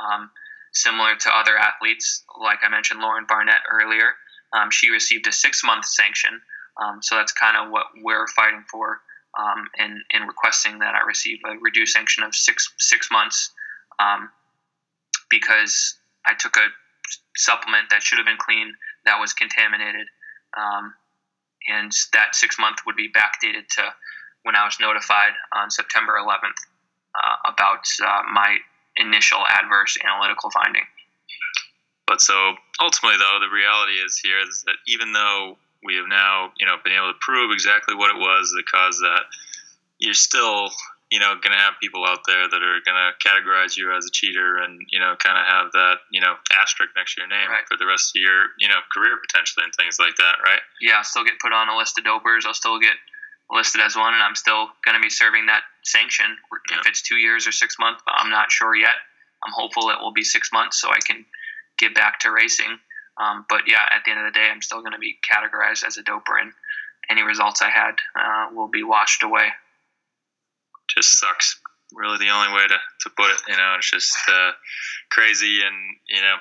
um, 0.00 0.30
similar 0.72 1.14
to 1.16 1.36
other 1.36 1.56
athletes, 1.56 2.24
like 2.40 2.60
I 2.64 2.70
mentioned 2.70 3.00
Lauren 3.00 3.26
Barnett 3.28 3.60
earlier. 3.70 4.14
Um, 4.56 4.70
she 4.70 4.90
received 4.90 5.26
a 5.26 5.32
six-month 5.32 5.84
sanction, 5.84 6.40
um, 6.82 7.02
so 7.02 7.16
that's 7.16 7.32
kind 7.32 7.56
of 7.56 7.70
what 7.70 7.86
we're 8.02 8.26
fighting 8.28 8.64
for, 8.70 9.00
um, 9.38 9.68
and, 9.78 10.02
requesting 10.26 10.78
that 10.80 10.94
I 10.94 11.06
receive 11.06 11.38
a 11.46 11.56
reduced 11.58 11.92
sanction 11.92 12.24
of 12.24 12.34
six 12.34 12.72
six 12.78 13.10
months, 13.10 13.52
um, 13.98 14.30
because 15.30 15.94
I 16.26 16.34
took 16.34 16.56
a 16.56 16.66
supplement 17.36 17.90
that 17.90 18.02
should 18.02 18.18
have 18.18 18.26
been 18.26 18.38
clean 18.38 18.74
that 19.04 19.20
was 19.20 19.32
contaminated, 19.32 20.06
um, 20.56 20.94
and 21.68 21.92
that 22.12 22.34
six 22.34 22.58
month 22.58 22.78
would 22.86 22.96
be 22.96 23.08
backdated 23.08 23.68
to 23.76 23.82
when 24.42 24.56
I 24.56 24.64
was 24.64 24.78
notified 24.80 25.32
on 25.52 25.70
September 25.70 26.14
11th 26.14 26.60
uh, 27.14 27.50
about 27.52 27.86
uh, 28.04 28.22
my 28.32 28.58
initial 28.96 29.40
adverse 29.48 29.96
analytical 30.04 30.50
finding. 30.50 30.84
But 32.06 32.20
so 32.20 32.54
ultimately, 32.80 33.18
though, 33.18 33.38
the 33.40 33.52
reality 33.52 33.94
is 33.94 34.18
here 34.18 34.38
is 34.38 34.62
that 34.66 34.76
even 34.86 35.12
though 35.12 35.58
we 35.86 35.96
have 35.96 36.08
now, 36.08 36.52
you 36.58 36.66
know, 36.66 36.76
been 36.82 36.92
able 36.92 37.12
to 37.12 37.18
prove 37.20 37.50
exactly 37.50 37.94
what 37.94 38.10
it 38.10 38.18
was 38.18 38.50
that 38.50 38.64
caused 38.66 39.00
that, 39.00 39.24
you're 39.98 40.14
still, 40.14 40.68
you 41.10 41.20
know, 41.20 41.38
going 41.38 41.54
to 41.54 41.62
have 41.62 41.78
people 41.80 42.04
out 42.04 42.26
there 42.26 42.48
that 42.50 42.62
are 42.62 42.82
going 42.84 42.98
to 42.98 43.14
categorize 43.22 43.76
you 43.76 43.94
as 43.94 44.04
a 44.04 44.10
cheater 44.10 44.58
and, 44.58 44.82
you 44.90 44.98
know, 44.98 45.14
kind 45.16 45.38
of 45.38 45.46
have 45.46 45.72
that, 45.72 46.04
you 46.10 46.20
know, 46.20 46.34
asterisk 46.58 46.90
next 46.96 47.14
to 47.14 47.22
your 47.22 47.30
name 47.30 47.48
Right. 47.48 47.64
for 47.70 47.78
the 47.78 47.86
rest 47.86 48.12
of 48.16 48.20
your, 48.20 48.50
you 48.58 48.68
know, 48.68 48.82
career 48.92 49.16
potentially 49.16 49.64
and 49.64 49.72
things 49.74 49.98
like 49.98 50.16
that, 50.16 50.42
right? 50.44 50.60
Yeah, 50.80 50.98
I'll 50.98 51.08
still 51.08 51.24
get 51.24 51.38
put 51.40 51.52
on 51.52 51.68
a 51.68 51.76
list 51.76 51.96
of 51.98 52.04
dopers. 52.04 52.44
I'll 52.44 52.58
still 52.58 52.78
get 52.78 52.98
listed 53.50 53.80
as 53.80 53.94
one, 53.94 54.12
and 54.12 54.22
I'm 54.22 54.34
still 54.34 54.68
going 54.84 54.96
to 54.96 55.02
be 55.02 55.10
serving 55.10 55.46
that 55.46 55.62
sanction. 55.84 56.26
Yeah. 56.70 56.80
If 56.80 56.86
it's 56.86 57.02
two 57.02 57.16
years 57.16 57.46
or 57.46 57.52
six 57.52 57.78
months, 57.78 58.02
but 58.04 58.14
I'm 58.18 58.30
not 58.30 58.50
sure 58.50 58.74
yet. 58.74 58.98
I'm 59.46 59.52
hopeful 59.54 59.90
it 59.90 60.00
will 60.00 60.12
be 60.12 60.24
six 60.24 60.50
months 60.52 60.80
so 60.80 60.90
I 60.90 60.98
can 61.06 61.24
get 61.78 61.94
back 61.94 62.18
to 62.20 62.32
racing. 62.32 62.78
Um, 63.18 63.46
but 63.48 63.62
yeah, 63.66 63.82
at 63.90 64.04
the 64.04 64.10
end 64.10 64.20
of 64.20 64.26
the 64.32 64.38
day, 64.38 64.48
I'm 64.50 64.62
still 64.62 64.80
going 64.80 64.92
to 64.92 64.98
be 64.98 65.16
categorized 65.24 65.84
as 65.84 65.96
a 65.96 66.02
doper, 66.02 66.40
and 66.40 66.52
any 67.10 67.22
results 67.22 67.62
I 67.62 67.70
had 67.70 67.94
uh, 68.18 68.54
will 68.54 68.68
be 68.68 68.82
washed 68.82 69.22
away. 69.22 69.48
just 70.88 71.18
sucks. 71.18 71.60
Really, 71.94 72.18
the 72.18 72.30
only 72.30 72.52
way 72.52 72.66
to, 72.66 72.74
to 72.76 73.10
put 73.16 73.30
it. 73.30 73.40
You 73.48 73.56
know, 73.56 73.74
it's 73.78 73.90
just 73.90 74.12
uh, 74.28 74.50
crazy, 75.10 75.60
and 75.64 75.76
you 76.08 76.20
know, 76.20 76.34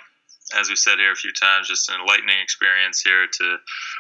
as 0.60 0.70
we 0.70 0.76
said 0.76 0.98
here 0.98 1.12
a 1.12 1.16
few 1.16 1.32
times, 1.32 1.68
just 1.68 1.88
an 1.90 1.96
enlightening 2.02 2.36
experience 2.42 3.00
here 3.02 3.28
to 3.32 3.58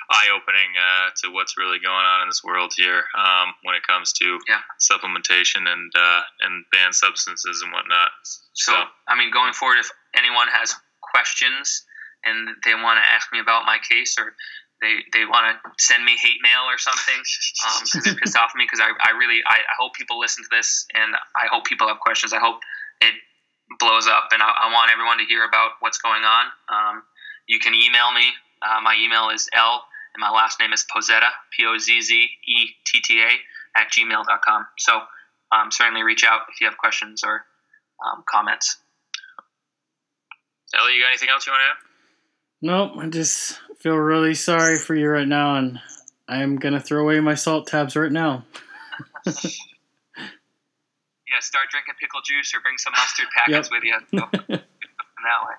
eye 0.09 0.29
opening 0.35 0.69
uh, 0.75 1.09
to 1.21 1.31
what's 1.31 1.55
really 1.57 1.77
going 1.79 2.03
on 2.05 2.23
in 2.23 2.27
this 2.29 2.43
world 2.43 2.73
here 2.75 3.03
um, 3.15 3.53
when 3.63 3.75
it 3.75 3.83
comes 3.87 4.11
to 4.13 4.39
Yeah. 4.49 4.61
supplementation 4.81 5.69
and 5.69 5.91
uh, 5.95 6.21
and 6.41 6.65
banned 6.71 6.95
substances 6.95 7.61
and 7.61 7.71
whatnot. 7.71 8.11
So, 8.53 8.73
I 9.07 9.15
mean, 9.15 9.31
going 9.31 9.53
forward, 9.53 9.77
if 9.79 9.89
anyone 10.17 10.47
has 10.51 10.73
questions 11.01 11.83
and 12.25 12.49
they 12.65 12.73
want 12.73 12.97
to 12.97 13.05
ask 13.05 13.31
me 13.31 13.39
about 13.39 13.65
my 13.65 13.77
case 13.77 14.17
or 14.17 14.33
they, 14.81 15.05
they 15.13 15.25
want 15.25 15.47
to 15.47 15.55
send 15.79 16.03
me 16.03 16.17
hate 16.19 16.41
mail 16.43 16.67
or 16.67 16.77
something 16.77 17.15
because 17.15 18.03
they're 18.03 18.15
pissed 18.15 18.35
off 18.35 18.51
me 18.55 18.65
because 18.65 18.83
I, 18.83 18.91
I 18.91 19.15
really 19.15 19.39
I, 19.47 19.63
I 19.63 19.75
hope 19.79 19.93
people 19.93 20.19
listen 20.19 20.43
to 20.43 20.51
this 20.51 20.85
and 20.93 21.15
I 21.35 21.47
hope 21.47 21.65
people 21.65 21.87
have 21.87 21.99
questions. 21.99 22.33
I 22.33 22.39
hope 22.39 22.59
it 22.99 23.15
blows 23.79 24.07
up 24.07 24.29
and 24.31 24.43
I, 24.43 24.67
I 24.67 24.73
want 24.73 24.91
everyone 24.91 25.17
to 25.19 25.25
hear 25.25 25.45
about 25.45 25.79
what's 25.79 25.97
going 25.97 26.23
on. 26.23 26.45
Um, 26.67 27.03
you 27.47 27.59
can 27.59 27.73
email 27.73 28.11
me. 28.11 28.27
Uh, 28.61 28.81
my 28.83 28.97
email 28.99 29.29
is 29.29 29.47
L 29.55 29.85
and 30.13 30.19
my 30.19 30.29
last 30.29 30.59
name 30.59 30.73
is 30.73 30.85
Pozzetta, 30.85 31.29
P 31.55 31.65
O 31.65 31.77
Z 31.77 32.01
Z 32.01 32.13
E 32.13 32.67
T 32.85 33.01
T 33.01 33.21
A, 33.21 33.79
at 33.79 33.91
gmail.com. 33.91 34.65
So 34.77 35.01
um, 35.51 35.71
certainly 35.71 36.03
reach 36.03 36.23
out 36.23 36.41
if 36.49 36.59
you 36.59 36.67
have 36.67 36.77
questions 36.77 37.23
or 37.23 37.45
um, 38.03 38.23
comments. 38.29 38.77
Ellie, 40.73 40.95
you 40.95 41.01
got 41.01 41.09
anything 41.09 41.29
else 41.29 41.45
you 41.45 41.53
want 41.53 41.61
to 41.61 41.71
add? 41.71 41.94
Nope, 42.65 42.97
I 42.97 43.05
just 43.09 43.61
feel 43.77 43.93
really 43.93 44.33
sorry 44.33 44.79
for 44.79 44.95
you 44.95 45.07
right 45.07 45.27
now, 45.27 45.53
and 45.53 45.79
I'm 46.27 46.55
gonna 46.55 46.81
throw 46.81 47.03
away 47.03 47.19
my 47.19 47.35
salt 47.35 47.67
tabs 47.67 47.95
right 47.95 48.11
now. 48.11 48.43
Yeah, 51.25 51.41
start 51.41 51.67
drinking 51.69 51.95
pickle 51.99 52.21
juice 52.23 52.53
or 52.55 52.61
bring 52.61 52.77
some 52.77 52.93
mustard 52.93 53.27
packets 53.35 53.67
with 53.69 53.83
you. 53.83 53.97
So, 54.07 54.23
that 54.31 55.39
way. 55.43 55.57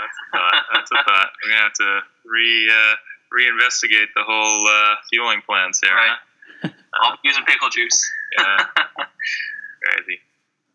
That's 0.00 0.16
a 0.16 0.26
thought. 0.32 0.64
That's 0.72 0.90
a 0.90 0.94
thought. 1.04 1.30
We're 1.42 1.50
gonna 1.52 1.62
have 1.62 1.72
to 1.74 2.00
re 2.24 2.70
uh, 2.70 2.94
reinvestigate 3.28 4.08
the 4.16 4.22
whole 4.24 4.66
uh, 4.66 4.94
fueling 5.10 5.42
plans 5.44 5.80
here. 5.82 5.92
Right. 5.92 6.16
Huh? 6.62 6.70
I'll 7.02 7.18
be 7.20 7.28
using 7.28 7.44
pickle 7.44 7.68
juice. 7.68 8.10
Yeah. 8.38 8.64
Crazy. 9.84 10.18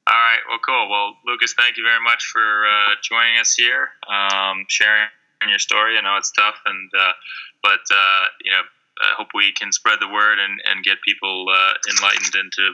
All 0.06 0.14
right. 0.14 0.44
Well, 0.48 0.60
cool. 0.64 0.88
Well, 0.88 1.18
Lucas, 1.26 1.56
thank 1.58 1.78
you 1.78 1.84
very 1.84 2.04
much 2.04 2.26
for 2.26 2.68
uh, 2.68 2.94
joining 3.02 3.40
us 3.40 3.56
here, 3.56 3.90
um, 4.08 4.66
sharing 4.70 5.08
your 5.50 5.60
story. 5.60 5.98
I 5.98 6.02
know 6.02 6.18
it's 6.18 6.32
tough, 6.32 6.56
and 6.66 6.90
uh, 6.98 7.14
but 7.62 7.84
uh, 7.92 8.24
you 8.44 8.52
know, 8.52 8.64
I 9.02 9.14
hope 9.18 9.30
we 9.34 9.52
can 9.52 9.72
spread 9.72 10.00
the 10.00 10.08
word 10.08 10.40
and, 10.40 10.62
and 10.70 10.84
get 10.84 11.02
people 11.02 11.46
uh, 11.50 11.74
enlightened 11.90 12.36
into 12.36 12.74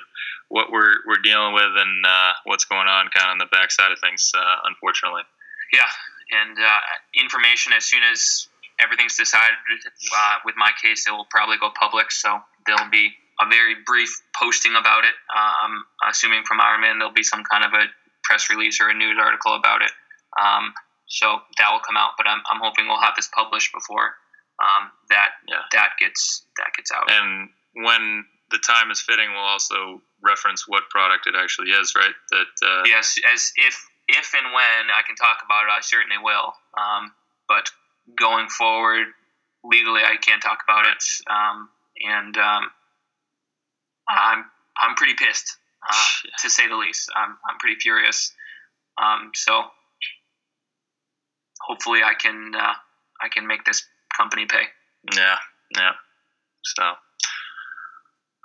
what 0.50 0.72
we're 0.72 1.06
we're 1.08 1.22
dealing 1.24 1.54
with 1.54 1.72
and 1.76 2.06
uh, 2.06 2.32
what's 2.46 2.66
going 2.66 2.88
on, 2.88 3.10
kind 3.14 3.28
of 3.28 3.32
on 3.34 3.38
the 3.38 3.52
backside 3.52 3.92
of 3.92 4.00
things. 4.00 4.32
Uh, 4.36 4.56
unfortunately. 4.66 5.24
Yeah, 5.74 5.90
and 6.42 6.58
uh, 6.58 6.82
information 7.20 7.74
as 7.74 7.86
soon 7.86 8.02
as 8.04 8.48
everything's 8.80 9.18
decided 9.18 9.58
with 10.46 10.56
my 10.58 10.72
case, 10.82 11.06
it 11.08 11.12
will 11.12 11.28
probably 11.30 11.58
go 11.58 11.70
public. 11.78 12.12
So 12.12 12.40
there'll 12.66 12.90
be 12.90 13.12
a 13.40 13.48
very 13.48 13.76
brief 13.86 14.10
posting 14.36 14.74
about 14.76 15.06
it. 15.06 15.14
I'm 15.30 15.84
assuming 16.10 16.44
from 16.44 16.60
Ironman 16.60 16.98
there'll 16.98 17.14
be 17.14 17.24
some 17.24 17.44
kind 17.44 17.64
of 17.64 17.74
a 17.74 17.86
press 18.24 18.50
release 18.50 18.80
or 18.82 18.90
a 18.90 18.94
news 18.94 19.18
article 19.20 19.56
about 19.56 19.82
it. 19.82 19.92
Um, 20.40 20.74
so 21.10 21.42
that 21.58 21.72
will 21.72 21.82
come 21.82 21.98
out, 21.98 22.12
but 22.18 22.28
I'm, 22.28 22.42
I'm 22.50 22.62
hoping 22.62 22.88
we'll 22.88 23.02
have 23.02 23.16
this 23.16 23.28
published 23.34 23.74
before 23.74 24.14
um, 24.62 24.92
that 25.10 25.32
Yeah. 25.48 25.62
that 25.74 25.92
gets 26.00 26.46
that 26.58 26.70
gets 26.78 26.92
out. 26.92 27.10
And 27.12 27.50
when 27.74 28.26
the 28.52 28.60
time 28.60 28.92
is 28.92 29.02
fitting, 29.02 29.32
we'll 29.32 29.42
also 29.42 30.02
reference 30.22 30.68
what 30.68 30.90
product 30.90 31.28
it 31.28 31.36
actually 31.38 31.72
is, 31.72 31.94
right? 31.96 32.14
That 32.32 32.54
uh, 32.66 32.84
Yes, 32.86 33.18
as 33.32 33.52
if 33.58 33.86
if 34.08 34.34
and 34.34 34.54
when 34.54 34.90
I 34.94 35.02
can 35.06 35.16
talk 35.16 35.42
about 35.46 35.66
it, 35.66 35.72
I 35.72 35.82
certainly 35.82 36.18
will. 36.22 36.54
Um, 36.78 37.12
but 37.48 37.70
going 38.18 38.50
forward, 38.50 39.08
legally, 39.64 40.02
I 40.02 40.18
can't 40.18 40.42
talk 40.42 40.60
about 40.68 40.86
it, 40.88 41.04
um, 41.30 41.70
and 42.02 42.38
um, 42.38 42.72
I'm 44.08 44.46
I'm 44.78 44.96
pretty 44.96 45.14
pissed, 45.14 45.58
uh, 45.90 46.06
to 46.42 46.50
say 46.50 46.68
the 46.68 46.76
least. 46.76 47.10
I'm 47.16 47.38
I'm 47.50 47.58
pretty 47.60 47.80
furious. 47.80 48.34
Um, 48.98 49.32
so 49.34 49.64
hopefully, 51.62 52.00
I 52.04 52.14
can 52.14 52.54
uh, 52.56 52.74
I 53.22 53.30
can 53.30 53.48
make 53.48 53.66
this 53.66 53.84
company 54.16 54.46
pay. 54.46 54.64
Yeah, 55.16 55.38
yeah. 55.76 55.94
So, 56.64 56.84
all 56.84 56.96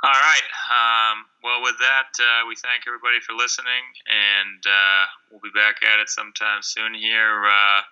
right. 0.02 0.48
Um, 0.70 1.24
well, 1.42 1.62
with 1.62 1.78
that, 1.80 2.12
uh, 2.18 2.46
we 2.48 2.56
thank 2.56 2.84
everybody 2.86 3.20
for 3.20 3.34
listening, 3.34 3.84
and 4.06 4.62
uh, 4.66 5.04
we'll 5.30 5.40
be 5.40 5.54
back 5.54 5.82
at 5.82 6.00
it 6.00 6.08
sometime 6.08 6.62
soon 6.62 6.94
here. 6.94 7.44
Uh, 7.46 7.82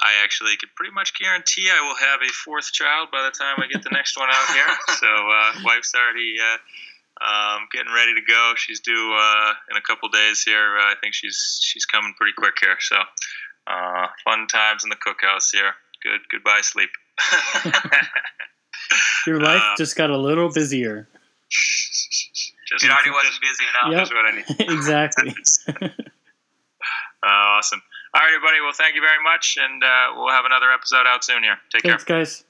I 0.00 0.24
actually 0.24 0.56
could 0.56 0.74
pretty 0.74 0.92
much 0.92 1.12
guarantee 1.18 1.70
I 1.70 1.80
will 1.86 1.96
have 1.96 2.20
a 2.22 2.32
fourth 2.32 2.72
child 2.72 3.10
by 3.12 3.22
the 3.22 3.30
time 3.30 3.56
we 3.60 3.68
get 3.68 3.82
the 3.82 3.94
next 3.94 4.18
one 4.18 4.28
out 4.30 4.48
here. 4.52 4.70
So, 5.02 5.08
uh, 5.08 5.52
wife's 5.64 5.94
already 5.94 6.36
uh, 6.38 6.58
um, 7.22 7.68
getting 7.72 7.92
ready 7.92 8.14
to 8.14 8.22
go. 8.26 8.54
She's 8.56 8.80
due 8.80 9.14
uh, 9.14 9.54
in 9.70 9.76
a 9.76 9.82
couple 9.82 10.08
days 10.08 10.42
here. 10.42 10.78
Uh, 10.78 10.90
I 10.90 10.94
think 11.00 11.14
she's 11.14 11.58
she's 11.62 11.86
coming 11.86 12.14
pretty 12.16 12.32
quick 12.32 12.54
here. 12.60 12.76
So, 12.80 12.96
uh, 13.66 14.06
fun 14.24 14.46
times 14.48 14.84
in 14.84 14.90
the 14.90 14.96
cookhouse 14.96 15.50
here. 15.52 15.72
Good 16.02 16.20
goodbye 16.30 16.60
sleep. 16.62 16.90
Your 19.26 19.40
life 19.40 19.62
Uh, 19.62 19.76
just 19.76 19.96
got 19.96 20.10
a 20.10 20.16
little 20.16 20.50
busier. 20.52 21.08
Just, 21.50 22.84
It 22.84 22.90
already 22.90 23.10
just- 23.10 23.14
wasn't 23.14 23.40
busy 23.40 23.64
enough. 23.70 23.90
Yep. 23.92 23.98
That's 23.98 24.12
what 24.12 24.26
I 24.26 24.32
need. 24.36 24.72
exactly. 24.78 25.34
Uh, 27.24 27.28
awesome. 27.62 27.80
All 28.14 28.20
right, 28.20 28.32
everybody. 28.34 28.60
Well, 28.60 28.72
thank 28.72 28.96
you 28.96 29.00
very 29.00 29.22
much, 29.22 29.56
and 29.56 29.80
uh, 29.84 30.06
we'll 30.16 30.30
have 30.32 30.44
another 30.44 30.72
episode 30.72 31.06
out 31.06 31.22
soon 31.22 31.44
here. 31.44 31.56
Take 31.70 31.82
care. 31.82 31.96
Guys. 32.04 32.42